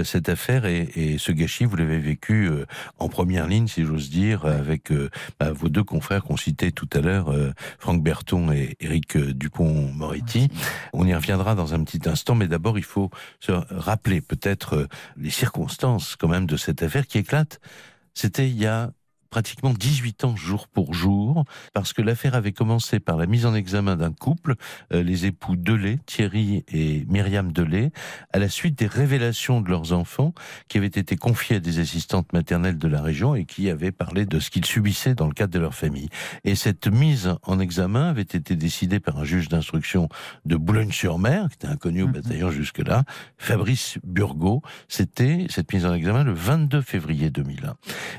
cette 0.05 0.29
affaire 0.29 0.67
et, 0.67 0.89
et, 0.95 1.19
ce 1.19 1.33
gâchis, 1.33 1.65
vous 1.65 1.77
l'avez 1.77 1.99
vécu 1.99 2.51
en 2.99 3.09
première 3.09 3.47
ligne, 3.47 3.67
si 3.67 3.85
j'ose 3.85 4.11
dire, 4.11 4.45
avec 4.45 4.93
bah, 5.39 5.53
vos 5.53 5.69
deux 5.69 5.85
confrères 5.85 6.25
qu'on 6.29 6.37
citait 6.37 6.73
tout 6.73 6.89
à 6.93 7.01
l'heure, 7.01 7.35
Franck 7.79 8.03
Berton 8.03 8.53
et 8.53 8.77
Éric 8.81 9.17
Dupont-Moretti. 9.17 10.49
On 10.93 11.07
y 11.07 11.15
reviendra 11.15 11.55
dans 11.55 11.73
un 11.73 11.83
petit 11.83 12.07
instant, 12.07 12.35
mais 12.35 12.49
d'abord 12.49 12.79
il 12.79 12.85
faut 12.85 13.11
se 13.41 13.53
rappeler 13.53 14.21
peut-être 14.21 14.87
les 15.17 15.31
circonstances 15.31 16.17
quand 16.17 16.29
même 16.29 16.47
de 16.47 16.59
cette 16.59 16.83
affaire 16.83 17.07
qui 17.07 17.19
éclate. 17.19 17.61
C'était 18.13 18.49
il 18.49 18.59
y 18.59 18.67
a 18.67 18.91
pratiquement 19.31 19.73
18 19.73 20.25
ans 20.25 20.37
jour 20.37 20.69
pour 20.69 20.95
jour, 20.95 21.45
parce 21.75 21.93
que 21.93 22.03
l'affaire 22.03 22.35
avait 22.35 22.53
commencé 22.53 23.01
par 23.01 23.17
la 23.17 23.27
mise 23.27 23.47
en 23.47 23.55
examen 23.55 23.97
d'un 23.97 24.13
couple, 24.13 24.55
euh, 24.93 25.03
les 25.03 25.27
époux 25.27 25.57
Delay, 25.57 25.99
Thierry 26.07 26.65
et 26.69 27.05
Myriam 27.09 27.53
Delay, 27.53 27.91
à 28.33 28.39
la 28.39 28.49
suite 28.49 28.79
des 28.79 28.87
révélations 28.87 29.61
de 29.61 29.71
leurs 29.71 29.93
enfants 29.93 30.33
qui 30.69 30.79
avaient 30.79 30.87
été 30.87 31.17
confiés 31.17 31.57
à 31.57 31.61
des 31.61 31.79
assistantes 31.79 32.33
maternelles 32.33 32.79
de 32.79 32.89
la 32.89 33.03
région 33.03 33.35
et 33.35 33.45
qui 33.45 33.71
avaient 33.71 33.93
parlé 33.93 34.27
de 34.27 34.39
ce 34.39 34.51
qu'ils 34.51 34.65
subissaient 34.65 35.15
dans 35.15 35.27
le 35.27 35.35
cadre 35.35 35.53
de 35.53 35.59
leur 35.59 35.75
famille. 35.75 36.09
Et 36.45 36.55
cette 36.55 36.89
mise 36.89 37.35
en 37.43 37.61
examen 37.61 38.09
avait 38.09 38.23
été 38.23 38.57
décidée 38.57 39.01
par 39.01 39.19
un 39.19 39.25
juge 39.25 39.49
d'instruction 39.49 40.09
de 40.45 40.57
Boulogne-sur-Mer, 40.57 41.49
qui 41.49 41.55
était 41.55 41.67
inconnu 41.67 42.03
au 42.03 42.07
mhm. 42.07 42.13
bataillon 42.13 42.51
jusque-là, 42.51 43.05
Fabrice 43.37 43.99
Burgot. 44.05 44.63
C'était 44.89 45.47
cette 45.49 45.73
mise 45.73 45.87
en 45.87 45.95
examen 45.95 46.25
le 46.25 46.33
22 46.33 46.81
février 46.81 47.31
2001. 47.31 47.75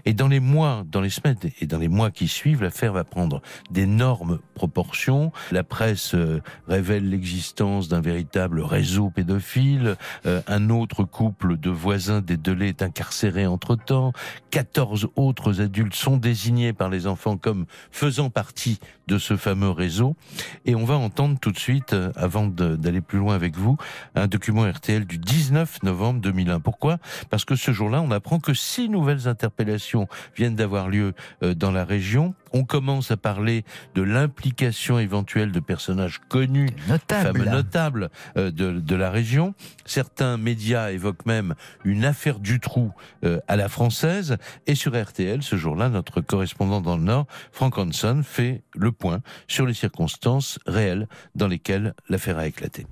Et 0.06 0.14
dans 0.14 0.28
les 0.28 0.40
mois, 0.40 0.84
dans 0.88 0.99
les 1.02 1.10
semaines 1.10 1.38
et 1.60 1.68
dans 1.68 1.78
les 1.78 1.88
mois 1.88 2.12
qui 2.12 2.28
suivent, 2.28 2.64
l'affaire 2.64 2.94
va 2.94 3.04
prendre 3.04 3.42
d'énormes 3.70 4.40
proportions. 4.54 5.32
La 5.52 5.64
presse 5.64 6.14
euh, 6.16 6.42
révèle 6.68 7.10
l'existence 7.10 7.88
d'un 7.88 8.02
véritable 8.02 8.62
réseau 8.62 9.10
pédophile. 9.10 9.96
Euh, 10.26 10.42
un 10.48 10.70
autre 10.70 11.04
couple 11.04 11.58
de 11.58 11.70
voisins 11.70 12.22
des 12.22 12.38
Delay 12.38 12.70
est 12.70 12.82
incarcéré 12.82 13.48
entre-temps. 13.48 14.14
14 14.52 15.10
autres 15.16 15.62
adultes 15.62 15.96
sont 15.96 16.18
désignés 16.18 16.74
par 16.74 16.90
les 16.90 17.08
enfants 17.08 17.38
comme 17.38 17.66
faisant 17.92 18.30
partie 18.30 18.80
de 19.10 19.18
ce 19.18 19.36
fameux 19.36 19.72
réseau. 19.72 20.16
Et 20.66 20.76
on 20.76 20.86
va 20.86 20.96
entendre 20.96 21.38
tout 21.40 21.52
de 21.52 21.58
suite, 21.58 21.94
euh, 21.94 22.12
avant 22.16 22.46
d'aller 22.48 23.02
plus 23.02 23.18
loin 23.18 23.36
avec 23.36 23.58
vous, 23.58 23.76
un 24.16 24.28
document 24.28 24.70
RTL 24.70 25.06
du 25.06 25.18
19 25.18 25.84
novembre 25.84 26.22
2001. 26.22 26.60
Pourquoi? 26.60 27.00
Parce 27.30 27.44
que 27.44 27.56
ce 27.56 27.72
jour-là, 27.72 28.02
on 28.02 28.12
apprend 28.12 28.40
que 28.40 28.54
six 28.54 28.88
nouvelles 28.88 29.28
interpellations 29.28 30.08
viennent 30.38 30.56
d'avoir 30.56 30.88
lieu 30.90 31.14
euh, 31.44 31.56
dans 31.56 31.72
la 31.72 31.84
région. 31.84 32.36
On 32.54 32.64
commence 32.64 33.12
à 33.12 33.18
parler 33.18 33.64
de 33.96 34.02
l'implication 34.02 35.00
éventuelle 35.00 35.52
de 35.52 35.60
personnages 35.60 36.20
connus, 36.30 36.70
fameux 37.08 37.46
notables 37.46 38.10
euh, 38.38 38.52
de, 38.52 38.80
de, 38.80 38.96
la 38.96 39.12
région. 39.12 39.54
Certains 39.86 40.38
médias 40.38 40.92
évoquent 40.92 41.26
même 41.26 41.56
une 41.86 42.06
affaire 42.06 42.40
du 42.40 42.60
trou 42.60 42.92
à 43.48 43.56
la 43.56 43.70
française. 43.70 44.38
Et 44.68 44.76
sur 44.76 45.00
RTL, 45.00 45.42
ce 45.44 45.56
jour-là, 45.56 45.90
notre 45.90 46.22
correspondant 46.22 46.82
dans 46.82 46.98
le 46.98 47.04
Nord, 47.04 47.28
Frank 47.52 47.78
Hanson, 47.78 48.22
fait 48.24 48.64
le 48.76 48.92
point 48.92 49.22
sur 49.48 49.66
les 49.66 49.74
circonstances 49.74 50.60
réelles 50.66 51.08
dans 51.36 51.48
lesquelles 51.48 51.94
l'affaire 52.10 52.38
a 52.38 52.48
éclaté. 52.48 52.86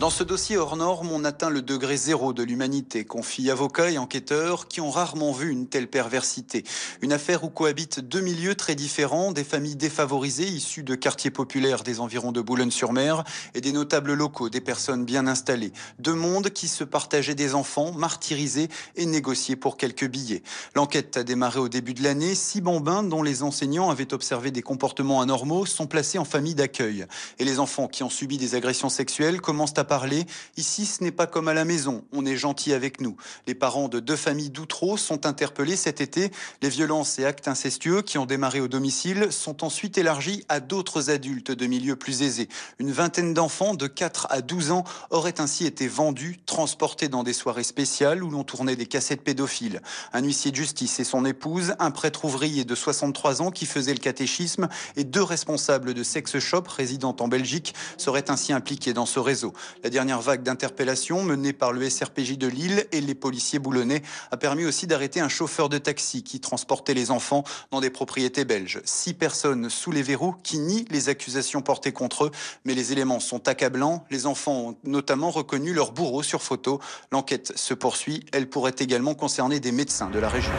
Dans 0.00 0.10
ce 0.10 0.24
dossier 0.24 0.56
hors 0.56 0.76
norme, 0.76 1.12
on 1.12 1.24
atteint 1.24 1.50
le 1.50 1.62
degré 1.62 1.96
zéro 1.96 2.32
de 2.32 2.42
l'humanité, 2.42 3.04
confie 3.04 3.48
avocats 3.48 3.92
et 3.92 3.96
enquêteurs 3.96 4.66
qui 4.66 4.80
ont 4.80 4.90
rarement 4.90 5.30
vu 5.30 5.50
une 5.50 5.68
telle 5.68 5.88
perversité. 5.88 6.64
Une 7.00 7.12
affaire 7.12 7.44
où 7.44 7.48
cohabitent 7.48 8.00
deux 8.00 8.20
milieux 8.20 8.56
très 8.56 8.74
différents, 8.74 9.30
des 9.30 9.44
familles 9.44 9.76
défavorisées 9.76 10.48
issues 10.48 10.82
de 10.82 10.96
quartiers 10.96 11.30
populaires 11.30 11.84
des 11.84 12.00
environs 12.00 12.32
de 12.32 12.40
Boulogne-sur-Mer 12.40 13.22
et 13.54 13.60
des 13.60 13.70
notables 13.70 14.14
locaux, 14.14 14.48
des 14.48 14.60
personnes 14.60 15.04
bien 15.04 15.28
installées. 15.28 15.72
Deux 16.00 16.14
mondes 16.14 16.50
qui 16.50 16.66
se 16.66 16.82
partageaient 16.82 17.36
des 17.36 17.54
enfants, 17.54 17.92
martyrisés 17.92 18.68
et 18.96 19.06
négociés 19.06 19.56
pour 19.56 19.76
quelques 19.76 20.08
billets. 20.08 20.42
L'enquête 20.74 21.16
a 21.18 21.22
démarré 21.22 21.60
au 21.60 21.68
début 21.68 21.94
de 21.94 22.02
l'année. 22.02 22.34
Six 22.34 22.60
bambins 22.60 23.04
dont 23.04 23.22
les 23.22 23.44
enseignants 23.44 23.90
avaient 23.90 24.12
observé 24.12 24.50
des 24.50 24.62
comportements 24.62 25.20
anormaux 25.20 25.66
sont 25.66 25.86
placés 25.86 26.18
en 26.18 26.24
famille 26.24 26.56
d'accueil. 26.56 27.06
Et 27.38 27.44
les 27.44 27.60
enfants 27.60 27.86
qui 27.86 28.02
ont 28.02 28.10
subi 28.10 28.38
des 28.38 28.56
agressions 28.56 28.88
sexuelles 28.88 29.40
commencent 29.40 29.78
à 29.78 29.83
parler. 29.84 30.26
Ici, 30.56 30.86
ce 30.86 31.02
n'est 31.02 31.12
pas 31.12 31.26
comme 31.26 31.48
à 31.48 31.54
la 31.54 31.64
maison. 31.64 32.04
On 32.12 32.26
est 32.26 32.36
gentil 32.36 32.72
avec 32.72 33.00
nous. 33.00 33.16
Les 33.46 33.54
parents 33.54 33.88
de 33.88 34.00
deux 34.00 34.16
familles 34.16 34.50
d'Outreau 34.50 34.96
sont 34.96 35.26
interpellés 35.26 35.76
cet 35.76 36.00
été. 36.00 36.30
Les 36.62 36.68
violences 36.68 37.18
et 37.18 37.24
actes 37.24 37.48
incestueux 37.48 38.02
qui 38.02 38.18
ont 38.18 38.26
démarré 38.26 38.60
au 38.60 38.68
domicile 38.68 39.28
sont 39.30 39.64
ensuite 39.64 39.98
élargis 39.98 40.44
à 40.48 40.60
d'autres 40.60 41.10
adultes 41.10 41.50
de 41.50 41.66
milieux 41.66 41.96
plus 41.96 42.22
aisés. 42.22 42.48
Une 42.78 42.92
vingtaine 42.92 43.34
d'enfants 43.34 43.74
de 43.74 43.86
4 43.86 44.28
à 44.30 44.40
12 44.40 44.70
ans 44.70 44.84
auraient 45.10 45.40
ainsi 45.40 45.66
été 45.66 45.88
vendus, 45.88 46.40
transportés 46.46 47.08
dans 47.08 47.22
des 47.22 47.32
soirées 47.32 47.64
spéciales 47.64 48.22
où 48.22 48.30
l'on 48.30 48.44
tournait 48.44 48.76
des 48.76 48.86
cassettes 48.86 49.22
pédophiles. 49.22 49.80
Un 50.12 50.22
huissier 50.22 50.50
de 50.50 50.56
justice 50.56 51.00
et 51.00 51.04
son 51.04 51.24
épouse, 51.24 51.74
un 51.78 51.90
prêtre 51.90 52.24
ouvrier 52.24 52.64
de 52.64 52.74
63 52.74 53.42
ans 53.42 53.50
qui 53.50 53.66
faisait 53.66 53.94
le 53.94 53.98
catéchisme 53.98 54.68
et 54.96 55.04
deux 55.04 55.22
responsables 55.22 55.94
de 55.94 56.02
sex 56.02 56.38
shop 56.38 56.64
résidant 56.68 57.16
en 57.20 57.28
Belgique 57.28 57.74
seraient 57.96 58.30
ainsi 58.30 58.52
impliqués 58.52 58.92
dans 58.92 59.06
ce 59.06 59.18
réseau. 59.18 59.52
La 59.82 59.90
dernière 59.90 60.20
vague 60.20 60.42
d'interpellations 60.42 61.22
menée 61.22 61.52
par 61.52 61.72
le 61.72 61.88
SRPJ 61.88 62.38
de 62.38 62.46
Lille 62.46 62.86
et 62.92 63.00
les 63.00 63.14
policiers 63.14 63.58
boulonnais 63.58 64.02
a 64.30 64.36
permis 64.36 64.64
aussi 64.64 64.86
d'arrêter 64.86 65.20
un 65.20 65.28
chauffeur 65.28 65.68
de 65.68 65.78
taxi 65.78 66.22
qui 66.22 66.40
transportait 66.40 66.94
les 66.94 67.10
enfants 67.10 67.44
dans 67.70 67.80
des 67.80 67.90
propriétés 67.90 68.44
belges. 68.44 68.80
Six 68.84 69.14
personnes 69.14 69.68
sous 69.68 69.92
les 69.92 70.02
verrous 70.02 70.34
qui 70.42 70.58
nient 70.58 70.86
les 70.90 71.08
accusations 71.08 71.62
portées 71.62 71.92
contre 71.92 72.26
eux, 72.26 72.30
mais 72.64 72.74
les 72.74 72.92
éléments 72.92 73.20
sont 73.20 73.48
accablants. 73.48 74.04
Les 74.10 74.26
enfants 74.26 74.68
ont 74.68 74.76
notamment 74.84 75.30
reconnu 75.30 75.72
leur 75.72 75.92
bourreau 75.92 76.22
sur 76.22 76.42
photo. 76.42 76.80
L'enquête 77.12 77.52
se 77.56 77.74
poursuit. 77.74 78.24
Elle 78.32 78.48
pourrait 78.48 78.74
également 78.78 79.14
concerner 79.14 79.60
des 79.60 79.72
médecins 79.72 80.10
de 80.10 80.18
la 80.18 80.28
région. 80.28 80.52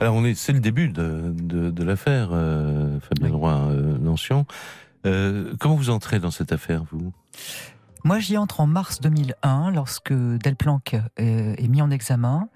Alors 0.00 0.14
on 0.14 0.24
est, 0.24 0.34
c'est 0.34 0.52
le 0.52 0.60
début 0.60 0.88
de, 0.88 1.82
l'affaire, 1.82 2.28
euh, 2.32 2.98
Fabien 3.00 3.30
Droit, 3.30 3.68
euh, 3.70 3.96
euh, 5.06 5.54
comment 5.58 5.76
vous 5.76 5.90
entrez 5.90 6.18
dans 6.18 6.30
cette 6.30 6.52
affaire, 6.52 6.82
vous? 6.90 7.12
Moi, 8.06 8.20
j'y 8.20 8.38
entre 8.38 8.60
en 8.60 8.68
mars 8.68 9.00
2001, 9.00 9.72
lorsque 9.72 10.12
Delplanque 10.12 10.94
euh, 11.18 11.56
est 11.58 11.66
mis 11.66 11.82
en 11.82 11.90
examen. 11.90 12.48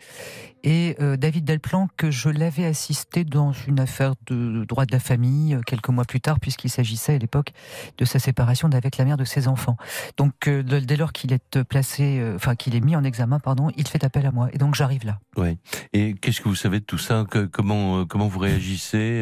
Et 0.62 0.94
euh, 1.00 1.16
David 1.16 1.44
Delplanque, 1.44 2.08
je 2.08 2.28
l'avais 2.28 2.64
assisté 2.64 3.24
dans 3.24 3.50
une 3.66 3.80
affaire 3.80 4.14
de 4.28 4.64
droit 4.64 4.86
de 4.86 4.92
la 4.92 5.00
famille 5.00 5.54
euh, 5.54 5.60
quelques 5.66 5.88
mois 5.88 6.04
plus 6.04 6.20
tard, 6.20 6.38
puisqu'il 6.38 6.68
s'agissait 6.68 7.16
à 7.16 7.18
l'époque 7.18 7.50
de 7.98 8.04
sa 8.04 8.20
séparation 8.20 8.68
d'avec 8.68 8.96
la 8.96 9.04
mère 9.04 9.16
de 9.16 9.24
ses 9.24 9.48
enfants. 9.48 9.76
Donc, 10.16 10.48
dès 10.48 10.96
lors 10.96 11.12
qu'il 11.12 11.32
est 11.32 11.64
placé, 11.64 12.22
enfin 12.36 12.54
qu'il 12.54 12.76
est 12.76 12.80
mis 12.80 12.94
en 12.94 13.02
examen, 13.02 13.40
pardon, 13.40 13.72
il 13.76 13.88
fait 13.88 14.04
appel 14.04 14.26
à 14.26 14.30
moi. 14.30 14.50
Et 14.52 14.58
donc, 14.58 14.76
j'arrive 14.76 15.04
là. 15.04 15.18
Oui. 15.36 15.58
Et 15.92 16.14
qu'est-ce 16.14 16.40
que 16.40 16.48
vous 16.48 16.54
savez 16.54 16.78
de 16.78 16.84
tout 16.84 16.98
ça? 16.98 17.24
Comment 17.50 18.06
comment 18.06 18.28
vous 18.28 18.38
réagissez 18.38 19.20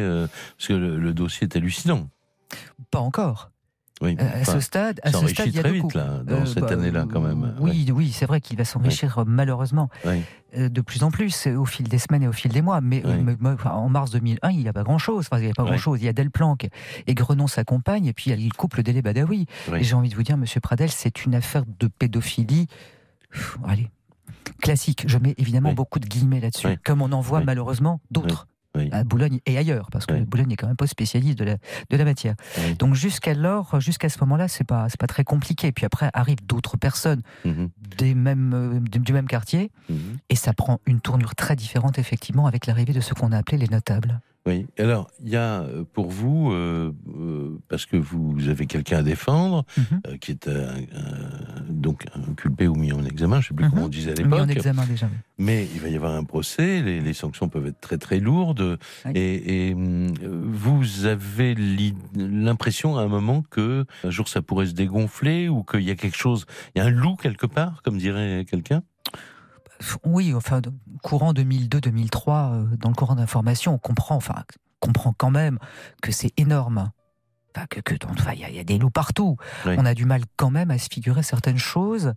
Parce 0.57 0.67
que 0.67 0.73
le 0.73 1.11
dossier 1.11 1.47
est 1.47 1.55
hallucinant. 1.55 2.07
Pas 2.91 2.99
encore. 2.99 3.49
Oui, 4.01 4.15
à 4.17 4.45
ce 4.45 4.59
stade, 4.61 4.99
à 5.03 5.11
ce 5.11 5.27
stade, 5.27 5.47
il 5.47 5.55
y 5.55 5.59
a 5.59 5.63
très 5.63 5.73
vite 5.73 5.93
là, 5.93 6.21
dans 6.23 6.37
euh, 6.37 6.45
cette 6.45 6.63
bah, 6.63 6.71
année-là 6.71 7.05
quand 7.11 7.19
même. 7.19 7.53
Oui, 7.59 7.91
oui, 7.93 8.11
c'est 8.13 8.25
vrai 8.25 8.39
qu'il 8.39 8.57
va 8.57 8.63
s'enrichir 8.63 9.23
malheureusement 9.27 9.89
euh, 10.05 10.69
de 10.69 10.81
plus 10.81 11.03
en 11.03 11.11
plus 11.11 11.47
au 11.47 11.65
fil 11.65 11.89
des 11.89 11.97
semaines 11.97 12.23
et 12.23 12.27
au 12.27 12.31
fil 12.31 12.51
des 12.51 12.61
mois. 12.61 12.79
Mais, 12.79 13.03
en 13.65 13.89
mars 13.89 14.11
2001, 14.11 14.51
il 14.51 14.59
n'y 14.59 14.69
a 14.69 14.73
pas 14.73 14.83
grand-chose. 14.83 15.27
Enfin, 15.29 15.41
il 15.41 15.45
n'y 15.45 15.51
a 15.51 15.53
pas 15.53 15.63
grand-chose. 15.65 16.01
Il 16.01 16.05
y 16.05 16.07
a 16.07 16.13
Delplanque 16.13 16.69
et 17.07 17.13
Grenon 17.13 17.47
s'accompagne, 17.47 18.05
et 18.05 18.13
puis 18.13 18.31
il 18.31 18.39
y 18.39 18.41
a 18.41 18.47
le 18.47 18.53
couple 18.55 18.81
Badawi. 18.83 19.47
Et 19.75 19.83
j'ai 19.83 19.95
envie 19.95 20.09
de 20.09 20.15
vous 20.15 20.23
dire, 20.23 20.37
Monsieur 20.37 20.61
Pradel, 20.61 20.89
c'est 20.89 21.25
une 21.25 21.35
affaire 21.35 21.63
de 21.79 21.87
pédophilie. 21.87 22.67
allez, 23.67 23.89
classique. 24.61 25.03
Je 25.07 25.17
mets 25.17 25.35
évidemment 25.37 25.73
beaucoup 25.73 25.99
de 25.99 26.07
guillemets 26.07 26.39
là-dessus, 26.39 26.77
comme 26.85 27.01
on 27.01 27.11
en 27.11 27.21
voit 27.21 27.41
malheureusement 27.41 27.99
d'autres 28.11 28.47
à 28.91 29.03
Boulogne 29.03 29.39
et 29.45 29.57
ailleurs, 29.57 29.89
parce 29.91 30.05
que 30.05 30.13
Boulogne 30.23 30.47
n'est 30.47 30.55
quand 30.55 30.67
même 30.67 30.75
pas 30.75 30.87
spécialiste 30.87 31.37
de 31.39 31.45
la, 31.45 31.55
de 31.89 31.97
la 31.97 32.03
matière. 32.05 32.35
Donc 32.77 32.93
jusqu'alors, 32.93 33.79
jusqu'à 33.79 34.09
ce 34.09 34.19
moment-là, 34.21 34.47
c'est 34.47 34.63
pas, 34.63 34.87
pas 34.99 35.07
très 35.07 35.23
compliqué. 35.23 35.71
Puis 35.71 35.85
après 35.85 36.09
arrivent 36.13 36.45
d'autres 36.45 36.77
personnes 36.77 37.21
mhm. 37.45 37.69
des 37.97 38.13
mêmes, 38.13 38.53
euh, 38.53 38.79
du 38.79 39.13
même 39.13 39.27
quartier, 39.27 39.71
mhm. 39.89 40.17
et 40.29 40.35
ça 40.35 40.53
prend 40.53 40.79
une 40.85 41.01
tournure 41.01 41.35
très 41.35 41.55
différente, 41.55 41.97
effectivement, 41.97 42.47
avec 42.47 42.67
l'arrivée 42.67 42.93
de 42.93 43.01
ce 43.01 43.13
qu'on 43.13 43.31
a 43.31 43.37
appelé 43.37 43.57
les 43.57 43.67
notables. 43.67 44.19
Oui. 44.45 44.65
Alors, 44.77 45.09
il 45.21 45.29
y 45.29 45.35
a 45.35 45.61
euh, 45.61 45.83
pour 45.93 46.09
vous, 46.09 46.51
euh, 46.51 46.93
euh, 47.19 47.57
parce 47.67 47.85
que 47.85 47.97
vous 47.97 48.47
avez 48.47 48.67
quelqu'un 48.67 48.99
à 48.99 49.03
défendre, 49.03 49.65
mhm. 49.77 50.17
qui 50.19 50.31
est 50.31 50.49
donc 51.69 52.05
inculpé 52.15 52.67
ou 52.67 52.75
mis 52.75 52.93
en 52.93 53.03
examen, 53.05 53.41
je 53.41 53.45
ne 53.45 53.47
sais 53.49 53.53
plus 53.53 53.69
comment 53.69 53.83
on 53.83 53.85
mhm. 53.85 53.91
disait 53.91 54.11
à 54.11 54.15
l'époque. 54.15 54.33
Mis 54.33 54.39
en 54.39 54.47
examen 54.47 54.85
déjà. 54.85 55.09
Mais 55.37 55.67
il 55.73 55.81
va 55.81 55.89
y 55.89 55.95
avoir 55.95 56.13
un 56.13 56.23
procès, 56.23 56.81
les, 56.81 57.13
sanctions 57.13 57.49
peuvent 57.49 57.67
être 57.67 57.81
très 57.81 57.97
très 57.97 58.19
lourdes. 58.19 58.77
Et, 59.13 59.73
hum, 59.75 60.07
vous 60.23 61.05
avez 61.05 61.55
l'impression 62.15 62.97
à 62.97 63.01
un 63.01 63.07
moment 63.07 63.43
que 63.49 63.85
un 64.03 64.09
jour 64.09 64.29
ça 64.29 64.41
pourrait 64.41 64.67
se 64.67 64.73
dégonfler 64.73 65.49
ou 65.49 65.63
qu'il 65.63 65.81
y 65.81 65.91
a 65.91 65.95
quelque 65.95 66.17
chose, 66.17 66.45
il 66.75 66.79
y 66.79 66.81
a 66.81 66.85
un 66.85 66.89
loup 66.89 67.15
quelque 67.15 67.45
part, 67.45 67.81
comme 67.83 67.97
dirait 67.97 68.45
quelqu'un? 68.49 68.83
Oui, 70.05 70.33
enfin, 70.33 70.61
courant 71.03 71.33
2002-2003, 71.33 72.53
euh, 72.53 72.77
dans 72.77 72.89
le 72.89 72.95
courant 72.95 73.15
d'information, 73.15 73.73
on 73.73 73.77
comprend, 73.77 74.15
enfin, 74.15 74.43
comprend 74.79 75.13
quand 75.17 75.31
même 75.31 75.59
que 76.01 76.11
c'est 76.11 76.33
énorme. 76.37 76.91
Enfin, 77.55 77.65
que, 77.67 77.79
que 77.79 77.95
il 78.33 78.55
y, 78.55 78.59
a 78.59 78.63
des 78.63 78.77
loups 78.77 78.91
partout. 78.91 79.37
On 79.65 79.85
a 79.85 79.95
du 79.95 80.05
mal 80.05 80.21
quand 80.37 80.51
même 80.51 80.69
à 80.69 80.77
se 80.77 80.87
figurer 80.91 81.23
certaines 81.23 81.57
choses. 81.57 82.13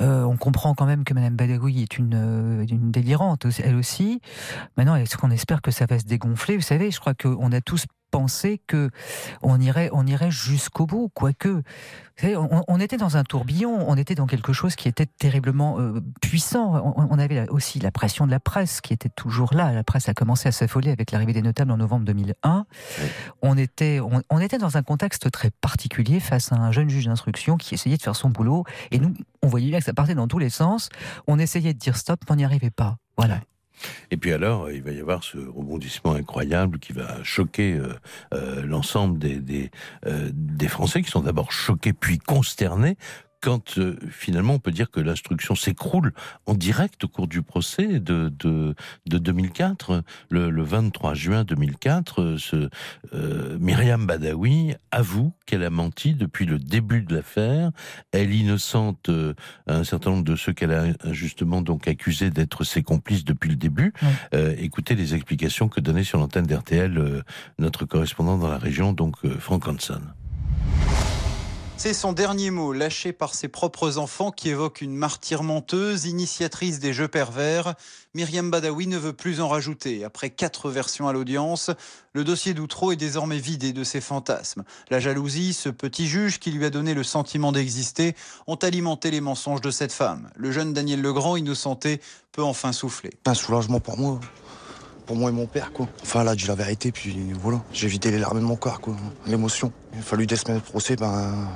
Euh, 0.00 0.24
on 0.24 0.36
comprend 0.36 0.74
quand 0.74 0.86
même 0.86 1.04
que 1.04 1.14
Madame 1.14 1.36
Badawi 1.36 1.82
est 1.82 1.96
une, 1.96 2.14
euh, 2.14 2.66
une 2.66 2.90
délirante, 2.90 3.46
elle 3.62 3.76
aussi. 3.76 4.20
Maintenant, 4.76 4.96
est-ce 4.96 5.16
qu'on 5.16 5.30
espère 5.30 5.62
que 5.62 5.70
ça 5.70 5.86
va 5.86 6.00
se 6.00 6.06
dégonfler? 6.06 6.56
Vous 6.56 6.62
savez, 6.62 6.90
je 6.90 6.98
crois 6.98 7.14
qu'on 7.14 7.52
a 7.52 7.60
tous 7.60 7.86
penser 8.10 8.60
que 8.66 8.90
on 9.42 9.60
irait, 9.60 9.90
on 9.92 10.06
irait 10.06 10.30
jusqu'au 10.30 10.86
bout, 10.86 11.10
quoique. 11.14 11.62
On, 12.24 12.64
on, 12.66 12.80
était 12.80 12.96
dans 12.96 13.16
un 13.16 13.22
tourbillon, 13.22 13.88
on 13.88 13.96
était 13.96 14.16
dans 14.16 14.26
quelque 14.26 14.52
chose 14.52 14.74
qui 14.74 14.88
était 14.88 15.06
terriblement 15.06 15.78
euh, 15.78 16.00
puissant. 16.20 16.74
On, 16.96 17.06
on, 17.10 17.18
avait 17.18 17.48
aussi 17.48 17.78
la 17.78 17.92
pression 17.92 18.26
de 18.26 18.32
la 18.32 18.40
presse 18.40 18.80
qui 18.80 18.92
était 18.92 19.08
toujours 19.08 19.54
là. 19.54 19.72
La 19.72 19.84
presse 19.84 20.08
a 20.08 20.14
commencé 20.14 20.48
à 20.48 20.52
s'affoler 20.52 20.90
avec 20.90 21.12
l'arrivée 21.12 21.32
des 21.32 21.42
notables 21.42 21.70
en 21.70 21.76
novembre 21.76 22.04
2001. 22.06 22.66
On 23.42 23.56
était, 23.56 24.00
on, 24.00 24.40
était 24.40 24.58
dans 24.58 24.76
un 24.76 24.82
contexte 24.82 25.30
très 25.30 25.50
particulier 25.50 26.18
face 26.18 26.50
à 26.50 26.56
un 26.56 26.72
jeune 26.72 26.88
juge 26.88 27.06
d'instruction 27.06 27.56
qui 27.56 27.74
essayait 27.74 27.96
de 27.96 28.02
faire 28.02 28.16
son 28.16 28.30
boulot. 28.30 28.64
Et 28.90 28.98
nous, 28.98 29.14
on 29.42 29.46
voyait 29.46 29.68
bien 29.68 29.78
que 29.78 29.84
ça 29.84 29.94
partait 29.94 30.16
dans 30.16 30.26
tous 30.26 30.40
les 30.40 30.50
sens. 30.50 30.88
On 31.28 31.38
essayait 31.38 31.72
de 31.72 31.78
dire 31.78 31.96
stop, 31.96 32.20
mais 32.26 32.32
on 32.32 32.36
n'y 32.36 32.44
arrivait 32.44 32.70
pas. 32.70 32.96
Voilà. 33.16 33.40
Et 34.10 34.16
puis 34.16 34.32
alors, 34.32 34.70
il 34.70 34.82
va 34.82 34.92
y 34.92 35.00
avoir 35.00 35.24
ce 35.24 35.38
rebondissement 35.38 36.14
incroyable 36.14 36.78
qui 36.78 36.92
va 36.92 37.22
choquer 37.22 37.74
euh, 37.74 37.92
euh, 38.34 38.62
l'ensemble 38.64 39.18
euh, 39.24 40.30
des 40.32 40.68
Français 40.68 41.02
qui 41.02 41.10
sont 41.10 41.20
d'abord 41.20 41.52
choqués 41.52 41.92
puis 41.92 42.18
consternés 42.18 42.96
quand 43.40 43.78
euh, 43.78 43.96
finalement 44.10 44.54
on 44.54 44.58
peut 44.58 44.72
dire 44.72 44.90
que 44.90 45.00
l'instruction 45.00 45.54
s'écroule 45.54 46.12
en 46.46 46.54
direct 46.54 47.04
au 47.04 47.08
cours 47.08 47.28
du 47.28 47.42
procès 47.42 48.00
de, 48.00 48.32
de, 48.38 48.74
de 49.06 49.18
2004, 49.18 50.02
le, 50.30 50.50
le, 50.50 50.62
23 50.62 51.14
juin 51.14 51.44
2004, 51.44 52.22
euh, 52.22 52.38
ce, 52.38 52.68
euh, 53.14 53.58
Myriam 53.60 54.06
Badawi 54.06 54.74
avoue 54.90 55.32
qu'elle 55.46 55.62
a 55.62 55.70
menti 55.70 56.14
depuis 56.14 56.46
le 56.46 56.58
début 56.58 57.02
de 57.02 57.14
l'affaire. 57.14 57.70
Elle 58.12 58.34
innocente 58.34 59.08
euh, 59.08 59.34
un 59.66 59.84
certain 59.84 60.10
nombre 60.10 60.24
de 60.24 60.36
ceux 60.36 60.52
qu'elle 60.52 60.72
a 60.72 60.84
injustement 61.04 61.62
donc 61.62 61.88
accusés 61.88 62.30
d'être 62.30 62.64
ses 62.64 62.82
complices 62.82 63.24
depuis 63.24 63.50
le 63.50 63.56
début. 63.56 63.92
Écoutez 64.32 64.94
les 64.94 65.14
explications 65.14 65.68
que 65.68 65.80
donnait 65.80 66.04
sur 66.04 66.18
l'antenne 66.18 66.46
d'RTL 66.46 67.22
notre 67.58 67.84
correspondant 67.84 68.38
dans 68.38 68.48
la 68.48 68.58
région, 68.58 68.92
donc 68.92 69.16
Frank 69.38 69.66
Hanson. 69.68 70.00
C'est 71.80 71.94
son 71.94 72.12
dernier 72.12 72.50
mot, 72.50 72.72
lâché 72.72 73.12
par 73.12 73.34
ses 73.34 73.46
propres 73.46 73.98
enfants, 73.98 74.32
qui 74.32 74.48
évoque 74.48 74.80
une 74.80 74.96
martyre 74.96 75.44
menteuse, 75.44 76.06
initiatrice 76.06 76.80
des 76.80 76.92
jeux 76.92 77.06
pervers. 77.06 77.74
Myriam 78.14 78.50
Badawi 78.50 78.88
ne 78.88 78.98
veut 78.98 79.12
plus 79.12 79.40
en 79.40 79.46
rajouter. 79.46 80.02
Après 80.02 80.30
quatre 80.30 80.70
versions 80.70 81.06
à 81.06 81.12
l'audience, 81.12 81.70
le 82.14 82.24
dossier 82.24 82.52
d'Outreau 82.52 82.90
est 82.90 82.96
désormais 82.96 83.38
vidé 83.38 83.72
de 83.72 83.84
ses 83.84 84.00
fantasmes. 84.00 84.64
La 84.90 84.98
jalousie, 84.98 85.52
ce 85.52 85.68
petit 85.68 86.08
juge 86.08 86.40
qui 86.40 86.50
lui 86.50 86.64
a 86.64 86.70
donné 86.70 86.94
le 86.94 87.04
sentiment 87.04 87.52
d'exister, 87.52 88.16
ont 88.48 88.56
alimenté 88.56 89.12
les 89.12 89.20
mensonges 89.20 89.60
de 89.60 89.70
cette 89.70 89.92
femme. 89.92 90.30
Le 90.34 90.50
jeune 90.50 90.72
Daniel 90.72 91.00
Legrand, 91.00 91.36
innocenté, 91.36 92.00
peut 92.32 92.42
enfin 92.42 92.72
souffler. 92.72 93.12
Un 93.24 93.34
soulagement 93.34 93.78
pour 93.78 93.96
moi 93.96 94.18
pour 95.08 95.16
moi 95.16 95.30
et 95.30 95.32
mon 95.32 95.46
père, 95.46 95.72
quoi. 95.72 95.88
Enfin, 96.02 96.22
là, 96.22 96.34
dit 96.34 96.46
la 96.46 96.54
vérité, 96.54 96.92
puis 96.92 97.16
voilà. 97.40 97.62
J'ai 97.72 97.88
vidé 97.88 98.10
les 98.10 98.18
larmes 98.18 98.40
de 98.40 98.44
mon 98.44 98.56
corps, 98.56 98.78
quoi. 98.82 98.94
L'émotion. 99.26 99.72
Il 99.94 100.00
a 100.00 100.02
fallu 100.02 100.26
des 100.26 100.36
semaines 100.36 100.58
de 100.58 100.62
procès, 100.62 100.96
ben, 100.96 101.48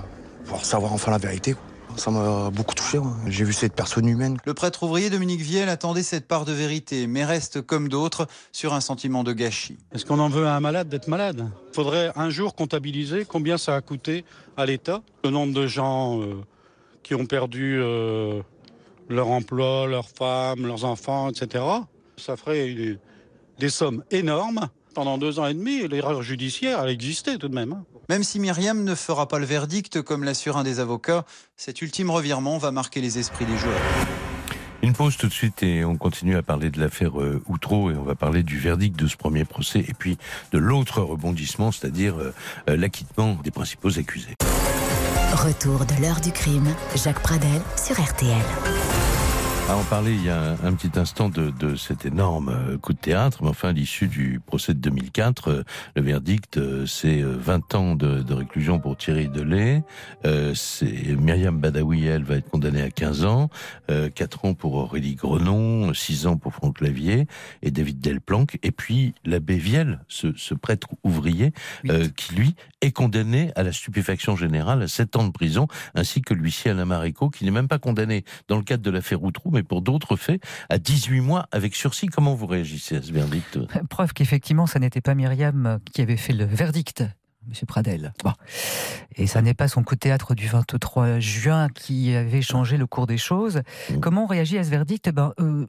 pour 0.47 0.65
savoir 0.65 0.95
enfin 0.95 1.11
la 1.11 1.19
vérité, 1.19 1.53
quoi. 1.53 1.63
Ça 1.97 2.11
m'a 2.11 2.49
beaucoup 2.49 2.75
touché. 2.75 2.97
Ouais. 2.97 3.11
J'ai 3.27 3.45
vu 3.45 3.53
cette 3.53 3.75
personne 3.75 4.09
humaine. 4.09 4.39
Le 4.47 4.55
prêtre 4.55 4.85
ouvrier 4.85 5.11
Dominique 5.11 5.43
Viel 5.43 5.69
attendait 5.69 6.03
cette 6.03 6.27
part 6.27 6.47
de 6.47 6.53
vérité, 6.53 7.07
mais 7.07 7.27
reste 7.27 7.61
comme 7.61 7.91
d'autres 7.91 8.27
sur 8.53 8.73
un 8.73 8.81
sentiment 8.81 9.23
de 9.23 9.35
gâchis. 9.35 9.77
Est-ce 9.93 10.07
qu'on 10.07 10.19
en 10.19 10.31
veut 10.31 10.47
à 10.47 10.57
un 10.57 10.61
malade 10.61 10.89
d'être 10.89 11.09
malade? 11.09 11.47
Il 11.71 11.75
faudrait 11.75 12.11
un 12.17 12.31
jour 12.31 12.55
comptabiliser 12.55 13.27
combien 13.27 13.59
ça 13.59 13.77
a 13.77 13.83
coûté 13.83 14.25
à 14.57 14.65
l'État, 14.65 15.03
le 15.23 15.29
nombre 15.29 15.53
de 15.53 15.67
gens 15.67 16.23
euh, 16.23 16.41
qui 17.03 17.15
ont 17.15 17.27
perdu 17.27 17.79
euh, 17.79 18.41
leur 19.11 19.29
emploi, 19.29 19.87
leurs 19.87 20.09
femmes, 20.09 20.67
leurs 20.67 20.87
enfants, 20.87 21.29
etc. 21.29 21.63
Ça 22.17 22.39
ferait 22.39 22.71
une, 22.71 22.99
des 23.63 23.71
sommes 23.71 24.03
énormes. 24.11 24.69
Pendant 24.93 25.19
deux 25.19 25.39
ans 25.39 25.47
et 25.47 25.55
demi, 25.55 25.87
l'erreur 25.87 26.21
judiciaire, 26.21 26.81
elle 26.83 26.91
existait 26.91 27.39
tout 27.39 27.49
de 27.49 27.55
même. 27.55 27.73
Hein. 27.73 27.85
Même 28.09 28.25
si 28.25 28.41
Myriam 28.41 28.83
ne 28.83 28.97
fera 28.97 29.29
pas 29.29 29.39
le 29.39 29.47
verdict, 29.47 30.03
comme 30.03 30.25
l'assure 30.25 30.57
un 30.57 30.65
des 30.65 30.81
avocats, 30.81 31.25
cet 31.57 31.81
ultime 31.81 32.11
revirement 32.11 32.59
va 32.59 32.73
marquer 32.73 33.01
les 33.01 33.21
esprits 33.21 33.47
des 33.47 33.57
joueurs. 33.57 33.81
Une 34.83 34.95
pause 34.95 35.17
tout 35.17 35.29
de 35.29 35.33
suite 35.33 35.63
et 35.63 35.85
on 35.85 35.97
continue 35.97 36.37
à 36.37 36.43
parler 36.43 36.71
de 36.71 36.81
l'affaire 36.81 37.21
euh, 37.21 37.41
Outreau 37.47 37.93
et 37.93 37.95
on 37.95 38.03
va 38.03 38.17
parler 38.17 38.43
du 38.43 38.59
verdict 38.59 38.99
de 38.99 39.07
ce 39.07 39.17
premier 39.17 39.45
procès 39.45 39.79
et 39.79 39.95
puis 39.97 40.19
de 40.51 40.59
l'autre 40.59 41.01
rebondissement, 41.01 41.71
c'est-à-dire 41.71 42.19
euh, 42.19 42.35
euh, 42.69 42.77
l'acquittement 42.77 43.39
des 43.45 43.53
principaux 43.53 43.97
accusés. 43.97 44.35
Retour 45.35 45.87
de 45.87 46.03
l'heure 46.03 46.21
du 46.21 46.33
crime, 46.33 46.75
Jacques 46.97 47.23
Pradel 47.23 47.63
sur 47.77 47.95
RTL. 48.03 49.22
À 49.69 49.77
en 49.77 49.85
parler 49.85 50.13
il 50.13 50.25
y 50.25 50.29
a 50.29 50.39
un, 50.39 50.53
un 50.65 50.75
petit 50.75 50.99
instant 50.99 51.29
de, 51.29 51.51
de, 51.51 51.77
cet 51.77 52.05
énorme 52.05 52.49
euh, 52.51 52.77
coup 52.79 52.93
de 52.93 52.99
théâtre, 52.99 53.39
mais 53.43 53.49
enfin, 53.49 53.69
à 53.69 53.73
l'issue 53.73 54.09
du 54.09 54.41
procès 54.45 54.75
de 54.75 54.81
2004, 54.81 55.49
euh, 55.49 55.63
le 55.95 56.03
verdict, 56.03 56.59
euh, 56.59 56.85
c'est 56.85 57.23
20 57.23 57.75
ans 57.77 57.95
de, 57.95 58.23
de, 58.23 58.35
réclusion 58.35 58.81
pour 58.81 58.97
Thierry 58.97 59.29
Delay. 59.29 59.83
Euh, 60.27 60.53
c'est 60.55 61.17
Myriam 61.17 61.59
Badawi, 61.59 62.07
elle, 62.07 62.25
va 62.25 62.37
être 62.37 62.51
condamnée 62.51 62.83
à 62.83 62.91
15 62.91 63.25
ans, 63.25 63.51
euh, 63.91 64.11
4 64.11 64.45
ans 64.47 64.55
pour 64.55 64.75
Aurélie 64.75 65.15
Grenon, 65.15 65.95
6 65.95 66.27
ans 66.27 66.37
pour 66.37 66.53
Franck 66.53 66.81
Lavier 66.81 67.27
et 67.63 67.71
David 67.71 68.01
Delplanque, 68.01 68.59
et 68.65 68.73
puis 68.73 69.15
l'abbé 69.25 69.57
Vielle, 69.57 70.01
ce, 70.09 70.33
ce, 70.37 70.55
prêtre 70.55 70.89
ouvrier, 71.05 71.53
euh, 71.89 72.09
qui 72.17 72.35
lui 72.35 72.57
est 72.81 72.91
condamné 72.93 73.53
à 73.55 73.63
la 73.63 73.73
stupéfaction 73.73 74.37
générale 74.37 74.83
à 74.83 74.89
7 74.89 75.17
ans 75.17 75.25
de 75.25 75.33
prison, 75.33 75.69
ainsi 75.95 76.21
que 76.21 76.35
l'huissier 76.35 76.73
Alain 76.73 76.85
Marico, 76.85 77.31
qui 77.31 77.45
n'est 77.45 77.53
même 77.53 77.69
pas 77.69 77.79
condamné 77.79 78.25
dans 78.49 78.57
le 78.57 78.65
cadre 78.65 78.83
de 78.83 78.91
l'affaire 78.91 79.23
Outrou, 79.23 79.52
mais 79.53 79.63
pour 79.63 79.83
d'autres 79.83 80.17
faits, 80.17 80.43
à 80.69 80.79
18 80.79 81.21
mois 81.21 81.47
avec 81.53 81.75
sursis. 81.75 82.07
Comment 82.07 82.35
vous 82.35 82.47
réagissez 82.47 82.97
à 82.97 83.03
ce 83.03 83.13
verdict? 83.13 83.59
Preuve 83.89 84.13
qu'effectivement, 84.13 84.67
ça 84.67 84.79
n'était 84.79 85.01
pas 85.01 85.15
Myriam 85.15 85.79
qui 85.93 86.03
avait 86.03 86.17
fait 86.17 86.33
le 86.33 86.45
verdict. 86.45 87.05
Monsieur 87.49 87.67
Pradel. 87.67 88.13
Bon. 88.23 88.33
Et 89.17 89.27
ça 89.27 89.43
n'est 89.43 89.55
pas 89.55 89.67
son 89.67 89.83
coup 89.83 89.97
de 89.97 90.01
théâtre 90.01 90.37
du 90.37 90.47
23 90.47 91.19
juin 91.19 91.69
qui 91.69 92.15
avait 92.15 92.41
changé 92.41 92.77
le 92.77 92.87
cours 92.87 93.09
des 93.09 93.19
choses. 93.19 93.63
Mmh. 93.91 93.99
Comment 93.99 94.25
on 94.25 94.27
réagit 94.27 94.59
à 94.59 94.65
ce 94.65 94.71
verdict? 94.71 95.11
Ben, 95.11 95.33
euh, 95.41 95.67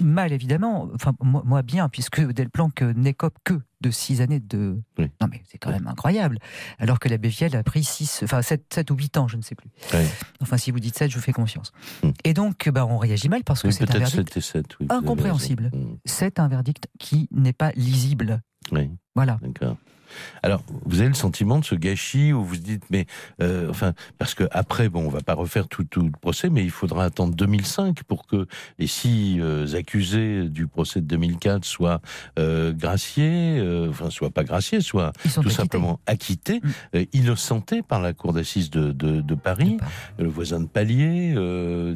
Mal, 0.00 0.32
évidemment. 0.32 0.88
Enfin, 0.94 1.14
moi, 1.22 1.42
moi 1.44 1.62
bien, 1.62 1.88
puisque 1.88 2.20
Delplanque 2.20 2.82
n'écope 2.82 3.38
que 3.44 3.54
de 3.86 3.90
six 3.90 4.20
années 4.20 4.40
de. 4.40 4.80
Oui. 4.98 5.10
Non, 5.20 5.28
mais 5.30 5.42
c'est 5.50 5.58
quand 5.58 5.70
même 5.70 5.86
incroyable. 5.86 6.38
Alors 6.78 6.98
que 6.98 7.08
la 7.08 7.18
Bévielle 7.18 7.56
a 7.56 7.62
pris 7.62 7.84
6, 7.84 8.20
enfin 8.24 8.42
7, 8.42 8.64
7 8.72 8.90
ou 8.90 8.94
8 8.96 9.16
ans, 9.16 9.28
je 9.28 9.36
ne 9.36 9.42
sais 9.42 9.54
plus. 9.54 9.70
Oui. 9.94 10.00
Enfin, 10.40 10.56
si 10.56 10.70
vous 10.70 10.80
dites 10.80 10.96
7, 10.96 11.10
je 11.10 11.16
vous 11.16 11.22
fais 11.22 11.32
confiance. 11.32 11.72
Mm. 12.02 12.10
Et 12.24 12.34
donc, 12.34 12.68
bah, 12.68 12.86
on 12.86 12.98
réagit 12.98 13.28
mal 13.28 13.44
parce 13.44 13.62
que 13.62 13.68
oui, 13.68 13.72
c'est 13.72 13.90
un 13.90 13.98
verdict 13.98 14.32
7 14.32 14.36
et 14.36 14.40
7, 14.40 14.66
oui, 14.80 14.86
incompréhensible. 14.90 15.70
C'est 16.04 16.38
un 16.38 16.48
verdict 16.48 16.88
qui 16.98 17.28
n'est 17.30 17.52
pas 17.52 17.72
lisible. 17.72 18.40
Oui. 18.72 18.90
Voilà. 19.14 19.38
D'accord. 19.42 19.76
Alors, 20.42 20.62
vous 20.84 21.00
avez 21.00 21.08
le 21.08 21.14
sentiment 21.14 21.58
de 21.58 21.64
ce 21.64 21.74
gâchis 21.74 22.32
où 22.32 22.44
vous 22.44 22.56
dites, 22.56 22.84
mais 22.90 23.06
euh, 23.42 23.68
enfin, 23.70 23.94
parce 24.18 24.34
que 24.34 24.44
après, 24.50 24.88
bon, 24.88 25.06
on 25.06 25.08
va 25.08 25.20
pas 25.20 25.34
refaire 25.34 25.68
tout, 25.68 25.84
tout, 25.84 26.02
le 26.02 26.10
procès, 26.10 26.50
mais 26.50 26.62
il 26.62 26.70
faudra 26.70 27.04
attendre 27.04 27.34
2005 27.34 28.02
pour 28.04 28.26
que 28.26 28.46
les 28.78 28.86
six 28.86 29.38
euh, 29.40 29.74
accusés 29.76 30.48
du 30.48 30.66
procès 30.66 31.00
de 31.00 31.06
2004 31.06 31.64
soient 31.64 32.00
euh, 32.38 32.72
graciés, 32.72 33.62
enfin, 33.88 34.10
soient 34.10 34.30
pas 34.30 34.44
graciés, 34.44 34.80
soient 34.80 35.12
tout 35.22 35.40
acquittés. 35.40 35.50
simplement 35.50 36.00
acquittés, 36.06 36.60
mmh. 36.62 36.98
innocentés 37.12 37.82
par 37.82 38.00
la 38.00 38.12
cour 38.12 38.32
d'assises 38.32 38.70
de, 38.70 38.92
de, 38.92 39.20
de, 39.20 39.34
Paris, 39.34 39.76
le 40.18 40.28
voisin 40.28 40.60
de 40.60 40.66
Palier, 40.66 41.34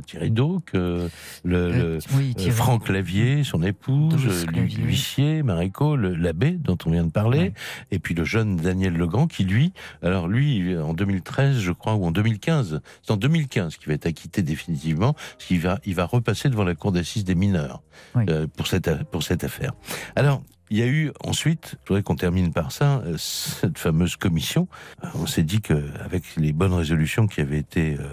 Thierry 0.07 0.31
Dauc, 0.31 0.73
le, 0.75 1.09
le 1.45 1.99
oui, 2.15 2.35
Franck 2.51 2.89
Lavier, 2.89 3.45
son 3.45 3.63
épouse, 3.63 4.27
l'huissier, 4.53 5.43
Maréco, 5.43 5.97
l'abbé 5.97 6.53
dont 6.53 6.79
on 6.85 6.91
vient 6.91 7.05
de 7.05 7.11
parler, 7.11 7.39
ouais. 7.39 7.53
et 7.91 7.99
puis 8.01 8.15
le 8.15 8.25
jeune 8.25 8.57
Daniel 8.57 8.95
Legrand 8.95 9.27
qui 9.27 9.45
lui, 9.45 9.73
alors 10.03 10.29
lui 10.29 10.77
en 10.77 10.95
2013 10.95 11.59
je 11.59 11.73
crois 11.73 11.95
ou 11.95 12.05
en 12.05 12.11
2015, 12.11 12.81
c'est 13.03 13.13
en 13.13 13.17
2015 13.17 13.77
qu'il 13.77 13.89
va 13.89 13.95
être 13.95 14.07
acquitté 14.07 14.43
définitivement, 14.43 15.13
parce 15.13 15.45
qu'il 15.47 15.61
va 15.61 15.79
il 15.85 15.95
va 15.95 16.05
repasser 16.05 16.49
devant 16.49 16.65
la 16.65 16.75
cour 16.75 16.93
d'assises 16.93 17.25
des 17.25 17.35
mineurs 17.35 17.83
oui. 18.15 18.25
euh, 18.29 18.47
pour 18.57 18.67
cette 18.67 19.05
pour 19.05 19.23
cette 19.23 19.45
affaire. 19.45 19.73
Alors 20.17 20.43
il 20.71 20.79
y 20.79 20.83
a 20.83 20.87
eu 20.87 21.11
ensuite, 21.25 21.75
je 21.83 21.89
voudrais 21.89 22.03
qu'on 22.05 22.15
termine 22.15 22.53
par 22.53 22.71
ça, 22.71 23.03
euh, 23.05 23.17
cette 23.19 23.77
fameuse 23.77 24.15
commission. 24.15 24.69
On 25.15 25.27
s'est 25.27 25.43
dit 25.43 25.61
que 25.61 25.91
avec 26.01 26.23
les 26.37 26.53
bonnes 26.53 26.73
résolutions 26.73 27.27
qui 27.27 27.41
avaient 27.41 27.59
été 27.59 27.97
euh, 27.99 28.05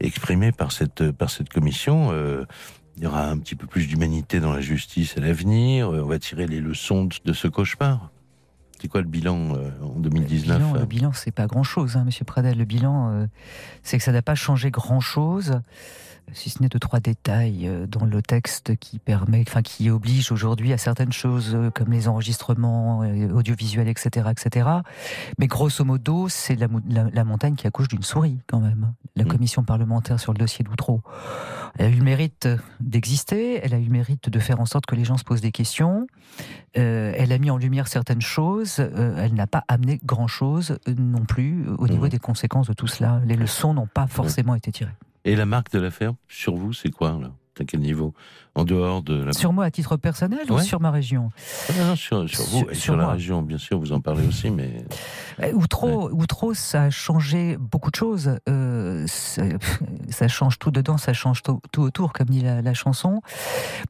exprimées 0.00 0.50
par 0.52 0.72
cette 0.72 1.12
par 1.12 1.30
cette 1.30 1.50
commission. 1.50 2.08
Euh, 2.12 2.44
il 2.96 3.02
y 3.02 3.06
aura 3.06 3.28
un 3.28 3.36
petit 3.36 3.54
peu 3.54 3.66
plus 3.66 3.86
d'humanité 3.86 4.40
dans 4.40 4.54
la 4.54 4.62
justice 4.62 5.18
à 5.18 5.20
l'avenir. 5.20 5.90
On 5.90 6.06
va 6.06 6.18
tirer 6.18 6.46
les 6.46 6.60
leçons 6.60 7.06
de 7.26 7.32
ce 7.34 7.46
cauchemar. 7.46 8.10
C'est 8.80 8.88
quoi 8.88 9.00
le 9.00 9.06
bilan 9.06 9.54
euh, 9.54 9.70
en 9.82 9.98
2019 9.98 10.58
Le 10.58 10.64
bilan, 10.64 10.80
le 10.80 10.86
bilan 10.86 11.12
c'est 11.12 11.30
pas 11.30 11.46
grand-chose, 11.46 11.96
hein, 11.96 12.04
Monsieur 12.04 12.24
Pradel. 12.24 12.58
Le 12.58 12.64
bilan, 12.64 13.10
euh, 13.10 13.26
c'est 13.82 13.98
que 13.98 14.04
ça 14.04 14.12
n'a 14.12 14.22
pas 14.22 14.34
changé 14.34 14.70
grand-chose, 14.70 15.60
si 16.32 16.50
ce 16.50 16.62
n'est 16.62 16.68
deux 16.68 16.78
trois 16.78 17.00
détails 17.00 17.66
euh, 17.66 17.86
dans 17.86 18.04
le 18.04 18.22
texte 18.22 18.76
qui 18.76 18.98
permet, 18.98 19.44
enfin 19.46 19.62
qui 19.62 19.90
oblige 19.90 20.30
aujourd'hui 20.32 20.72
à 20.72 20.78
certaines 20.78 21.12
choses 21.12 21.54
euh, 21.54 21.70
comme 21.70 21.90
les 21.90 22.08
enregistrements 22.08 23.02
euh, 23.02 23.30
audiovisuels, 23.32 23.88
etc., 23.88 24.28
etc. 24.30 24.68
Mais 25.38 25.46
grosso 25.46 25.84
modo, 25.84 26.28
c'est 26.28 26.56
la, 26.56 26.68
la, 26.88 27.04
la, 27.10 27.24
montagne 27.24 27.54
qui 27.54 27.66
accouche 27.66 27.88
d'une 27.88 28.02
souris 28.02 28.38
quand 28.46 28.60
même. 28.60 28.92
La 29.16 29.24
mmh. 29.24 29.28
commission 29.28 29.64
parlementaire 29.64 30.20
sur 30.20 30.32
le 30.32 30.38
dossier 30.38 30.64
d'Outreau, 30.64 31.02
elle 31.78 31.86
a 31.86 31.88
eu 31.88 31.98
le 31.98 32.04
mérite 32.04 32.48
d'exister, 32.80 33.60
elle 33.62 33.74
a 33.74 33.78
eu 33.78 33.84
le 33.84 33.90
mérite 33.90 34.28
de 34.28 34.38
faire 34.38 34.60
en 34.60 34.66
sorte 34.66 34.86
que 34.86 34.94
les 34.94 35.04
gens 35.04 35.16
se 35.16 35.24
posent 35.24 35.40
des 35.40 35.52
questions. 35.52 36.06
Euh, 36.76 37.12
elle 37.16 37.32
a 37.32 37.38
mis 37.38 37.50
en 37.50 37.56
lumière 37.56 37.88
certaines 37.88 38.20
choses 38.20 38.36
chose, 38.36 38.80
euh, 38.80 39.16
elle 39.18 39.34
n'a 39.34 39.46
pas 39.46 39.64
amené 39.66 39.98
grand-chose 40.04 40.78
euh, 40.88 40.94
non 40.98 41.24
plus 41.24 41.66
au 41.78 41.88
niveau 41.88 42.04
Mhm. 42.04 42.10
des 42.10 42.18
conséquences 42.18 42.66
de 42.66 42.74
tout 42.74 42.86
cela. 42.86 43.22
Les 43.24 43.36
leçons 43.36 43.72
n'ont 43.72 43.86
pas 43.86 44.06
forcément 44.06 44.54
été 44.54 44.72
tirées. 44.72 44.92
Et 45.26 45.34
la 45.34 45.44
marque 45.44 45.72
de 45.72 45.80
l'affaire, 45.80 46.14
sur 46.28 46.54
vous, 46.54 46.72
c'est 46.72 46.92
quoi, 46.92 47.18
là 47.20 47.32
À 47.58 47.64
quel 47.64 47.80
niveau? 47.80 48.14
En 48.56 48.64
dehors 48.64 49.02
de 49.02 49.22
la. 49.22 49.32
Sur 49.32 49.52
moi 49.52 49.64
à 49.66 49.70
titre 49.70 49.96
personnel 49.98 50.50
ou 50.50 50.58
sur 50.58 50.80
ma 50.80 50.90
région 50.90 51.30
Ah, 51.68 51.72
non, 51.78 51.86
non, 51.88 51.96
sur, 51.96 52.28
sur 52.28 52.42
vous 52.44 52.58
Sur- 52.60 52.70
et 52.70 52.74
sur 52.74 52.82
sur, 52.84 52.96
la 52.96 53.08
région, 53.08 53.42
bien 53.42 53.58
sûr, 53.58 53.78
vous 53.78 53.92
en 53.92 54.00
parlez 54.00 54.26
aussi, 54.26 54.50
mais. 54.50 54.82
Euh, 55.42 55.52
Ou 55.52 55.66
trop, 55.66 56.10
ou 56.10 56.26
trop, 56.26 56.54
ça 56.54 56.84
a 56.84 56.90
changé 56.90 57.58
beaucoup 57.58 57.90
de 57.90 57.96
choses. 57.96 58.38
Euh, 58.48 59.06
ça, 60.08 60.28
change 60.28 60.58
tout 60.58 60.70
dedans, 60.70 60.96
ça 60.96 61.12
change 61.12 61.42
tout, 61.42 61.60
tout 61.70 61.82
autour, 61.82 62.12
comme 62.14 62.28
dit 62.28 62.40
la, 62.40 62.62
la 62.62 62.74
chanson. 62.74 63.20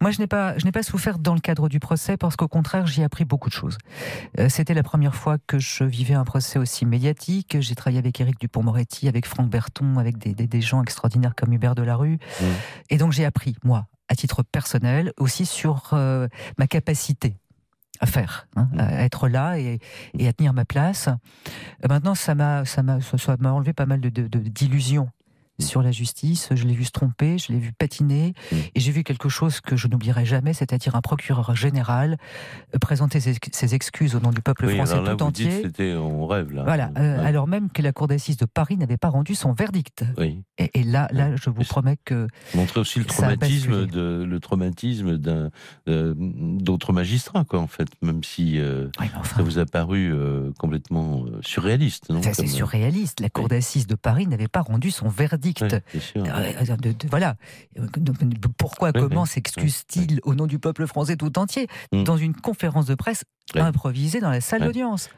Moi, 0.00 0.10
je 0.10 0.18
n'ai 0.18 0.26
pas, 0.26 0.58
je 0.58 0.64
n'ai 0.64 0.72
pas 0.72 0.82
souffert 0.82 1.18
dans 1.18 1.34
le 1.34 1.40
cadre 1.40 1.68
du 1.68 1.78
procès 1.78 2.16
parce 2.16 2.34
qu'au 2.36 2.48
contraire, 2.48 2.86
j'y 2.86 3.02
ai 3.02 3.04
appris 3.04 3.24
beaucoup 3.24 3.48
de 3.48 3.54
choses. 3.54 3.78
Euh, 4.40 4.48
C'était 4.48 4.74
la 4.74 4.82
première 4.82 5.14
fois 5.14 5.36
que 5.46 5.58
je 5.60 5.84
vivais 5.84 6.14
un 6.14 6.24
procès 6.24 6.58
aussi 6.58 6.84
médiatique. 6.86 7.56
J'ai 7.60 7.74
travaillé 7.76 7.98
avec 8.00 8.20
Éric 8.20 8.40
Dupont-Moretti, 8.40 9.06
avec 9.06 9.26
Franck 9.26 9.48
Berton, 9.48 9.98
avec 9.98 10.18
des, 10.18 10.34
des- 10.34 10.46
des 10.48 10.60
gens 10.60 10.82
extraordinaires 10.82 11.34
comme 11.36 11.52
Hubert 11.52 11.74
Delarue. 11.76 12.18
Et 12.90 12.98
donc, 12.98 13.12
j'ai 13.12 13.24
appris, 13.24 13.54
moi, 13.62 13.86
à 14.08 14.14
titre 14.14 14.42
personnel, 14.42 15.12
aussi 15.18 15.46
sur 15.46 15.90
euh, 15.92 16.28
ma 16.58 16.66
capacité 16.66 17.36
à 18.00 18.06
faire, 18.06 18.46
hein, 18.56 18.68
à 18.78 19.04
être 19.04 19.26
là 19.28 19.58
et, 19.58 19.78
et 20.18 20.28
à 20.28 20.32
tenir 20.34 20.52
ma 20.52 20.64
place. 20.66 21.08
Euh, 21.08 21.88
Maintenant, 21.88 22.14
ça 22.14 22.34
m'a, 22.34 22.64
ça 22.66 22.82
m'a, 22.82 23.00
ça- 23.00 23.36
m'a 23.38 23.52
enlevé 23.52 23.72
pas 23.72 23.86
mal 23.86 24.00
de- 24.00 24.10
d'illusions 24.10 25.08
sur 25.58 25.82
la 25.82 25.90
justice. 25.92 26.48
Je 26.52 26.64
l'ai 26.64 26.74
vu 26.74 26.84
se 26.84 26.90
tromper, 26.90 27.38
je 27.38 27.52
l'ai 27.52 27.58
vu 27.58 27.72
patiner, 27.72 28.34
et 28.74 28.80
j'ai 28.80 28.92
vu 28.92 29.04
quelque 29.04 29.28
chose 29.28 29.60
que 29.60 29.76
je 29.76 29.88
n'oublierai 29.88 30.24
jamais, 30.24 30.52
c'est-à-dire 30.52 30.94
un 30.96 31.00
procureur 31.00 31.54
général 31.56 32.16
euh, 32.74 32.78
présenter 32.78 33.20
ses, 33.20 33.34
ses 33.52 33.74
excuses 33.74 34.14
au 34.14 34.20
nom 34.20 34.30
du 34.30 34.40
peuple 34.42 34.66
Oui, 34.66 34.76
français 34.76 34.92
alors 34.94 35.04
là, 35.04 35.10
tout 35.12 35.24
vous 35.24 35.28
entier. 35.28 35.62
c'était, 35.62 35.94
on 35.94 36.26
rêve, 36.26 36.52
là. 36.52 36.62
Voilà, 36.64 36.90
euh, 36.98 37.16
Ouais. 37.20 37.26
alors 37.26 37.46
même 37.48 37.70
que 37.70 37.82
la 37.82 37.92
Cour 37.92 38.08
d'assises 38.08 38.36
de 38.36 38.44
Paris 38.46 38.76
n'avait 38.76 38.96
pas 38.96 39.08
rendu 39.08 39.34
son 39.34 39.52
verdict. 39.52 40.04
Oui. 40.18 40.42
Et, 40.58 40.70
et 40.74 40.82
là, 40.82 41.08
là, 41.12 41.34
je 41.36 41.50
vous 41.50 41.62
promets 41.64 41.96
que 42.04 42.26
Montrer 42.54 42.80
aussi 42.80 42.98
le 42.98 43.04
traumatisme 43.04 43.86
de 43.86 44.24
le 44.28 44.40
traumatisme 44.40 45.16
d'un 45.18 45.50
euh, 45.88 46.14
d'autres 46.16 46.92
magistrats 46.92 47.44
quoi 47.44 47.60
en 47.60 47.66
fait 47.66 47.88
même 48.02 48.22
si 48.24 48.58
euh, 48.58 48.88
ça 49.36 49.42
vous 49.42 49.58
a 49.58 49.66
paru 49.66 50.10
euh, 50.12 50.50
complètement 50.58 51.24
euh, 51.26 51.38
surréaliste 51.42 52.10
non 52.10 52.22
Ça, 52.22 52.34
c'est 52.34 52.44
euh, 52.44 52.46
surréaliste. 52.46 53.20
La 53.20 53.28
Cour 53.30 53.48
d'assises 53.48 53.86
de 53.86 53.94
Paris 53.94 54.26
n'avait 54.26 54.48
pas 54.48 54.62
rendu 54.62 54.90
son 54.90 55.08
verdict. 55.08 55.45
Euh, 56.16 56.76
de- 56.76 56.92
de- 56.92 57.08
voilà. 57.08 57.34
Pourquoi, 58.58 58.90
Oui, 58.94 59.00
comment 59.00 59.22
oui. 59.22 59.28
s'excuse-t-il 59.28 60.20
au 60.24 60.34
nom 60.34 60.46
du 60.46 60.58
peuple 60.58 60.86
français 60.86 61.16
tout 61.16 61.38
entier 61.38 61.66
Mm. 61.92 62.04
dans 62.04 62.16
une 62.16 62.34
conférence 62.34 62.86
de 62.86 62.94
presse 62.94 63.24
improvisée 63.54 64.20
dans 64.20 64.30
la 64.30 64.40
salle 64.40 64.62
d'audience? 64.62 65.08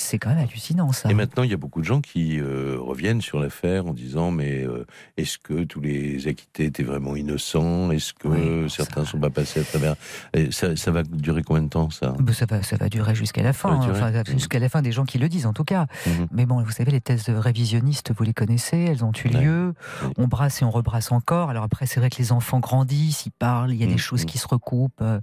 C'est 0.00 0.18
quand 0.20 0.28
même 0.28 0.38
hallucinant, 0.38 0.92
ça. 0.92 1.10
Et 1.10 1.14
maintenant, 1.14 1.42
il 1.42 1.50
y 1.50 1.54
a 1.54 1.56
beaucoup 1.56 1.80
de 1.80 1.84
gens 1.84 2.00
qui 2.00 2.38
euh, 2.38 2.76
reviennent 2.78 3.20
sur 3.20 3.40
l'affaire 3.40 3.86
en 3.86 3.92
disant 3.92 4.30
mais 4.30 4.62
euh, 4.64 4.86
est-ce 5.16 5.38
que 5.38 5.64
tous 5.64 5.80
les 5.80 6.28
acquittés 6.28 6.66
étaient 6.66 6.84
vraiment 6.84 7.16
innocents? 7.16 7.90
Est-ce 7.90 8.12
que 8.14 8.68
certains 8.68 9.00
ne 9.00 9.06
sont 9.06 9.18
pas 9.18 9.30
passés 9.30 9.58
à 9.58 9.64
travers? 9.64 9.96
Et 10.34 10.52
ça, 10.52 10.76
ça 10.76 10.92
va 10.92 11.02
durer 11.02 11.42
combien 11.42 11.64
de 11.64 11.68
temps 11.68 11.90
ça? 11.90 12.14
Ben, 12.20 12.32
ça, 12.32 12.46
va, 12.46 12.62
ça 12.62 12.76
va 12.76 12.88
durer 12.88 13.16
jusqu'à 13.16 13.42
la 13.42 13.52
fin, 13.52 13.76
durer? 13.80 13.90
enfin, 14.00 14.22
jusqu'à 14.28 14.60
la 14.60 14.68
fin 14.68 14.82
des 14.82 14.92
gens 14.92 15.04
qui 15.04 15.18
le 15.18 15.28
disent 15.28 15.46
en 15.46 15.52
tout 15.52 15.64
cas. 15.64 15.86
Mhm. 16.06 16.28
Mais 16.30 16.46
bon, 16.46 16.62
vous 16.62 16.70
savez, 16.70 16.92
les 16.92 17.00
thèses 17.00 17.28
révisionnistes, 17.28 18.12
vous 18.16 18.22
les 18.22 18.34
connaissez, 18.34 18.78
elles 18.78 19.04
ont 19.04 19.12
eu 19.24 19.28
lieu. 19.28 19.74
On 20.16 20.28
brasse 20.28 20.62
et 20.62 20.64
on 20.64 20.70
rebrasse 20.70 21.10
encore. 21.10 21.50
Alors 21.50 21.64
après, 21.64 21.86
c'est 21.86 21.98
vrai 21.98 22.08
que 22.08 22.18
les 22.18 22.30
enfants 22.30 22.60
grandissent, 22.60 23.26
ils 23.26 23.32
parlent, 23.32 23.72
il 23.72 23.80
y 23.80 23.82
a 23.82 23.86
Mhm. 23.86 23.92
des 23.94 23.98
choses 23.98 24.24
qui 24.24 24.38
se 24.38 24.46
recoupent. 24.46 25.00
Euh, 25.02 25.18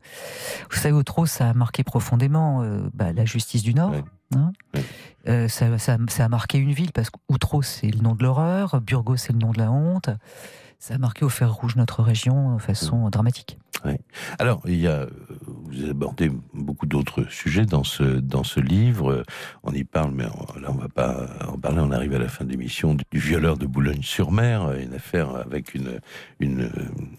Vous 0.69 0.78
savez, 0.78 0.93
Outreau, 0.93 1.26
ça 1.26 1.49
a 1.49 1.53
marqué 1.53 1.84
profondément 1.86 2.61
euh, 2.61 2.82
bah, 2.93 3.13
la 3.13 3.23
justice 3.23 3.63
du 3.63 3.73
Nord. 3.73 3.93
Hein. 4.36 4.51
Euh, 5.28 5.47
ça, 5.47 5.78
ça- 5.80 5.97
ça 6.07 6.26
a 6.26 6.30
marqué 6.30 6.57
une 6.57 6.71
ville 6.71 6.91
parce 6.91 7.09
qu'Outreau, 7.09 7.61
c'est 7.61 7.89
le 7.91 7.99
nom 8.01 8.15
de 8.15 8.23
l'horreur, 8.23 8.80
Burgos, 8.82 9.17
c'est 9.17 9.34
le 9.34 9.39
nom 9.39 9.51
de 9.51 9.57
la 9.59 9.71
honte. 9.71 10.09
Ça 10.80 10.95
a 10.95 10.97
marqué 10.97 11.26
au 11.26 11.30
fer 11.30 11.51
rouge 11.53 11.76
notre 11.78 12.03
région 12.03 12.55
de 12.55 12.61
façon 12.61 13.09
dramatique. 13.09 13.57
Ouais. 13.86 13.99
Alors, 14.39 14.61
il 14.65 14.77
y 14.79 14.88
a, 14.88 15.07
vous 15.45 15.89
abordez 15.89 16.31
beaucoup 16.53 16.86
d'autres 16.88 17.23
sujets 17.29 17.65
dans 17.65 17.83
ce, 17.83 18.03
dans 18.03 18.43
ce 18.43 18.59
livre. 18.59 19.23
On 19.63 19.71
y 19.73 19.83
parle, 19.83 20.11
mais 20.11 20.25
on- 20.25 20.59
là, 20.59 20.69
on 20.71 20.75
va 20.77 20.89
pas 20.89 21.27
en 21.47 21.57
parler. 21.57 21.79
On 21.81 21.91
arrive 21.91 22.13
à 22.15 22.19
la 22.19 22.27
fin 22.27 22.45
de 22.45 22.49
l'émission 22.51 22.95
du 22.95 23.19
violeur 23.19 23.57
de 23.57 23.65
Boulogne-sur-Mer, 23.67 24.71
une 24.79 24.93
affaire 24.95 25.36
avec 25.36 25.75
une, 25.75 25.99
une, 26.39 26.71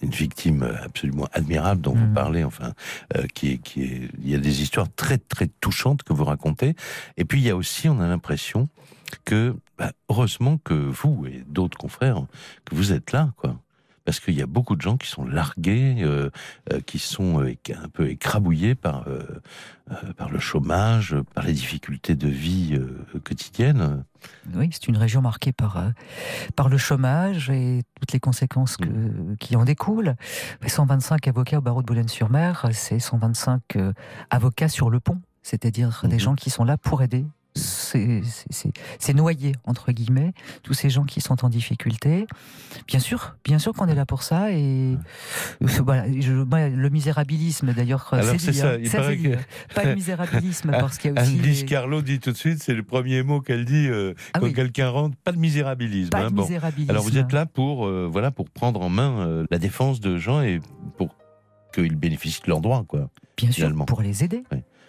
une 0.03 0.11
victime 0.11 0.63
absolument 0.83 1.29
admirable 1.33 1.81
dont 1.83 1.95
vous 1.95 2.13
parlez, 2.15 2.43
enfin, 2.45 2.73
euh, 3.17 3.27
qui 3.35 3.53
est, 3.53 3.59
qui 3.59 3.83
est, 3.85 4.09
il 4.19 4.29
y 4.29 4.35
a 4.35 4.39
des 4.39 4.63
histoires 4.63 4.89
très, 4.97 5.19
très 5.19 5.47
touchantes 5.61 6.03
que 6.03 6.13
vous 6.13 6.25
racontez. 6.25 6.75
Et 7.17 7.25
puis, 7.25 7.39
il 7.41 7.45
y 7.47 7.51
a 7.51 7.57
aussi, 7.57 7.89
on 7.89 8.01
a 8.01 8.09
l'impression 8.09 8.69
que, 9.25 9.55
bah, 9.79 9.93
heureusement 10.09 10.59
que 10.59 10.75
vous 10.75 11.27
et 11.27 11.45
d'autres 11.47 11.79
confrères, 11.79 12.27
que 12.65 12.75
vous 12.75 12.93
êtes 12.93 13.13
là, 13.13 13.31
quoi 13.37 13.57
parce 14.07 14.21
qu'il 14.21 14.35
y 14.35 14.43
a 14.43 14.47
beaucoup 14.47 14.77
de 14.77 14.81
gens 14.81 14.97
qui 14.97 15.09
sont 15.09 15.27
largués, 15.27 15.97
euh, 15.99 16.31
euh, 16.73 16.81
qui 16.81 16.99
sont 16.99 17.43
euh, 17.43 17.55
un 17.75 17.89
peu 17.89 18.09
écrabouillés 18.09 18.75
par 18.75 19.05
par 20.17 20.31
le 20.31 20.41
chômage, 20.41 21.15
par 21.35 21.45
les 21.45 21.53
difficultés 21.53 22.17
de 22.17 22.27
vie 22.27 22.77
quotidiennes. 23.23 24.03
Oui, 24.55 24.69
c'est 24.73 24.89
une 24.89 24.97
région 24.97 25.23
marquée 25.23 25.53
par, 25.53 25.93
par 26.57 26.69
le 26.69 26.77
chômage 26.77 27.51
et 27.51 27.83
toutes 28.01 28.13
les 28.13 28.19
conséquences 28.19 28.77
que, 28.77 28.89
qui 29.39 29.55
en 29.55 29.65
découlent. 29.65 30.17
125 30.67 31.29
avocats 31.29 31.59
au 31.59 31.61
barreau 31.61 31.83
de 31.83 31.87
Boulogne-sur-Mer, 31.87 32.67
c'est 32.73 32.99
125 32.99 33.77
euh, 33.77 33.93
avocats 34.31 34.69
sur 34.69 34.91
le 34.91 34.99
pont, 34.99 35.21
c'est-à-dire 35.43 36.03
des 36.05 36.19
gens 36.19 36.35
qui 36.35 36.51
sont 36.51 36.65
là 36.65 36.77
pour 36.77 37.03
aider. 37.03 37.25
C'est- 37.57 39.15
noyé, 39.15 39.53
entre 39.65 39.93
guillemets, 39.93 40.33
tous 40.63 40.75
ces 40.75 40.91
gens 40.91 41.05
qui 41.05 41.21
sont 41.21 41.45
en 41.45 41.49
difficulté. 41.49 42.27
Bien 42.87 43.01
sûr, 43.01 43.37
bien 43.45 43.59
sûr 43.59 43.73
qu'on 43.73 43.87
est 43.89 43.95
là 43.95 44.05
pour 44.05 44.23
ça. 44.23 44.53
Et 44.53 44.97
voilà, 45.61 46.05
je- 46.21 46.33
moi, 46.33 46.69
le 46.69 46.91
misérabilisme, 46.91 47.73
d'ailleurs, 47.73 48.13
c'est 48.39 48.53
ça, 48.53 48.73
hein, 48.73 48.77
il 48.81 48.89
ça, 48.89 48.99
paraît 48.99 49.17
que- 49.17 49.35
hein. 49.35 49.41
Pas 49.75 49.87
de 49.87 49.95
misérabilisme, 49.95 50.71
parce 50.81 50.99
qu'il 50.99 51.15
y 51.15 51.19
a 51.19 51.23
aussi... 51.23 51.39
Les- 51.39 51.65
Carlo 51.65 52.03
dit 52.03 52.21
tout 52.21 52.33
de 52.33 52.37
suite, 52.37 52.63
c'est 52.63 52.75
le 52.75 52.83
premier 52.83 53.23
mot 53.23 53.41
qu'elle 53.41 53.65
dit 53.65 53.89
euh, 53.89 54.13
Ah 54.35 54.41
quand 54.41 54.47
oui. 54.47 54.53
quelqu'un 54.53 54.91
rentre, 54.91 55.17
pas 55.25 55.33
de 55.33 55.39
misérabilisme. 55.39 56.11
Pas 56.11 56.21
de 56.21 56.25
hein, 56.27 56.31
bon. 56.31 56.43
misérabilisme. 56.43 56.91
Alors 56.91 57.03
vous 57.03 57.17
êtes 57.19 57.33
là 57.33 57.47
pour 57.47 57.87
euh, 57.87 58.09
voilà 58.11 58.31
pour 58.31 58.51
prendre 58.51 58.81
en 58.83 58.89
main 58.89 59.21
euh, 59.27 59.47
la 59.51 59.59
défense 59.59 60.01
de 60.01 60.17
gens 60.19 60.43
et 60.43 60.61
pour 60.99 61.15
qu'ils 61.75 61.97
bénéficient 61.97 62.43
de 62.43 62.49
leurs 62.51 62.61
droits, 62.61 62.85
quoi. 62.87 63.09
Bien 63.37 63.49
sûr, 63.51 63.55
finalement. 63.65 63.85
pour 63.87 64.03
les 64.03 64.23
aider. 64.25 64.45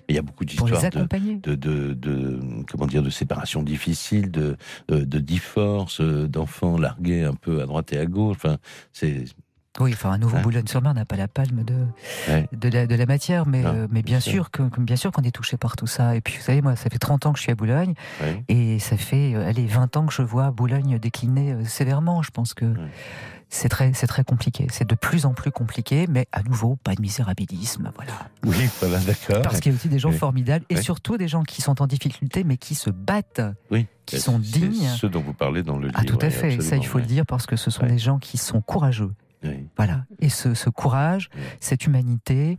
Mais 0.08 0.14
il 0.14 0.16
y 0.16 0.20
a 0.20 0.22
beaucoup 0.22 0.45
d'histoires 0.45 0.82
de, 0.89 1.55
de, 1.55 1.55
de, 1.55 1.93
de- 1.93 2.39
comment 2.72 2.88
dire 2.88 3.03
de 3.03 3.10
séparation 3.10 3.62
difficile, 3.64 4.32
de, 4.32 4.55
de, 4.88 5.03
de 5.03 5.20
divorce, 5.20 5.99
euh, 6.01 6.28
d'enfants 6.28 6.78
largués 6.78 7.24
un 7.24 7.34
peu 7.34 7.62
à 7.62 7.66
droite 7.66 7.91
et 7.93 7.97
à 7.99 8.05
gauche. 8.05 8.38
Enfin, 8.38 8.58
c'est 8.93 9.26
Oui, 9.80 9.91
enfin, 9.93 10.11
un 10.11 10.17
nouveau 10.17 10.38
Hein 10.38 10.41
Boulogne-sur-Mer 10.41 10.93
n'a 10.93 11.05
pas 11.05 11.15
la 11.17 11.28
palme 11.28 11.63
de, 11.63 11.75
Ouais. 12.28 12.47
de, 12.51 12.69
la, 12.69 12.88
de 12.88 12.95
la 12.95 13.05
matière, 13.05 13.45
mais, 13.47 13.61
Non, 13.61 13.69
euh, 13.75 13.88
mais 13.91 14.01
bien, 14.01 14.13
bien 14.17 14.19
sûr. 14.19 14.32
sûr, 14.32 14.51
que, 14.51 14.63
bien 14.80 14.95
sûr 14.95 15.11
qu'on 15.11 15.21
est 15.23 15.32
touché 15.32 15.57
par 15.57 15.75
tout 15.75 15.88
ça. 15.88 16.15
Et 16.15 16.21
puis, 16.21 16.36
vous 16.38 16.43
savez, 16.43 16.61
moi, 16.61 16.75
ça 16.75 16.89
fait 16.89 16.99
30 16.99 17.25
ans 17.28 17.32
que 17.34 17.38
je 17.38 17.43
suis 17.43 17.51
à 17.51 17.55
Boulogne, 17.55 17.93
Ouais. 18.21 18.43
et 18.47 18.80
ça 18.80 18.97
fait, 18.97 19.34
euh, 19.36 19.47
allez, 19.47 19.65
20 19.67 19.95
ans 19.97 20.05
que 20.05 20.13
je 20.13 20.21
vois 20.23 20.51
Boulogne 20.51 20.97
décliner 20.99 21.53
euh, 21.53 21.65
sévèrement. 21.65 22.21
Je 22.23 22.32
pense 22.32 22.53
que 22.53 22.65
c'est 23.49 23.69
très, 23.69 23.93
c'est 23.93 24.07
très 24.07 24.23
compliqué. 24.23 24.67
C'est 24.71 24.88
de 24.89 24.95
plus 24.95 25.25
en 25.25 25.34
plus 25.34 25.51
compliqué, 25.51 26.05
mais 26.09 26.28
à 26.32 26.43
nouveau, 26.43 26.75
pas 26.84 26.95
de 26.95 27.01
misérabilisme, 27.01 27.91
voilà. 27.95 28.11
oui, 28.45 28.69
voilà, 28.82 28.99
d'accord. 28.99 29.41
Parce 29.41 29.59
qu'il 29.61 29.71
y 29.71 29.75
a 29.75 29.78
aussi 29.78 29.89
des 29.89 29.99
gens 29.99 30.11
formidables, 30.11 30.65
et 30.69 30.82
surtout 30.82 31.17
des 31.17 31.28
gens 31.28 31.43
qui 31.43 31.61
sont 31.61 31.82
en 31.82 31.88
difficulté, 31.88 32.43
mais 32.43 32.57
qui 32.57 32.75
se 32.75 32.89
battent, 32.89 33.41
oui, 33.71 33.88
qui 34.05 34.19
sont 34.19 34.39
dignes. 34.39 34.88
Ceux 34.97 35.07
dont 35.09 35.21
vous 35.21 35.34
parlez 35.34 35.63
dans 35.63 35.78
le 35.78 35.88
livre. 35.88 35.99
Ah, 35.99 36.03
tout 36.03 36.19
à 36.21 36.30
fait. 36.30 36.59
Ça, 36.61 36.75
il 36.78 36.86
faut 36.86 36.97
le 36.97 37.05
dire 37.05 37.25
parce 37.25 37.45
que 37.45 37.55
ce 37.55 37.69
sont 37.71 37.86
des 37.86 37.99
gens 37.99 38.17
qui 38.19 38.38
sont 38.38 38.59
courageux. 38.61 39.13
Oui. 39.43 39.67
Voilà. 39.77 40.05
Et 40.19 40.29
ce, 40.29 40.53
ce 40.53 40.69
courage, 40.69 41.29
cette 41.59 41.85
humanité, 41.85 42.57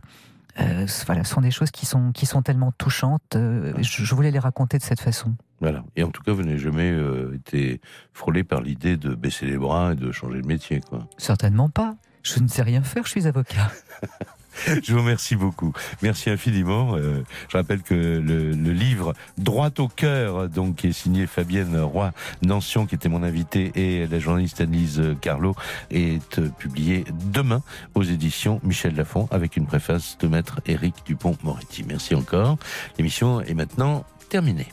euh, 0.59 0.87
ce- 0.87 1.05
voilà, 1.05 1.23
sont 1.23 1.41
des 1.41 1.51
choses 1.51 1.71
qui 1.71 1.85
sont, 1.85 2.11
qui 2.11 2.25
sont 2.25 2.41
tellement 2.41 2.71
touchantes. 2.71 3.35
euh, 3.35 3.73
je, 3.81 4.03
je 4.03 4.15
voulais 4.15 4.31
les 4.31 4.39
raconter 4.39 4.77
de 4.77 4.83
cette 4.83 4.99
façon. 5.01 5.35
Voilà. 5.61 5.83
Et 5.95 6.03
en 6.03 6.09
tout 6.09 6.21
cas, 6.23 6.31
vous 6.31 6.43
n'avez 6.43 6.57
jamais 6.59 6.89
euh, 6.91 7.33
été 7.35 7.81
frôlé 8.13 8.43
par 8.43 8.61
l'idée 8.61 8.95
de 8.97 9.13
baisser 9.13 9.45
les 9.45 9.57
bras 9.57 9.91
et 9.91 9.95
de 9.95 10.11
changer 10.11 10.41
de 10.41 10.47
métier, 10.47 10.79
quoi. 10.81 11.07
Certainement 11.17 11.69
pas. 11.69 11.95
Je 12.23 12.39
ne 12.39 12.47
sais 12.47 12.61
rien 12.63 12.81
faire, 12.81 13.03
je 13.05 13.09
suis 13.11 13.27
avocat. 13.27 13.71
Je 14.83 14.93
vous 14.93 14.99
remercie 14.99 15.35
beaucoup. 15.35 15.73
Merci 16.01 16.29
infiniment. 16.29 16.95
Euh, 16.95 17.23
je 17.49 17.57
rappelle 17.57 17.81
que 17.81 17.93
le, 17.93 18.51
livre 18.69 19.13
Droit 19.37 19.71
au 19.79 19.87
cœur, 19.87 20.47
donc 20.47 20.77
qui 20.77 20.87
est 20.87 20.93
signé 20.93 21.27
Fabienne 21.27 21.79
Roy 21.79 22.11
Nancion, 22.41 22.85
qui 22.85 22.95
était 22.95 23.09
mon 23.09 23.23
invité, 23.23 23.71
et 23.75 24.07
la 24.07 24.19
journaliste 24.19 24.61
Annelise 24.61 25.01
Carlo, 25.21 25.55
est 25.91 26.39
euh, 26.39 26.49
publié 26.49 27.05
demain 27.31 27.61
aux 27.95 28.03
éditions 28.03 28.59
Michel 28.63 28.95
Lafon 28.95 29.27
avec 29.31 29.57
une 29.57 29.65
préface 29.65 30.17
de 30.19 30.27
maître 30.27 30.59
Éric 30.65 30.95
Dupont-Moretti. 31.05 31.83
Merci 31.87 32.15
encore. 32.15 32.57
L'émission 32.97 33.41
est 33.41 33.53
maintenant 33.53 34.05
terminée. 34.29 34.67